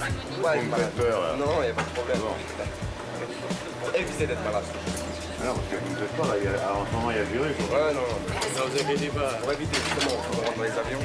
[0.45, 1.21] Ouais, il me fait peur.
[1.23, 1.37] là.
[1.39, 2.19] Non, il n'y a pas de problème.
[3.81, 4.65] Pour éviter d'être malade.
[5.45, 7.17] Non, parce que vous ne faites pas, là, il y a- en ce moment, il
[7.17, 7.57] y a le virus.
[7.71, 8.67] Ouais, non, non.
[8.67, 9.29] Vous inquiétez pas.
[9.43, 10.99] Pour éviter justement, on rentre dans les avions.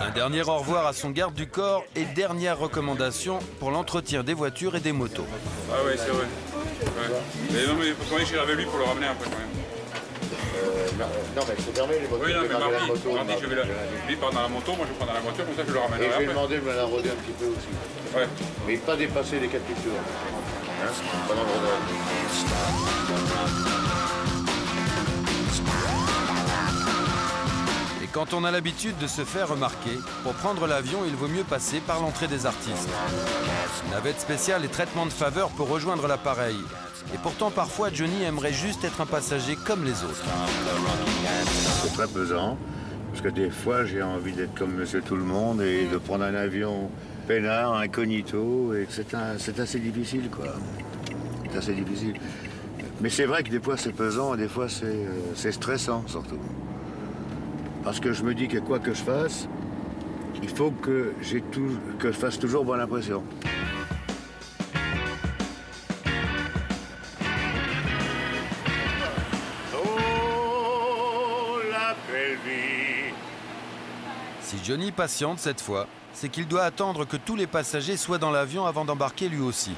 [0.00, 4.34] Un dernier au revoir à son garde du corps et dernière recommandation pour l'entretien des
[4.34, 5.26] voitures et des motos.
[5.72, 6.24] Ah ouais, c'est vrai.
[6.24, 7.16] Ouais.
[7.52, 9.48] Mais non, mais faut qu'on aille chez lui pour le ramener après quand même.
[10.58, 10.86] Euh,
[11.36, 12.24] non, mais c'est fermé les motos.
[12.26, 13.62] Oui, non, mais mardi, moto, mardi, je vais la...
[14.08, 15.78] Lui part dans la moto, moi je prends dans la voiture, comme ça je le
[15.78, 17.70] Et ramènerai je vais demander de me la rôder un petit peu aussi.
[18.16, 18.26] Ouais.
[18.66, 20.02] Mais pas dépasser les 4 tours.
[28.02, 31.44] Et quand on a l'habitude de se faire remarquer, pour prendre l'avion, il vaut mieux
[31.44, 32.88] passer par l'entrée des artistes.
[33.90, 36.56] Navette spéciale et traitement de faveur pour rejoindre l'appareil.
[37.14, 40.24] Et pourtant, parfois, Johnny aimerait juste être un passager comme les autres.
[41.82, 42.56] C'est très pesant,
[43.10, 46.24] parce que des fois j'ai envie d'être comme monsieur tout le monde et de prendre
[46.24, 46.90] un avion
[47.28, 50.46] peinard, incognito, et c'est un- c'est assez difficile, quoi.
[51.50, 52.14] C'est assez difficile.
[53.00, 56.02] Mais c'est vrai que des fois c'est pesant et des fois c'est euh, c'est stressant,
[56.08, 56.38] surtout.
[57.84, 59.46] Parce que je me dis que quoi que je fasse,
[60.42, 63.22] il faut que, j'ai tout, que je fasse toujours bonne impression.
[69.88, 73.12] Oh, la belle vie
[74.40, 78.30] Si Johnny patiente cette fois, c'est qu'il doit attendre que tous les passagers soient dans
[78.30, 79.72] l'avion avant d'embarquer lui aussi.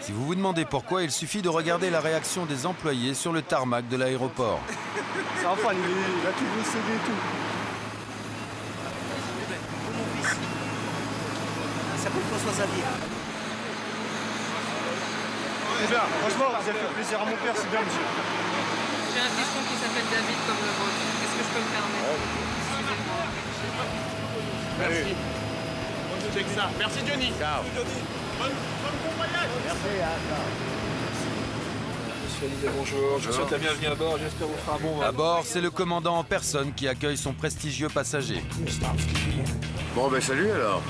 [0.00, 3.40] Si vous vous demandez pourquoi, il suffit de regarder la réaction des employés sur le
[3.40, 4.60] tarmac de l'aéroport.
[5.40, 7.20] C'est enfin, il, il a tout et tout.
[11.96, 12.82] Ça s'appelle François Xavier.
[15.78, 18.06] C'est bien, franchement, vous avez fait plaisir à mon père, c'est bien, monsieur.
[19.14, 21.00] J'ai un fiston qui s'appelle David comme le vôtre.
[21.22, 22.10] Est-ce que je peux me permettre?
[24.78, 25.14] Merci.
[26.34, 26.70] C'est que ça.
[26.78, 27.30] Merci, Johnny.
[27.38, 27.62] Ciao.
[32.24, 33.18] Monsieur Hallyday, bonjour.
[33.20, 34.16] Je vous souhaite la bienvenue à bord.
[34.18, 35.04] J'espère vous fera un bon vol.
[35.04, 38.42] À bord, c'est le commandant en personne qui accueille son prestigieux passager.
[39.94, 40.82] Bon, ben salut alors.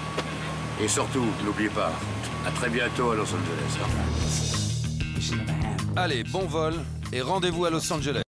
[0.81, 1.93] Et surtout, n'oubliez pas,
[2.47, 3.79] à très bientôt à Los Angeles.
[5.97, 6.75] Allez, bon vol
[7.13, 8.22] et rendez-vous à Los Angeles.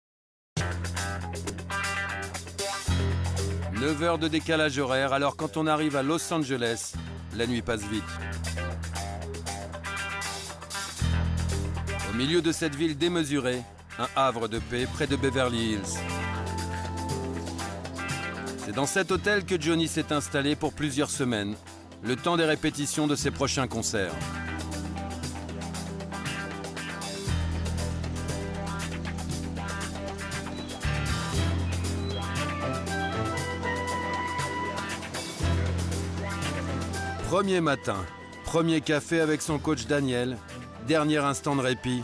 [3.82, 6.92] 9 heures de décalage horaire, alors quand on arrive à Los Angeles,
[7.36, 8.04] la nuit passe vite.
[12.08, 13.60] Au milieu de cette ville démesurée,
[13.98, 15.98] un havre de paix près de Beverly Hills.
[18.58, 21.56] C'est dans cet hôtel que Johnny s'est installé pour plusieurs semaines,
[22.04, 24.14] le temps des répétitions de ses prochains concerts.
[37.32, 37.96] Premier matin,
[38.44, 40.36] premier café avec son coach Daniel,
[40.86, 42.02] dernier instant de répit,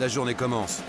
[0.00, 0.80] la journée commence.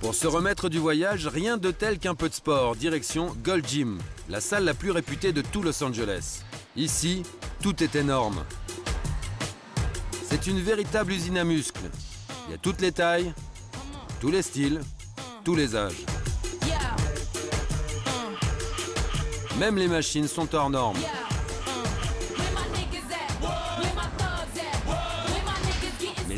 [0.00, 3.98] Pour se remettre du voyage, rien de tel qu'un peu de sport, direction Gold Gym,
[4.30, 6.40] la salle la plus réputée de tout Los Angeles.
[6.76, 7.24] Ici,
[7.60, 8.42] tout est énorme.
[10.24, 11.90] C'est une véritable usine à muscles.
[12.48, 13.34] Il y a toutes les tailles,
[14.18, 14.80] tous les styles,
[15.44, 16.06] tous les âges.
[19.58, 20.96] Même les machines sont hors normes.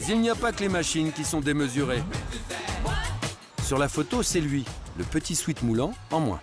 [0.06, 2.02] Il n'y a pas que les machines qui sont démesurées.
[3.64, 4.64] Sur la photo, c'est lui,
[4.96, 6.40] le petit sweat moulant en moins.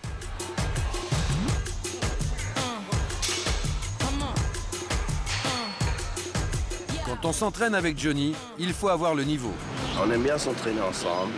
[7.05, 9.53] Quand on s'entraîne avec Johnny, il faut avoir le niveau.
[10.03, 11.31] On aime bien s'entraîner ensemble.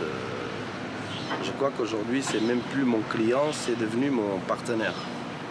[1.44, 4.96] Je crois qu'aujourd'hui, c'est même plus mon client, c'est devenu mon partenaire.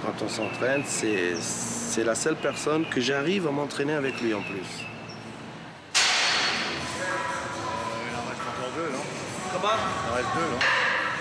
[0.04, 4.86] Quand on s'entraîne, c'est la seule personne que j'arrive à m'entraîner avec lui en plus.
[9.62, 10.58] Il en reste deux, non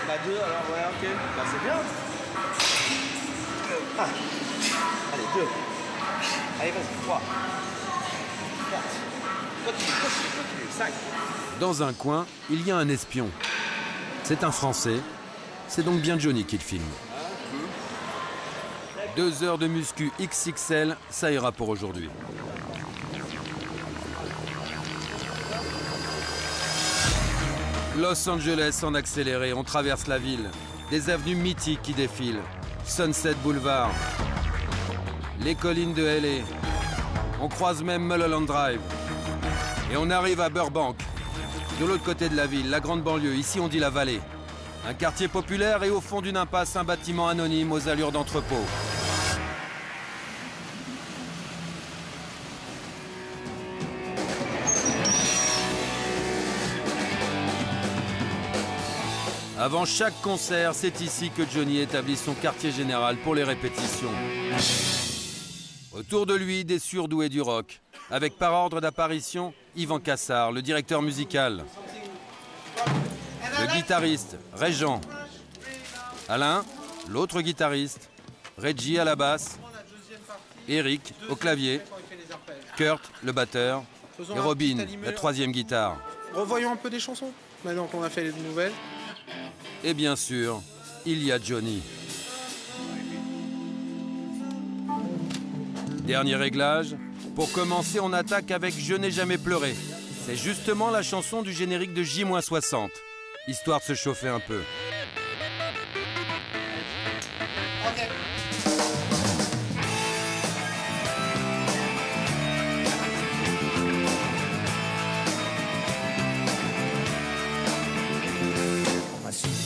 [0.08, 1.08] Bah deux, alors ouais, ok.
[1.36, 1.76] Bah c'est bien.
[3.98, 4.06] Ah.
[5.12, 5.48] Allez, deux.
[6.60, 7.20] Allez, vas-y, trois.
[8.70, 8.82] Quatre.
[9.64, 10.70] Continue, continue, continue.
[10.76, 10.92] Cinq.
[11.60, 13.28] Dans un coin, il y a un espion.
[14.24, 14.98] C'est un Français.
[15.68, 16.82] C'est donc bien Johnny qui le filme.
[19.14, 22.10] Deux heures de muscu XXL, ça ira pour aujourd'hui.
[27.98, 30.48] Los Angeles en accéléré, on traverse la ville.
[30.90, 32.40] Des avenues mythiques qui défilent.
[32.86, 33.90] Sunset Boulevard.
[35.40, 36.42] Les collines de LA.
[37.42, 38.80] On croise même Mulholland Drive.
[39.92, 40.96] Et on arrive à Burbank.
[41.80, 44.20] De l'autre côté de la ville, la grande banlieue, ici on dit la vallée.
[44.88, 48.64] Un quartier populaire et au fond d'une impasse, un bâtiment anonyme aux allures d'entrepôt.
[59.62, 64.10] Avant chaque concert, c'est ici que Johnny établit son quartier général pour les répétitions.
[65.92, 67.80] Autour de lui, des surdoués du rock,
[68.10, 71.64] avec par ordre d'apparition Yvan Cassard, le directeur musical.
[73.60, 75.00] Le guitariste, Régent.
[76.28, 76.64] Alain,
[77.08, 78.10] l'autre guitariste.
[78.58, 79.60] Reggie à la basse.
[80.66, 81.80] Eric au clavier.
[82.76, 83.84] Kurt, le batteur.
[84.18, 85.98] Et Robin, la troisième guitare.
[86.34, 87.30] Revoyons un peu des chansons,
[87.64, 88.72] maintenant qu'on a fait les nouvelles.
[89.84, 90.62] Et bien sûr,
[91.06, 91.82] il y a Johnny.
[96.04, 96.96] Dernier réglage.
[97.34, 99.74] Pour commencer, on attaque avec Je n'ai jamais pleuré.
[100.26, 102.90] C'est justement la chanson du générique de J-60,
[103.48, 104.60] histoire de se chauffer un peu.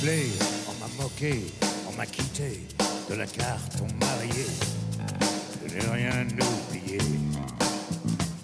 [0.08, 1.46] On m'a moqué,
[1.88, 2.64] on m'a quitté
[3.10, 4.46] de la carte, on m'a rayé.
[5.66, 7.00] Je n'ai rien oublié.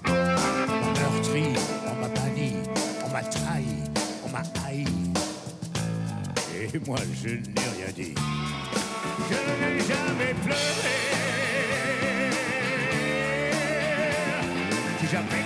[0.05, 1.44] On m'a meurtri,
[1.86, 2.55] on m'a banni,
[3.06, 3.76] on m'a trahi,
[4.26, 4.86] on m'a haï.
[6.74, 8.14] Et moi je n'ai rien dit.
[9.30, 9.34] Je
[9.64, 10.98] n'ai jamais pleuré.
[14.98, 15.41] Si j'avais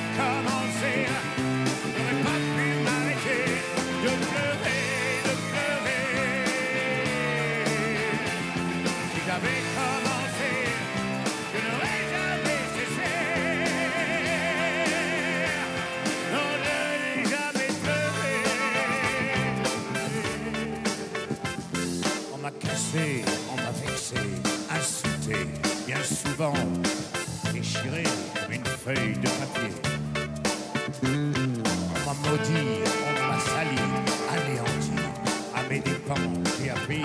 [23.52, 24.16] on m'a vexé,
[24.70, 25.46] insulté,
[25.86, 26.54] bien souvent,
[27.52, 28.04] déchiré
[28.50, 29.72] une feuille de papier.
[31.02, 33.80] On m'a maudit, on m'a sali,
[34.30, 34.96] anéanti,
[35.54, 36.14] à mes dépens,
[36.62, 37.02] j'ai appris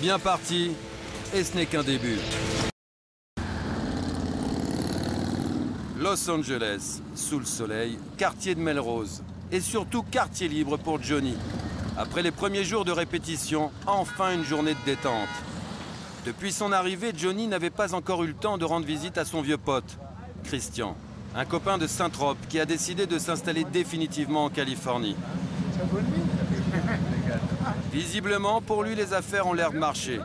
[0.00, 0.72] bien parti
[1.34, 2.18] et ce n'est qu'un début.
[5.98, 9.22] Los Angeles, sous le soleil, quartier de Melrose
[9.52, 11.34] et surtout quartier libre pour Johnny.
[11.98, 15.28] Après les premiers jours de répétition, enfin une journée de détente.
[16.24, 19.42] Depuis son arrivée, Johnny n'avait pas encore eu le temps de rendre visite à son
[19.42, 19.98] vieux pote,
[20.44, 20.96] Christian,
[21.34, 25.16] un copain de Saint-Trope qui a décidé de s'installer définitivement en Californie.
[27.92, 30.20] Visiblement, pour lui, les affaires ont l'air de marcher.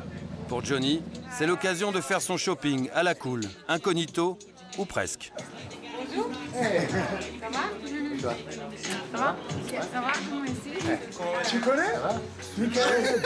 [0.47, 1.01] Pour Johnny,
[1.31, 4.37] c'est l'occasion de faire son shopping à la cool, incognito
[4.77, 5.31] ou presque.
[6.15, 6.29] Bonjour.
[6.53, 8.35] Ça va
[9.11, 9.35] Ça va
[9.91, 10.71] Ça va Comment ici
[11.49, 11.93] Tu connais
[12.57, 13.21] Michael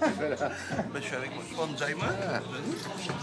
[0.94, 2.06] Je suis avec mon frère Jaima.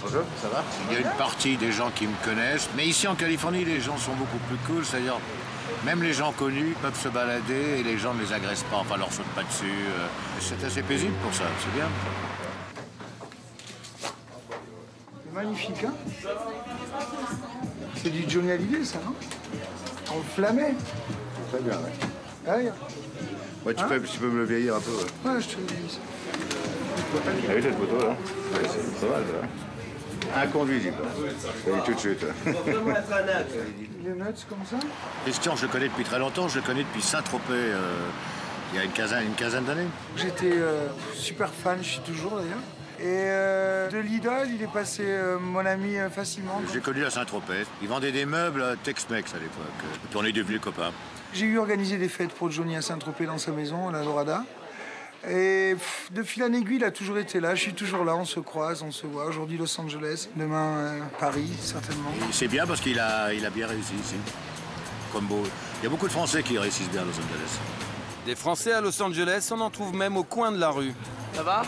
[0.02, 3.08] Bonjour, ça va Il y a une partie des gens qui me connaissent, mais ici
[3.08, 5.18] en Californie, les gens sont beaucoup plus cool, c'est-à-dire
[5.86, 8.98] même les gens connus peuvent se balader et les gens ne les agressent pas, enfin
[8.98, 9.66] leur sautent pas dessus.
[9.66, 10.08] euh,
[10.40, 11.88] C'est assez paisible pour ça, c'est bien.
[15.24, 15.94] C'est magnifique, hein
[17.96, 19.14] C'est du Johnny Hallyday, ça, non?
[20.18, 20.74] Enflammé
[21.52, 21.92] Très bien, ouais.
[22.48, 22.56] Ah.
[23.66, 23.88] Ouais, tu, Hein?
[23.90, 25.32] peux, tu peux me le vieillir un peu, ouais.
[25.36, 26.00] Ouais, je te le dis.
[27.14, 29.48] Ah oui, cette photo, là Ouais, c'est pas mal, ça.
[30.36, 30.96] Inconduisible.
[31.66, 32.26] Je tout de suite.
[32.46, 34.78] Il est nuts comme ça
[35.24, 37.96] Christian, je le connais depuis très longtemps, je le connais depuis Saint-Tropez, euh,
[38.74, 39.88] il y a une quinzaine, une quinzaine d'années.
[40.16, 42.60] J'étais euh, super fan, je suis toujours d'ailleurs.
[43.00, 46.62] Et euh, de l'idole, il est passé euh, mon ami euh, facilement.
[46.72, 47.66] J'ai connu à Saint-Tropez.
[47.82, 49.66] Il vendait des meubles à Tex-Mex à l'époque.
[50.08, 50.92] Puis on est devenus copains.
[51.34, 54.44] J'ai eu organisé des fêtes pour Johnny à Saint-Tropez dans sa maison, à la Dorada.
[55.30, 57.54] Et pff, de fil en aiguille, il a toujours été là.
[57.54, 59.26] Je suis toujours là, on se croise, on se voit.
[59.26, 62.10] Aujourd'hui Los Angeles, demain euh, Paris, certainement.
[62.32, 64.16] C'est bien parce qu'il a, il a bien réussi ici.
[65.14, 65.44] Comme beau.
[65.80, 67.60] Il y a beaucoup de Français qui réussissent bien à Los Angeles.
[68.26, 70.94] Des Français à Los Angeles, on en trouve même au coin de la rue.
[71.34, 71.64] Ça va?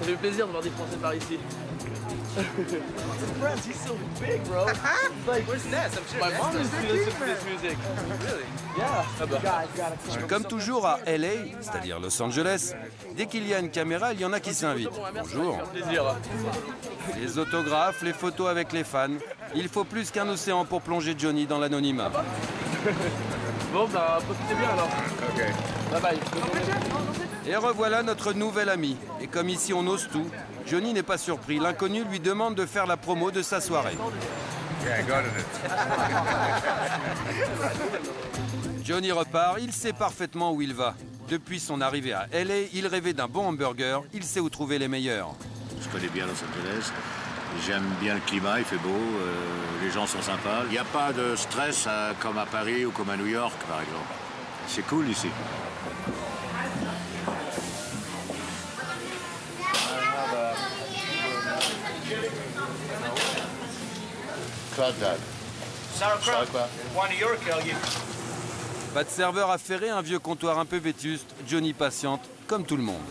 [0.00, 1.38] Ça fait plaisir de voir des Français par ici.
[2.34, 2.40] My
[6.38, 7.76] mom this music.
[8.22, 8.44] Really?
[9.20, 9.38] Ah bah.
[10.28, 11.28] Comme toujours à LA,
[11.60, 12.72] c'est-à-dire Los Angeles,
[13.16, 14.88] dès qu'il y a une caméra, il y en a qui s'invitent.
[15.14, 15.58] Bonjour.
[17.20, 19.08] Les autographes, les photos avec les fans.
[19.54, 22.10] Il faut plus qu'un océan pour plonger Johnny dans l'anonymat.
[23.72, 24.88] Bon, bah, profitez bien alors.
[25.90, 26.18] Bye bye.
[27.46, 28.96] Et revoilà notre nouvel ami.
[29.20, 30.26] Et comme ici on ose tout,
[30.66, 31.58] Johnny n'est pas surpris.
[31.58, 33.96] L'inconnu lui demande de faire la promo de sa soirée.
[38.84, 40.94] Johnny repart, il sait parfaitement où il va.
[41.28, 44.88] Depuis son arrivée à LA, il rêvait d'un bon hamburger, il sait où trouver les
[44.88, 45.34] meilleurs.
[45.80, 46.90] Je connais bien Los Angeles.
[47.66, 49.34] J'aime bien le climat, il fait beau, euh,
[49.82, 50.62] les gens sont sympas.
[50.66, 53.54] Il n'y a pas de stress euh, comme à Paris ou comme à New York,
[53.68, 54.14] par exemple.
[54.66, 55.28] C'est cool ici.
[64.74, 66.68] Sauerkraut.
[66.96, 67.10] One.
[68.94, 72.82] Pas de serveur affairé, un vieux comptoir un peu vétuste, Johnny patiente, comme tout le
[72.82, 73.02] monde.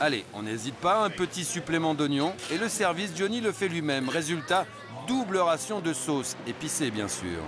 [0.00, 4.08] Allez, on n'hésite pas, un petit supplément d'oignon, et le service, Johnny le fait lui-même.
[4.08, 4.66] Résultat,
[5.06, 7.40] double ration de sauce, épicée bien sûr.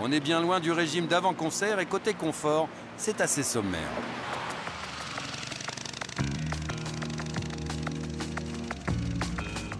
[0.00, 3.80] On est bien loin du régime d'avant-concert, et côté confort, c'est assez sommaire.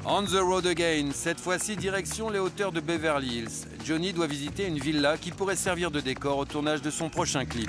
[0.08, 3.66] On the road again, cette fois-ci direction les hauteurs de Beverly Hills.
[3.84, 7.44] Johnny doit visiter une villa qui pourrait servir de décor au tournage de son prochain
[7.44, 7.68] clip.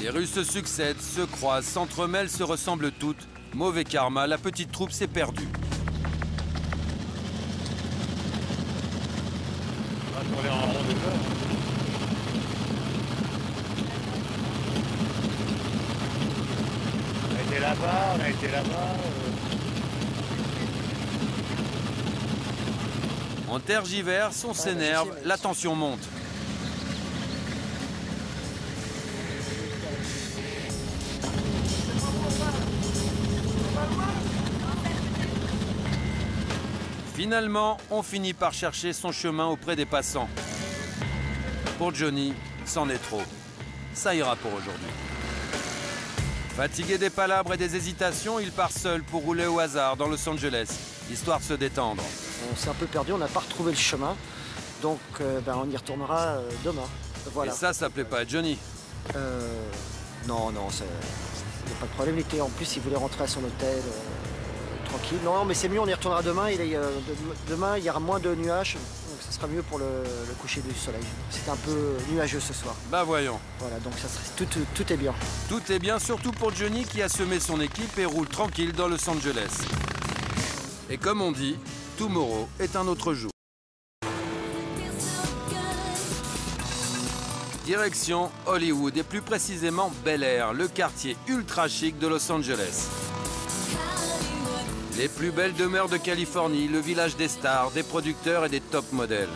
[0.00, 3.28] Les rues se succèdent, se croisent, s'entremêlent, se ressemblent toutes.
[3.52, 5.48] Mauvais karma, la petite troupe s'est perdue.
[17.22, 19.23] On a là-bas, on a été là-bas.
[23.56, 26.00] On tergiverse, on s'énerve, la tension monte.
[37.14, 40.28] Finalement, on finit par chercher son chemin auprès des passants.
[41.78, 42.34] Pour Johnny,
[42.66, 43.22] c'en est trop.
[43.92, 44.90] Ça ira pour aujourd'hui.
[46.56, 50.28] Fatigué des palabres et des hésitations, il part seul pour rouler au hasard dans Los
[50.28, 52.02] Angeles, histoire de se détendre.
[52.52, 54.16] On s'est un peu perdu, on n'a pas retrouvé le chemin.
[54.82, 56.86] Donc euh, ben, on y retournera euh, demain.
[57.32, 57.52] Voilà.
[57.52, 58.58] Et ça, ça plaît pas à Johnny.
[59.16, 59.40] Euh,
[60.28, 62.16] non, non, il n'y a pas de problème.
[62.18, 65.18] Il était, en plus, il voulait rentrer à son hôtel euh, tranquille.
[65.24, 66.50] Non, mais c'est mieux, on y retournera demain.
[66.50, 66.80] Il est, de-
[67.48, 68.74] demain, il y aura moins de nuages.
[68.74, 69.86] donc ça sera mieux pour le,
[70.28, 71.02] le coucher du soleil.
[71.30, 72.74] C'est un peu nuageux ce soir.
[72.90, 73.38] Bah voyons.
[73.60, 75.14] Voilà, donc ça serait, tout, tout- tout est bien.
[75.48, 78.88] Tout est bien, surtout pour Johnny qui a semé son équipe et roule tranquille dans
[78.88, 79.62] Los Angeles.
[80.94, 81.56] Et comme on dit,
[81.98, 83.32] tomorrow est un autre jour.
[87.64, 92.86] Direction Hollywood et plus précisément Bel Air, le quartier ultra chic de Los Angeles.
[94.96, 98.92] Les plus belles demeures de Californie, le village des stars, des producteurs et des top
[98.92, 99.28] modèles.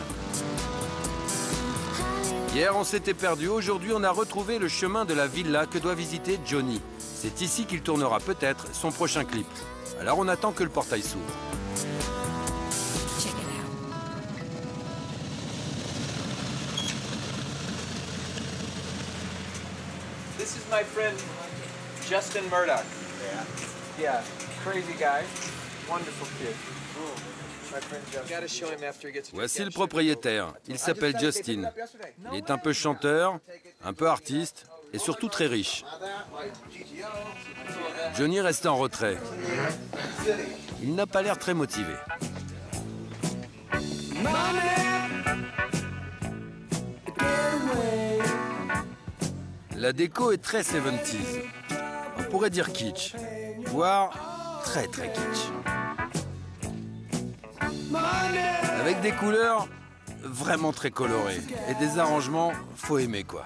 [2.53, 3.49] Hier, on s'était perdu.
[3.49, 6.81] Aujourd'hui, on a retrouvé le chemin de la villa que doit visiter Johnny.
[6.99, 9.47] C'est ici qu'il tournera peut-être son prochain clip.
[9.99, 11.23] Alors, on attend que le portail s'ouvre.
[20.37, 21.17] This is my friend
[22.09, 22.85] Justin Murdoch.
[23.21, 23.43] Yeah.
[23.99, 24.21] Yeah,
[24.63, 25.23] crazy guy,
[25.89, 26.55] wonderful kid.
[29.33, 30.53] Voici le propriétaire.
[30.67, 31.71] Il s'appelle Justin.
[32.31, 33.39] Il est un peu chanteur,
[33.83, 35.83] un peu artiste et surtout très riche.
[38.17, 39.17] Johnny reste en retrait.
[40.81, 41.93] Il n'a pas l'air très motivé.
[49.75, 51.15] La déco est très 70s.
[52.17, 53.15] On pourrait dire kitsch,
[53.67, 55.49] voire très très kitsch.
[58.81, 59.67] Avec des couleurs
[60.21, 63.45] vraiment très colorées et des arrangements, faut aimer quoi.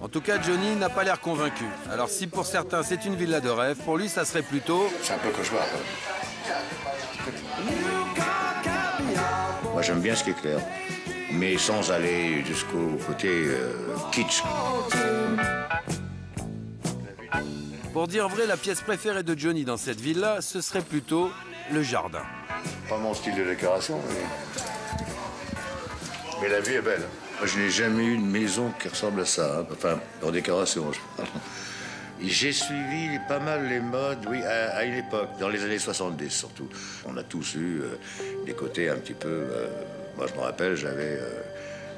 [0.00, 1.64] En tout cas, Johnny n'a pas l'air convaincu.
[1.90, 4.88] Alors si pour certains c'est une villa de rêve, pour lui ça serait plutôt...
[5.02, 5.62] C'est un peu cauchemar.
[9.72, 10.58] Moi j'aime bien ce qui est clair,
[11.32, 13.72] mais sans aller jusqu'au côté euh,
[14.10, 14.42] kitsch.
[17.92, 21.30] Pour dire vrai, la pièce préférée de Johnny dans cette villa, ce serait plutôt
[21.70, 22.22] le jardin.
[22.88, 24.24] Pas mon style de décoration, mais...
[26.40, 27.06] mais la vue est belle.
[27.44, 29.60] Je n'ai jamais eu une maison qui ressemble à ça.
[29.60, 29.66] hein.
[29.72, 31.28] Enfin, en décoration, je parle.
[32.24, 36.68] J'ai suivi pas mal les modes, oui, à, une époque, dans les années 70 surtout.
[37.04, 37.98] On a tous eu euh,
[38.46, 39.28] des côtés un petit peu...
[39.28, 39.66] euh,
[40.16, 41.16] moi, je me rappelle, j'avais...
[41.18, 41.42] euh,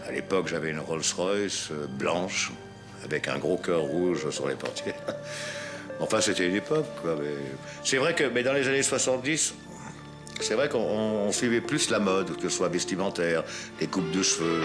[0.08, 2.52] à l'époque, j'avais une Rolls-Royce blanche,
[3.04, 4.94] avec un gros cœur rouge sur les portières.
[6.00, 7.16] Enfin, c'était une époque, quoi.
[7.20, 7.28] Mais...
[7.84, 9.54] C'est vrai que mais dans les années 70,
[10.40, 13.44] c'est vrai qu'on on suivait plus la mode, que ce soit vestimentaire,
[13.80, 14.62] les coupes de cheveux.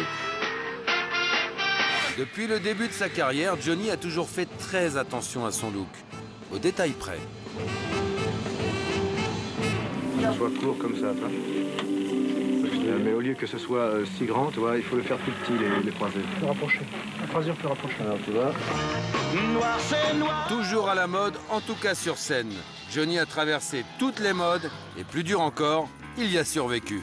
[2.20, 5.88] Depuis le début de sa carrière, Johnny a toujours fait très attention à son look,
[6.54, 7.18] au détail près.
[10.20, 11.06] Que ce soit court comme ça.
[11.06, 15.02] Euh, Mais au lieu que ce soit euh, si grand, tu vois, il faut le
[15.02, 16.20] faire plus petit, les, les croisés.
[16.38, 16.80] Plus rapproché.
[17.22, 17.96] La croisure plus rapprochée.
[18.02, 18.52] Alors, tu vois.
[20.50, 22.52] Toujours à la mode, en tout cas sur scène.
[22.92, 25.88] Johnny a traversé toutes les modes et plus dur encore,
[26.18, 27.02] il y a survécu.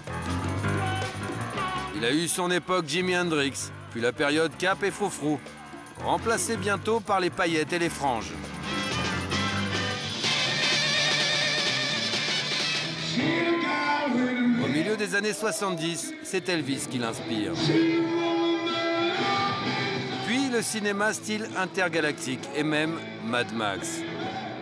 [1.95, 3.71] Il a eu son époque Jimi Hendrix,
[4.01, 5.39] la période cap et froufrou,
[6.05, 8.33] remplacé bientôt par les paillettes et les franges.
[14.65, 17.53] Au milieu des années 70, c'est Elvis qui l'inspire.
[20.27, 24.01] Puis le cinéma style intergalactique et même Mad Max.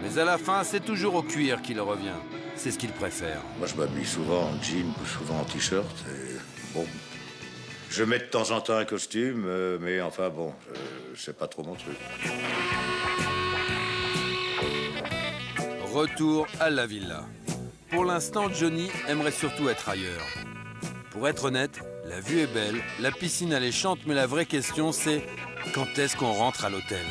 [0.03, 2.21] Mais à la fin, c'est toujours au cuir qu'il revient.
[2.57, 3.41] C'est ce qu'il préfère.
[3.59, 6.05] Moi, je m'habille souvent en jean ou souvent en t-shirt.
[6.09, 6.35] et
[6.75, 6.87] Bon.
[7.97, 10.75] Je mets de temps en temps un costume, euh, mais enfin, bon, euh,
[11.15, 11.95] c'est pas trop mon truc.
[15.93, 17.25] Retour à la villa.
[17.91, 20.27] Pour l'instant, Johnny aimerait surtout être ailleurs.
[21.13, 25.25] Pour être honnête, la vue est belle, la piscine alléchante, mais la vraie question c'est
[25.73, 27.07] quand est-ce qu'on rentre à l'hôtel?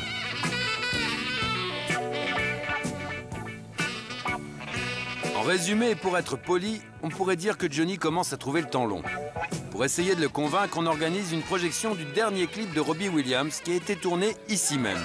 [5.44, 9.02] Résumé pour être poli, on pourrait dire que Johnny commence à trouver le temps long.
[9.70, 13.60] Pour essayer de le convaincre, on organise une projection du dernier clip de Robbie Williams
[13.62, 15.02] qui a été tourné ici même.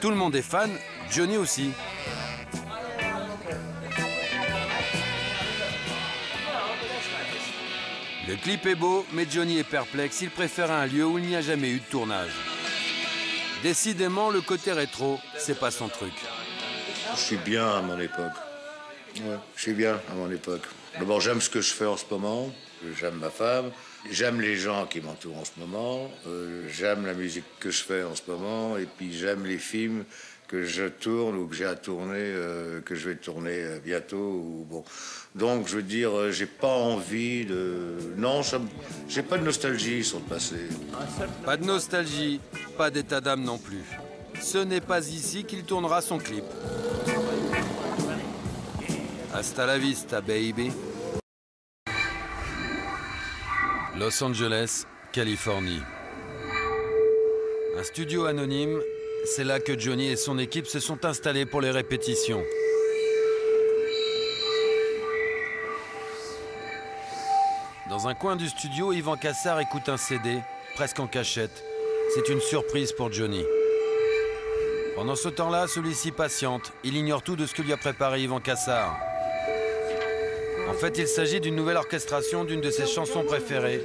[0.00, 0.70] Tout le monde est fan,
[1.10, 1.72] Johnny aussi.
[8.28, 10.20] Le clip est beau, mais Johnny est perplexe.
[10.20, 12.30] Il préfère un lieu où il n'y a jamais eu de tournage.
[13.62, 16.12] Décidément, le côté rétro, c'est pas son truc.
[17.14, 18.32] Je suis bien à mon époque.
[19.16, 20.62] Ouais, je suis bien à mon époque.
[20.98, 22.52] D'abord, j'aime ce que je fais en ce moment.
[22.98, 23.70] J'aime ma femme.
[24.10, 26.10] J'aime les gens qui m'entourent en ce moment.
[26.26, 28.76] Euh, j'aime la musique que je fais en ce moment.
[28.78, 30.04] Et puis, j'aime les films
[30.48, 34.16] que je tourne ou que j'ai à tourner, euh, que je vais tourner euh, bientôt.
[34.16, 34.84] Ou, bon.
[35.34, 37.94] Donc, je veux dire, j'ai pas envie de.
[38.16, 38.60] Non, ça
[39.08, 40.56] j'ai pas de nostalgie sur le passé.
[41.44, 42.40] Pas de nostalgie,
[42.78, 43.84] pas d'état d'âme non plus.
[44.40, 46.44] Ce n'est pas ici qu'il tournera son clip.
[49.32, 50.72] Hasta la vista, baby.
[53.98, 55.82] Los Angeles, Californie.
[57.78, 58.80] Un studio anonyme,
[59.24, 62.42] c'est là que Johnny et son équipe se sont installés pour les répétitions.
[67.88, 70.38] Dans un coin du studio, Yvan Cassard écoute un CD,
[70.74, 71.64] presque en cachette.
[72.14, 73.44] C'est une surprise pour Johnny.
[75.00, 76.74] Pendant ce temps-là, celui-ci patiente.
[76.84, 79.00] Il ignore tout de ce que lui a préparé Yvan Cassard.
[80.68, 83.82] En fait, il s'agit d'une nouvelle orchestration d'une de ses chansons préférées,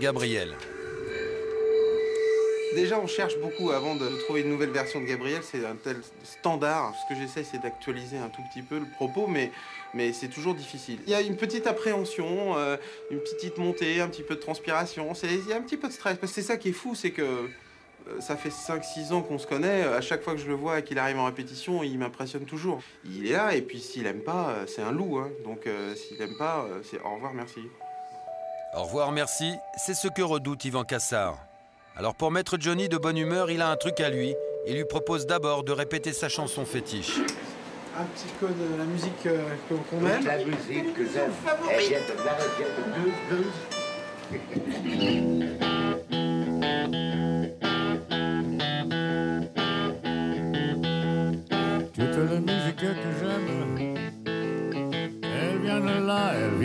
[0.00, 0.54] Gabriel.
[2.74, 5.40] Déjà, on cherche beaucoup avant de trouver une nouvelle version de Gabriel.
[5.42, 6.92] C'est un tel standard.
[6.94, 9.52] Ce que j'essaie, c'est d'actualiser un tout petit peu le propos, mais,
[9.94, 10.98] mais c'est toujours difficile.
[11.06, 12.76] Il y a une petite appréhension, euh,
[13.10, 15.10] une petite montée, un petit peu de transpiration.
[15.22, 16.18] Il y a un petit peu de stress.
[16.18, 17.48] Parce que c'est ça qui est fou, c'est que
[18.18, 19.82] ça fait 5-6 ans qu'on se connaît.
[19.84, 22.80] À chaque fois que je le vois et qu'il arrive en répétition, il m'impressionne toujours.
[23.04, 25.18] Il est là, et puis s'il aime pas, euh, c'est un loup.
[25.18, 25.28] hein.
[25.44, 27.60] Donc euh, s'il aime pas, euh, c'est au revoir, merci.
[28.76, 31.38] Au revoir, merci, c'est ce que redoute Yvan Cassard.
[31.96, 34.34] Alors pour mettre Johnny de bonne humeur, il a un truc à lui.
[34.66, 37.18] Il lui propose d'abord de répéter sa chanson fétiche.
[37.98, 40.24] Un petit code de la musique euh, que- qu'on aime.
[40.24, 41.32] La musique que j'aime,
[41.70, 42.74] elle vient de là, elle vient
[44.30, 45.99] de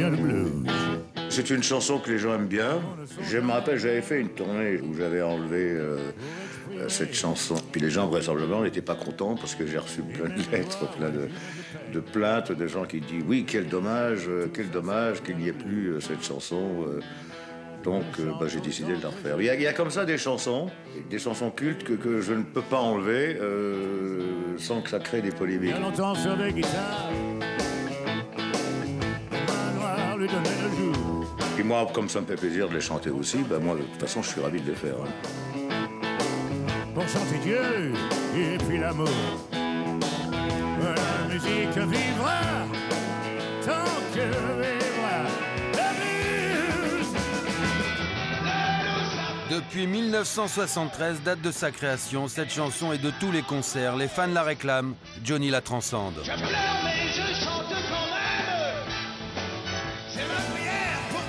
[0.10, 0.64] blues.
[1.30, 2.80] C'est une chanson que les gens aiment bien.
[3.22, 5.98] Je me rappelle, j'avais fait une tournée où j'avais enlevé euh,
[6.72, 7.56] euh, cette chanson.
[7.72, 11.10] Puis les gens, vraisemblablement, n'étaient pas contents parce que j'ai reçu plein de lettres, plein
[11.10, 11.27] de,
[11.94, 15.53] de plaintes de gens qui disent Oui, quel dommage, euh, quel dommage qu'il n'y ait
[15.53, 16.86] plus cette chanson.
[17.84, 18.03] Donc,
[18.40, 19.36] bah, j'ai décidé de la refaire.
[19.40, 20.72] Il y, a, il y a comme ça des chansons,
[21.07, 24.23] des chansons cultes que, que je ne peux pas enlever euh,
[24.57, 25.69] sans que ça crée des polémiques.
[25.76, 27.11] Il y a longtemps sur des guitares,
[30.26, 31.26] lui donnait le jour.
[31.56, 33.99] Puis moi, comme ça me fait plaisir de les chanter aussi, bah, moi, de toute
[34.02, 34.95] façon, je suis ravi de les faire.
[34.95, 35.68] hein.
[36.93, 37.93] pour chanter Dieu
[38.38, 39.10] et puis l'amour.
[39.52, 42.39] La musique vivra
[43.65, 45.30] tant que vivra.
[49.52, 53.95] Depuis 1973, date de sa création, cette chanson est de tous les concerts.
[53.95, 56.15] Les fans la réclament, Johnny la transcende.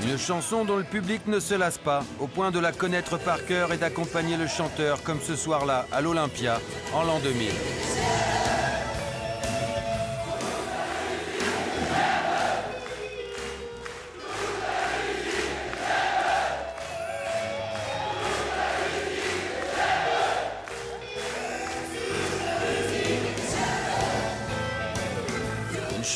[0.07, 3.45] Une chanson dont le public ne se lasse pas, au point de la connaître par
[3.45, 6.61] cœur et d'accompagner le chanteur comme ce soir-là à l'Olympia
[6.95, 7.49] en l'an 2000.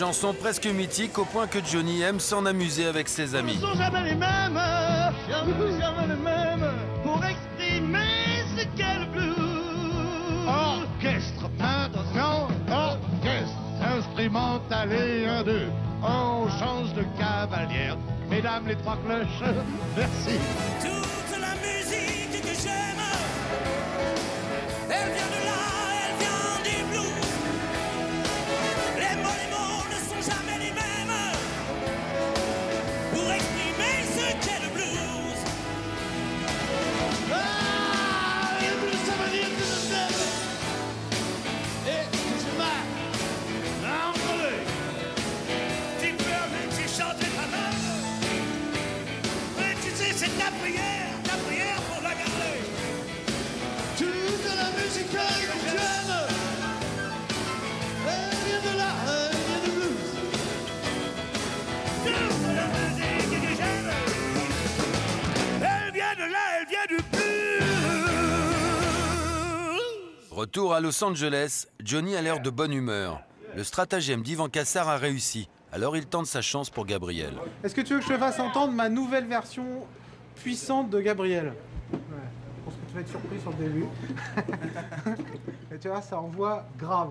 [0.01, 3.59] Chanson presque mythique au point que Johnny aime s'en amuser avec ses amis.
[3.61, 4.59] sont jamais les mêmes,
[5.29, 6.71] jamais, jamais les mêmes
[7.03, 10.47] pour exprimer ce qu'est le blues.
[10.49, 13.59] Orchestre, attention, orchestre,
[13.99, 15.69] instrumental et un, deux.
[16.03, 17.99] On change de cavalière.
[18.31, 19.51] Mesdames les trois cloches,
[19.99, 21.20] merci.
[70.41, 73.21] Retour à Los Angeles, Johnny a l'air de bonne humeur.
[73.55, 77.35] Le stratagème d'Ivan Cassard a réussi, alors il tente sa chance pour Gabriel.
[77.63, 79.87] Est-ce que tu veux que je te fasse entendre ma nouvelle version
[80.37, 81.53] puissante de Gabriel?
[81.93, 81.99] Ouais.
[82.01, 83.85] Je pense que tu vas être surpris sur le début.
[85.75, 87.11] Et tu vois, ça envoie grave.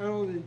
[0.00, 0.42] Allons-y.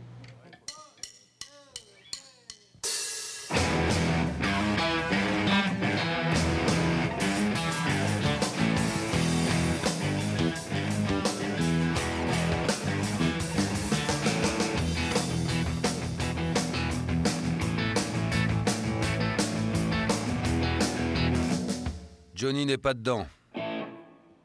[22.38, 23.26] Johnny n'est pas dedans.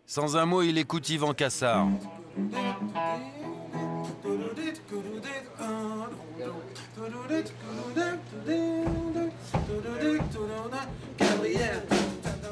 [0.07, 1.89] Sans un mot, il écoute Yvan Cassard.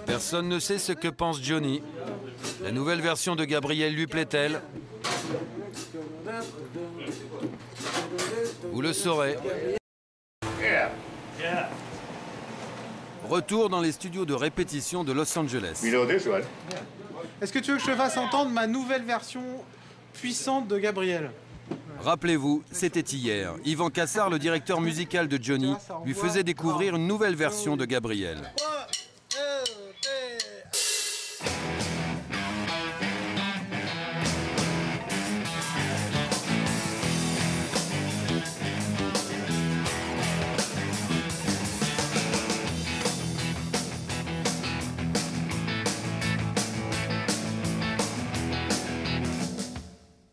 [0.05, 1.81] Personne ne sait ce que pense Johnny.
[2.61, 4.61] La nouvelle version de Gabriel lui plaît-elle
[8.72, 9.38] Vous le saurez.
[13.30, 15.81] Retour dans les studios de répétition de Los Angeles.
[17.41, 19.43] Est-ce que tu veux que je te fasse entendre ma nouvelle version
[20.14, 21.31] puissante de Gabriel?
[21.99, 23.53] Rappelez-vous, c'était hier.
[23.64, 25.73] Yvan Cassard, le directeur musical de Johnny,
[26.06, 28.52] lui faisait découvrir une nouvelle version de Gabriel.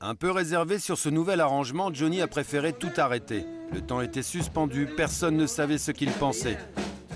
[0.08, 3.44] Un peu réservé sur ce nouvel arrangement, Johnny a préféré tout arrêter.
[3.74, 6.56] Le temps était suspendu, personne ne savait ce qu'il pensait.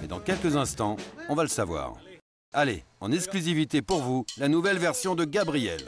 [0.03, 0.99] Mais dans quelques instants,
[1.31, 1.95] on va le savoir.
[2.53, 5.81] Allez, en exclusivité pour vous, la nouvelle version de Gabriel.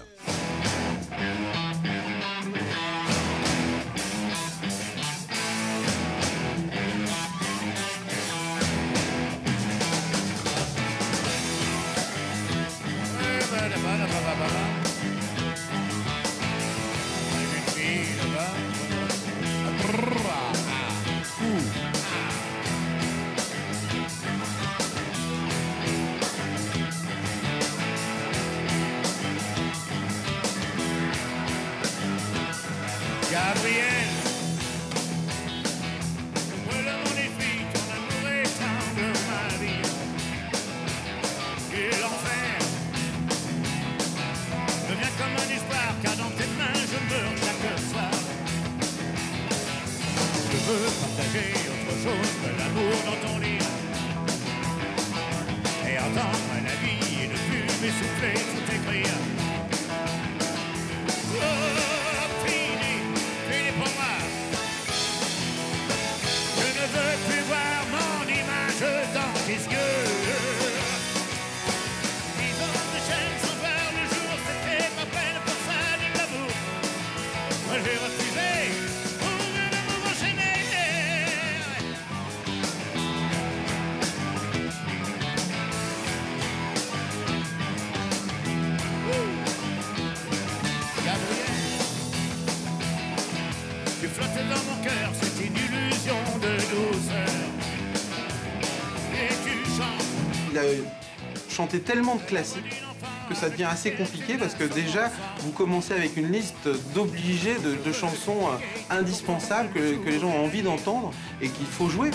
[101.67, 102.83] Tellement de classiques
[103.29, 105.11] que ça devient assez compliqué parce que déjà
[105.41, 110.63] vous commencez avec une liste d'obligés de, chansons euh, indispensables que, les gens ont envie
[110.63, 112.11] d'entendre et qu'il faut jouer.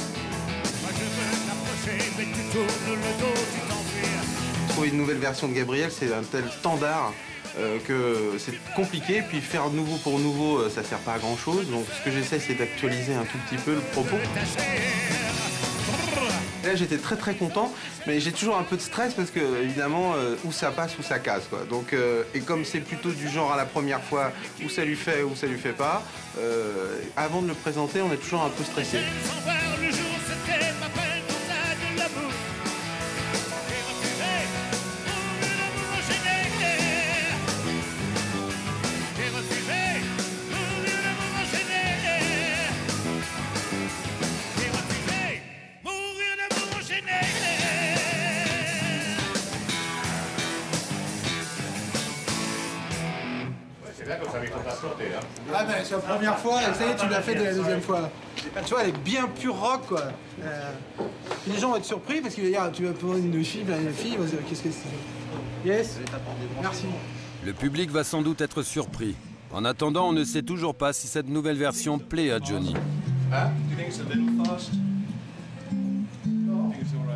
[4.70, 7.14] Trouver une nouvelle version de Gabriel, c'est un tel standard
[7.58, 9.24] euh, que c'est compliqué.
[9.28, 11.70] Puis faire nouveau pour nouveau, euh, ça sert pas à grand chose.
[11.70, 14.18] Donc ce que j'essaie, c'est d'actualiser un tout petit peu le propos.
[16.70, 17.74] Là, j'étais très très content,
[18.06, 21.02] mais j'ai toujours un peu de stress parce que évidemment, euh, où ça passe, où
[21.02, 21.62] ça casse, quoi.
[21.68, 24.32] Donc, euh, et comme c'est plutôt du genre à la première fois,
[24.64, 26.04] où ça lui fait, où ça lui fait pas,
[26.38, 29.00] euh, avant de le présenter, on est toujours un peu stressé.
[56.40, 58.10] Fois, et ça y est, tu l'as fait de la deuxième fois.
[58.66, 60.04] Tu vois, elle est bien pure rock, quoi.
[60.42, 60.72] Euh,
[61.48, 63.82] les gens vont être surpris parce qu'ils vont dire, tu vas prendre une fille, ben,
[63.82, 64.18] une fille,
[64.48, 65.68] qu'est-ce que c'est?
[65.70, 66.00] Yes
[66.62, 66.86] Merci.
[67.46, 69.16] Le public va sans doute être surpris.
[69.52, 72.74] En attendant, on ne sait toujours pas si cette nouvelle version plaît à Johnny.
[72.74, 74.72] Tu think it's a little fast?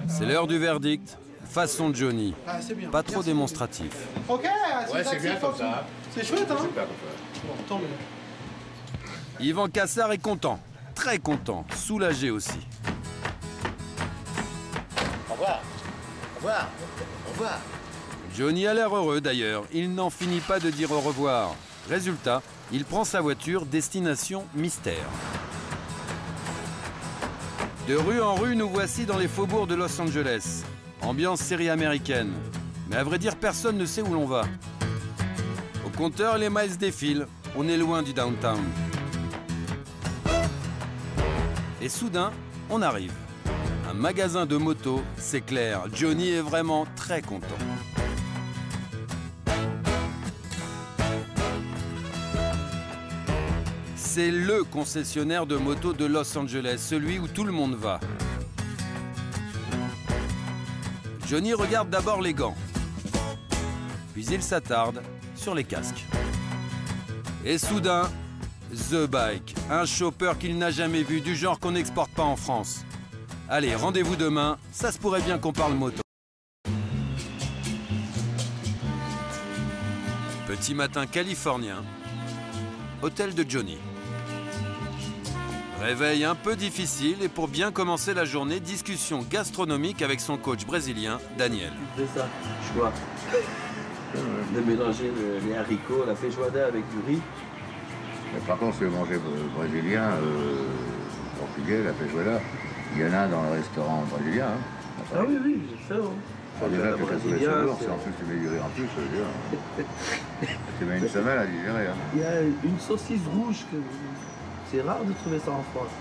[0.07, 1.17] C'est l'heure du verdict.
[1.45, 2.33] Façon Johnny.
[2.47, 2.89] Ah, bien.
[2.89, 3.29] Pas trop Merci.
[3.29, 3.91] démonstratif.
[4.27, 5.85] Ok, Ouais, c'est bien actif, comme ça.
[6.15, 7.41] C'est chouette, hein C'est bien comme ça.
[7.47, 7.85] Bon, tant mieux.
[9.39, 10.59] Yvan Cassard est content.
[10.95, 11.65] Très content.
[11.75, 12.59] Soulagé aussi.
[15.29, 15.61] Au revoir.
[16.33, 16.69] Au revoir.
[17.27, 17.59] Au revoir.
[18.35, 19.63] Johnny a l'air heureux d'ailleurs.
[19.73, 21.55] Il n'en finit pas de dire au revoir.
[21.89, 22.41] Résultat,
[22.71, 25.07] il prend sa voiture destination mystère.
[27.87, 30.63] De rue en rue, nous voici dans les faubourgs de Los Angeles.
[31.01, 32.31] Ambiance série américaine.
[32.89, 34.43] Mais à vrai dire, personne ne sait où l'on va.
[35.85, 37.27] Au compteur, les miles défilent.
[37.57, 38.63] On est loin du downtown.
[41.83, 42.31] Et soudain,
[42.69, 43.11] on arrive.
[43.89, 45.81] Un magasin de motos, c'est clair.
[45.93, 47.45] Johnny est vraiment très content.
[53.97, 57.99] C'est le concessionnaire de motos de Los Angeles, celui où tout le monde va.
[61.27, 62.55] Johnny regarde d'abord les gants.
[64.13, 65.01] Puis il s'attarde
[65.35, 66.05] sur les casques.
[67.43, 68.09] Et soudain,
[68.89, 72.83] The Bike, un chopper qu'il n'a jamais vu, du genre qu'on n'exporte pas en France.
[73.49, 76.01] Allez, rendez-vous demain, ça se pourrait bien qu'on parle moto.
[80.47, 81.83] Petit matin californien,
[83.01, 83.77] hôtel de Johnny.
[85.81, 90.65] Réveil un peu difficile et pour bien commencer la journée, discussion gastronomique avec son coach
[90.65, 91.73] brésilien, Daniel.
[91.97, 92.27] C'est ça,
[92.73, 92.93] choix.
[94.55, 97.21] De mélanger le- les haricots, la feijoada avec du riz.
[98.33, 100.65] Mais par contre, si vous mangez euh, brésilien, euh,
[101.39, 102.39] portugais, la feijoada,
[102.95, 104.47] il y en a dans le restaurant brésilien.
[104.47, 105.03] Hein.
[105.15, 105.99] Ah oui, oui, je sais.
[105.99, 106.05] hein.
[106.61, 108.11] Alors déjà, les brésilien, saveurs, c'est- c'est en plus
[108.61, 109.83] en plus, ça
[110.79, 111.87] tu mets une semaine à digérer.
[111.87, 111.95] Hein.
[112.13, 113.77] Il y a une saucisse rouge que
[114.71, 115.91] c'est rare de trouver ça en France.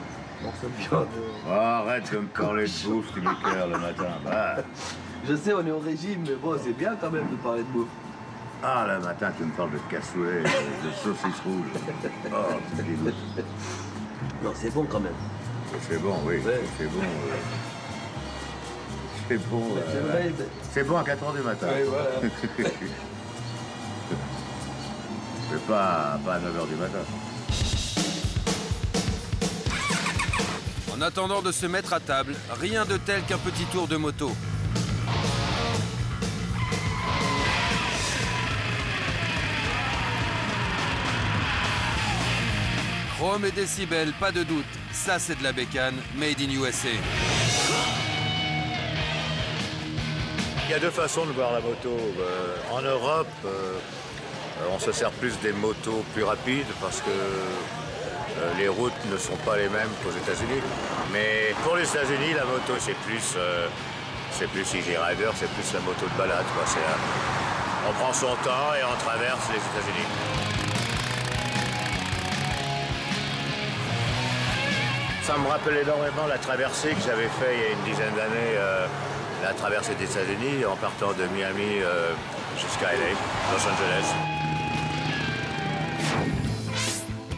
[0.79, 1.07] Viande.
[1.49, 4.09] Oh, arrête de me parler de bouffe, tu m'éclaires le matin.
[4.25, 4.57] Bah.
[5.29, 7.69] Je sais, on est au régime, mais bon, c'est bien quand même de parler de
[7.73, 7.87] bouffe.
[8.63, 11.67] Ah, le matin, tu me parles de cassoulet, de saucisse rouge.
[12.27, 12.37] Oh,
[12.77, 13.15] dégoûtes.
[14.45, 15.13] Non, c'est bon quand même.
[15.89, 16.41] C'est bon, oui,
[16.79, 17.01] c'est bon.
[17.01, 17.37] euh.
[19.29, 19.63] C'est bon.
[19.75, 20.33] C'est euh, vrai,
[20.73, 21.67] C'est bon à 4h du matin.
[21.67, 22.11] Ouais, voilà.
[25.51, 26.99] Mais pas, pas à 9h du matin.
[30.97, 34.31] En attendant de se mettre à table, rien de tel qu'un petit tour de moto.
[43.23, 46.89] Chrome et décibels, pas de doute, ça c'est de la bécane, made in USA.
[50.65, 51.91] Il y a deux façons de voir la moto.
[52.19, 53.79] Euh, en Europe, euh,
[54.75, 59.37] on se sert plus des motos plus rapides parce que euh, les routes ne sont
[59.47, 60.61] pas les mêmes qu'aux États-Unis.
[61.13, 63.69] Mais pour les États-Unis, la moto c'est plus, euh,
[64.33, 66.45] c'est plus Easy Rider, c'est plus la moto de balade.
[66.45, 70.52] euh, on prend son temps et on traverse les États-Unis.
[75.33, 78.55] Ça me rappelle énormément la traversée que j'avais fait il y a une dizaine d'années,
[78.55, 78.87] euh,
[79.43, 82.13] la traversée des États-Unis en partant de Miami euh,
[82.59, 83.13] jusqu'à LA,
[83.51, 84.15] Los Angeles.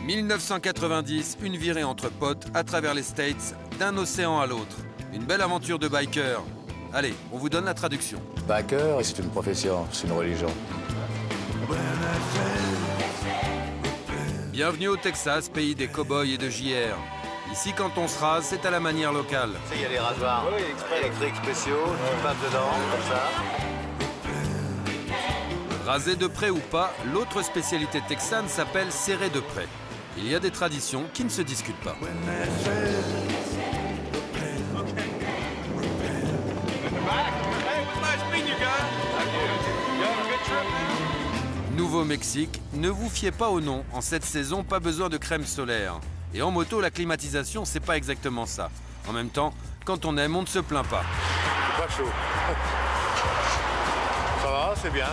[0.05, 4.77] 1990, une virée entre potes à travers les States, d'un océan à l'autre.
[5.13, 6.43] Une belle aventure de biker.
[6.93, 8.19] Allez, on vous donne la traduction.
[8.49, 10.53] Biker, c'est une profession, c'est une religion.
[14.53, 17.14] Bienvenue au Texas, pays des cow-boys et de JR.
[17.55, 19.51] Ici, quand on se rase, c'est à la manière locale.
[19.73, 20.45] Il y a des rasoirs
[20.99, 23.31] électriques spéciaux, tu passes dedans, comme ça.
[25.87, 29.69] Rasé de près ou pas, l'autre spécialité texane s'appelle serré de près.
[30.19, 31.95] Il y a des traditions qui ne se discutent pas.
[41.77, 43.85] Nouveau-Mexique, ne vous fiez pas au nom.
[43.93, 46.01] En cette saison, pas besoin de crème solaire.
[46.35, 48.69] Et en moto, la climatisation, c'est pas exactement ça.
[49.09, 49.55] En même temps,
[49.85, 51.05] quand on aime, on ne se plaint pas.
[51.77, 52.09] C'est pas chaud.
[54.43, 55.07] Ça va, c'est bien.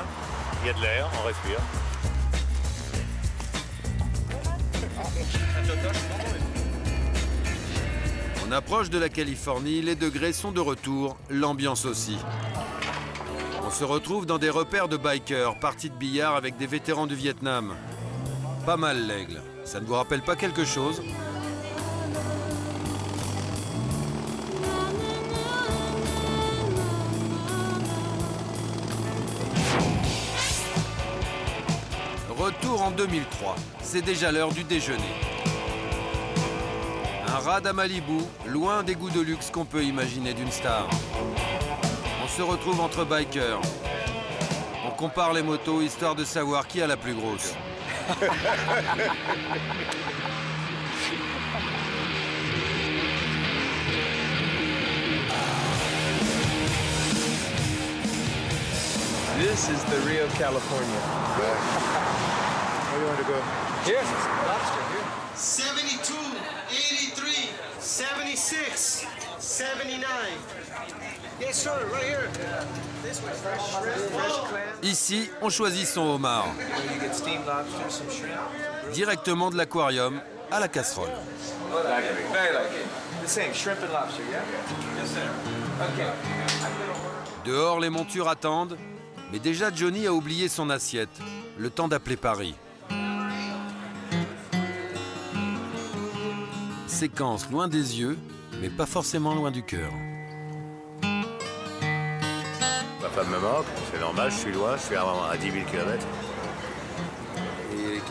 [0.64, 1.60] Il y a de l'air, on respire.
[8.48, 12.18] On approche de la Californie, les degrés sont de retour, l'ambiance aussi.
[13.64, 17.15] On se retrouve dans des repères de bikers, parties de billard avec des vétérans du
[17.15, 17.76] Vietnam.
[18.65, 19.41] Pas mal l'aigle.
[19.63, 21.01] Ça ne vous rappelle pas quelque chose
[32.41, 33.55] Retour en 2003.
[33.83, 35.03] C'est déjà l'heure du déjeuner.
[37.27, 38.17] Un rad à Malibu,
[38.47, 40.89] loin des goûts de luxe qu'on peut imaginer d'une star.
[42.23, 43.61] On se retrouve entre bikers.
[44.88, 47.53] On compare les motos histoire de savoir qui a la plus grosse.
[48.11, 48.19] This
[59.69, 60.99] is the Rio, California.
[62.89, 63.41] Where you want to go?
[63.85, 64.03] Here.
[64.45, 65.05] Lobster here.
[74.83, 76.47] Ici, on choisit son homard.
[78.93, 80.21] Directement de l'aquarium
[80.51, 81.09] à la casserole.
[87.45, 88.77] Dehors, les montures attendent,
[89.31, 91.09] mais déjà Johnny a oublié son assiette.
[91.57, 92.55] Le temps d'appeler Paris.
[96.88, 98.17] Séquence loin des yeux,
[98.61, 99.91] mais pas forcément loin du cœur.
[103.01, 105.65] Ma femme me manque, c'est normal, je suis loin, je suis à, à 10 000
[105.65, 106.05] km.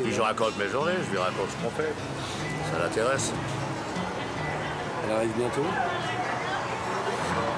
[0.03, 1.93] Puis je raconte mes journées, je lui raconte ce qu'on fait.
[2.73, 3.33] Ça l'intéresse.
[5.05, 5.67] Elle arrive bientôt?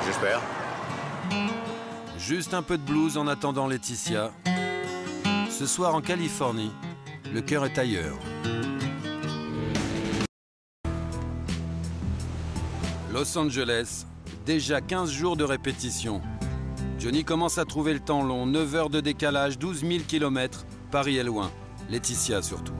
[0.05, 0.41] J'espère.
[2.19, 4.31] Juste un peu de blues en attendant Laetitia.
[5.51, 6.73] Ce soir en Californie,
[7.33, 8.17] le cœur est ailleurs.
[13.23, 14.05] Los Angeles,
[14.47, 16.21] déjà 15 jours de répétition.
[16.99, 21.19] Johnny commence à trouver le temps long, 9 heures de décalage, 12 000 km, Paris
[21.19, 21.53] est loin.
[21.89, 22.73] Laetitia surtout.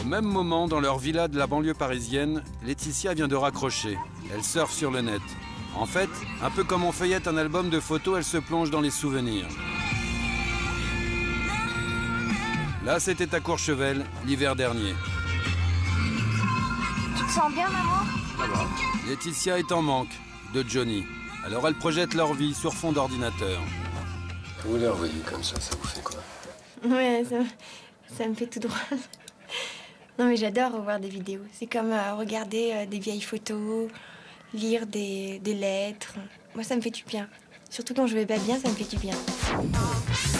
[0.00, 3.96] Au même moment, dans leur villa de la banlieue parisienne, Laetitia vient de raccrocher.
[4.34, 5.22] Elle surfe sur le net.
[5.76, 6.10] En fait,
[6.42, 9.46] un peu comme on feuillette un album de photos, elle se plonge dans les souvenirs.
[12.84, 14.94] Là, c'était à Courchevel, l'hiver dernier.
[17.32, 18.02] Tu te sens bien, maman
[19.08, 20.12] Laetitia est en manque
[20.52, 21.06] de Johnny.
[21.46, 23.58] Alors elle projette leur vie sur fond d'ordinateur.
[24.66, 26.20] Vous les revoyez comme ça, ça vous fait quoi?
[26.84, 27.36] Ouais, ça,
[28.14, 28.98] ça me fait tout drôle.
[30.18, 31.40] Non, mais j'adore revoir des vidéos.
[31.54, 33.90] C'est comme euh, regarder euh, des vieilles photos,
[34.52, 36.16] lire des, des lettres.
[36.54, 37.30] Moi, ça me fait du bien.
[37.72, 39.14] Surtout quand je vais pas bien, ça me fait du bien.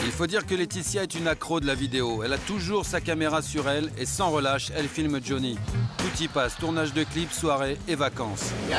[0.04, 2.22] Il faut dire que Laetitia est une accro de la vidéo.
[2.22, 5.59] Elle a toujours sa caméra sur elle et sans relâche, elle filme Johnny.
[5.96, 8.50] Tout y passe, tournage de clips, soirées et vacances.
[8.68, 8.74] Le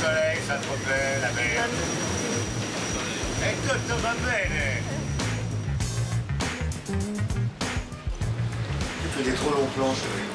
[0.00, 1.68] soleil, ça te plaît, la mer.
[3.44, 4.82] Et tutto va bene.
[9.02, 10.31] Tu fais des trop longs plans, chérie.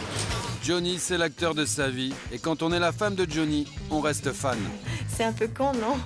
[0.68, 2.14] Johnny, c'est l'acteur de sa vie.
[2.30, 4.57] Et quand on est la femme de Johnny, on reste fan.
[5.07, 5.98] C'est un peu con, non?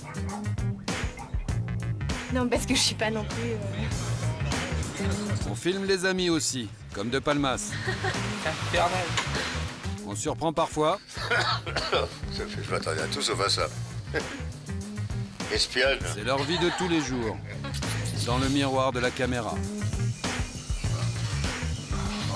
[2.31, 3.53] Non, parce que je suis pas non plus.
[5.01, 5.05] euh,
[5.49, 7.71] On filme les amis aussi, comme de Palmas.
[10.05, 10.99] On surprend parfois,
[12.31, 13.67] Ça fait, je m'attendais à tout sauf à ça.
[15.51, 15.97] Espionne.
[16.13, 17.35] c'est leur vie de tous les jours.
[18.27, 19.55] Dans le miroir de la caméra.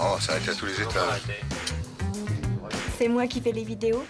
[0.02, 1.22] Oh, ça a été à tous les étages.
[2.97, 4.03] C'est moi qui fais les vidéos.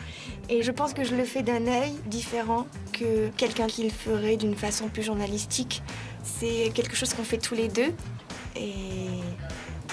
[0.49, 4.37] Et je pense que je le fais d'un œil différent que quelqu'un qui le ferait
[4.37, 5.81] d'une façon plus journalistique.
[6.23, 7.93] C'est quelque chose qu'on fait tous les deux.
[8.55, 9.21] Et,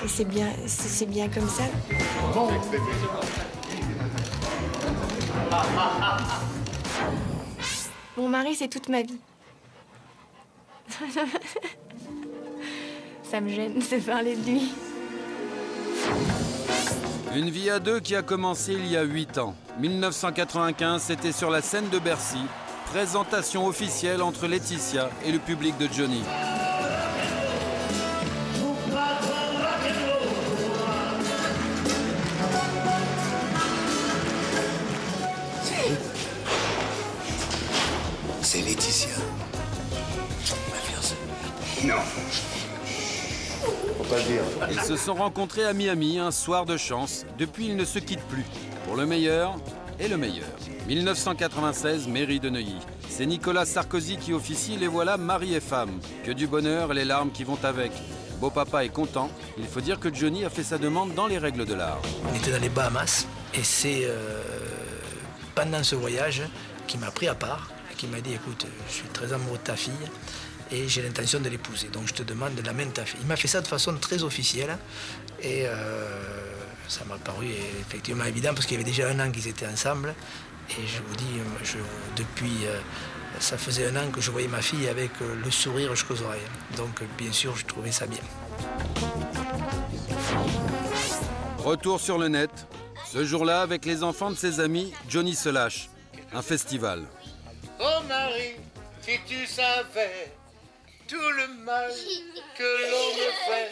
[0.07, 1.63] c'est bien, c'est bien comme ça.
[8.17, 9.19] Mon mari, c'est toute ma vie.
[13.23, 14.73] ça me gêne de parler de lui.
[17.35, 19.55] Une vie à deux qui a commencé il y a 8 ans.
[19.79, 22.43] 1995, c'était sur la scène de Bercy.
[22.91, 26.21] Présentation officielle entre Laetitia et le public de Johnny.
[44.13, 44.43] Pas le dire.
[44.71, 47.25] Ils se sont rencontrés à Miami un soir de chance.
[47.39, 48.45] Depuis, ils ne se quittent plus.
[48.85, 49.57] Pour le meilleur
[49.99, 50.49] et le meilleur.
[50.87, 52.77] 1996, mairie de Neuilly.
[53.09, 56.01] C'est Nicolas Sarkozy qui officie, les voilà mari et femme.
[56.25, 57.93] Que du bonheur et les larmes qui vont avec.
[58.41, 59.31] Beau papa est content.
[59.59, 62.01] Il faut dire que Johnny a fait sa demande dans les règles de l'art.
[62.31, 64.43] On était dans les Bahamas et c'est euh,
[65.55, 66.43] pendant ce voyage
[66.87, 69.63] qu'il m'a pris à part et qu'il m'a dit écoute, je suis très amoureux de
[69.63, 69.93] ta fille
[70.73, 71.89] et j'ai l'intention de l'épouser.
[71.89, 73.21] Donc je te demande de la main de ta fille.
[73.21, 74.77] Il m'a fait ça de façon très officielle
[75.41, 76.07] et euh,
[76.89, 77.49] ça m'a paru
[77.81, 80.15] effectivement évident parce qu'il y avait déjà un an qu'ils étaient ensemble.
[80.71, 81.77] Et je vous dis, je,
[82.17, 82.81] depuis, euh,
[83.39, 86.41] ça faisait un an que je voyais ma fille avec euh, le sourire jusqu'aux oreilles.
[86.77, 88.23] Donc bien sûr, je trouvais ça bien.
[91.59, 92.51] Retour sur le net.
[93.13, 95.91] Ce jour-là, avec les enfants de ses amis, Johnny se lâche.
[96.33, 97.05] Un festival.
[97.79, 98.57] Oh Marie,
[99.03, 100.33] si tu savais
[101.13, 101.93] tout le mal
[102.57, 103.71] que l'on me fait.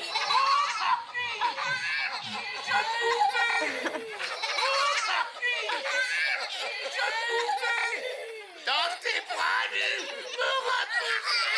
[8.66, 10.02] Dans tes bras nus,
[10.36, 11.54] me retrouver.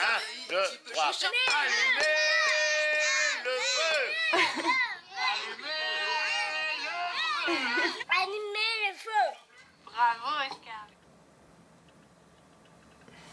[0.00, 1.10] Un, deux, trois.
[1.60, 2.20] Allumez
[3.44, 3.98] le feu
[8.20, 9.26] Allumez le feu.
[9.86, 10.93] Bravo, Oscar.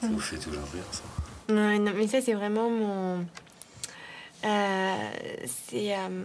[0.02, 1.02] Ça vous fait toujours rire, ça
[1.50, 3.26] non, mais ça, c'est vraiment mon.
[4.46, 4.96] Euh,
[5.46, 6.24] c'est euh,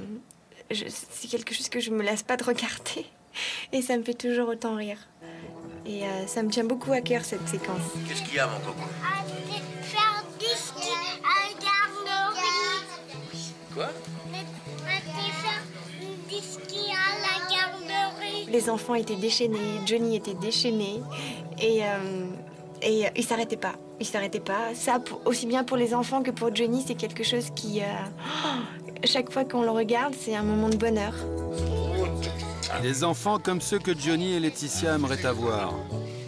[0.70, 3.04] je- c'est quelque chose que je me lasse pas de regarder.
[3.72, 4.98] Et ça me fait toujours autant rire.
[5.84, 7.80] Et euh, ça me tient beaucoup à cœur, cette séquence.
[8.08, 8.78] Qu'est-ce qu'il y a, mon coco?
[9.82, 10.88] Faire du ski
[11.24, 13.52] à la garderie.
[13.74, 13.88] Quoi?
[13.88, 15.62] Faire
[16.28, 18.46] du ski à la garderie.
[18.48, 21.02] Les enfants étaient déchaînés, Johnny était déchaîné.
[21.60, 22.26] Et, euh,
[22.82, 23.74] et euh, il s'arrêtait pas.
[24.00, 24.74] Il s'arrêtait pas.
[24.74, 27.80] Ça, pour- aussi bien pour les enfants que pour Johnny, c'est quelque chose qui.
[27.80, 27.84] euh,
[29.04, 31.12] chaque fois qu'on le regarde, c'est un moment de bonheur.
[32.82, 35.72] Des enfants comme ceux que Johnny et Laetitia aimeraient avoir.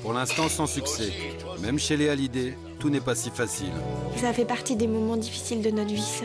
[0.02, 1.12] Pour l'instant sans succès.
[1.60, 3.72] Même chez les Hallyday, tout n'est pas si facile.
[4.16, 6.24] Ça fait partie des moments difficiles de notre vie, ça.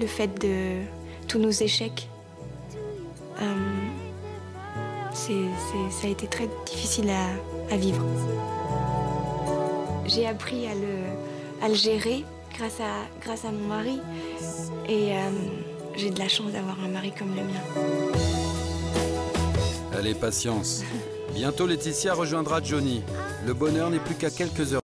[0.00, 0.80] Le fait de
[1.28, 2.08] tous nos échecs.
[3.40, 3.44] Euh,
[5.14, 5.32] c'est-
[5.90, 7.26] ça a été très difficile à,
[7.70, 8.04] à vivre.
[10.06, 12.24] J'ai appris à le, à le gérer
[12.56, 14.00] grâce à, grâce à mon mari.
[14.88, 15.30] Et euh,
[15.96, 17.88] j'ai de la chance d'avoir un mari comme le mien.
[19.96, 20.82] Allez, patience.
[21.34, 23.02] Bientôt Laetitia rejoindra Johnny.
[23.46, 24.80] Le bonheur n'est plus qu'à quelques heures.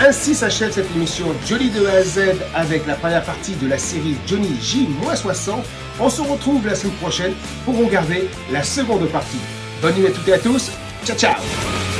[0.00, 2.20] Ainsi s'achève cette émission Johnny de A à Z
[2.54, 5.56] avec la première partie de la série Johnny J-60.
[6.00, 7.34] On se retrouve la semaine prochaine
[7.64, 9.57] pour regarder la seconde partie.
[9.80, 10.70] Bonne nuit à toutes et à tous.
[11.04, 11.97] Ciao ciao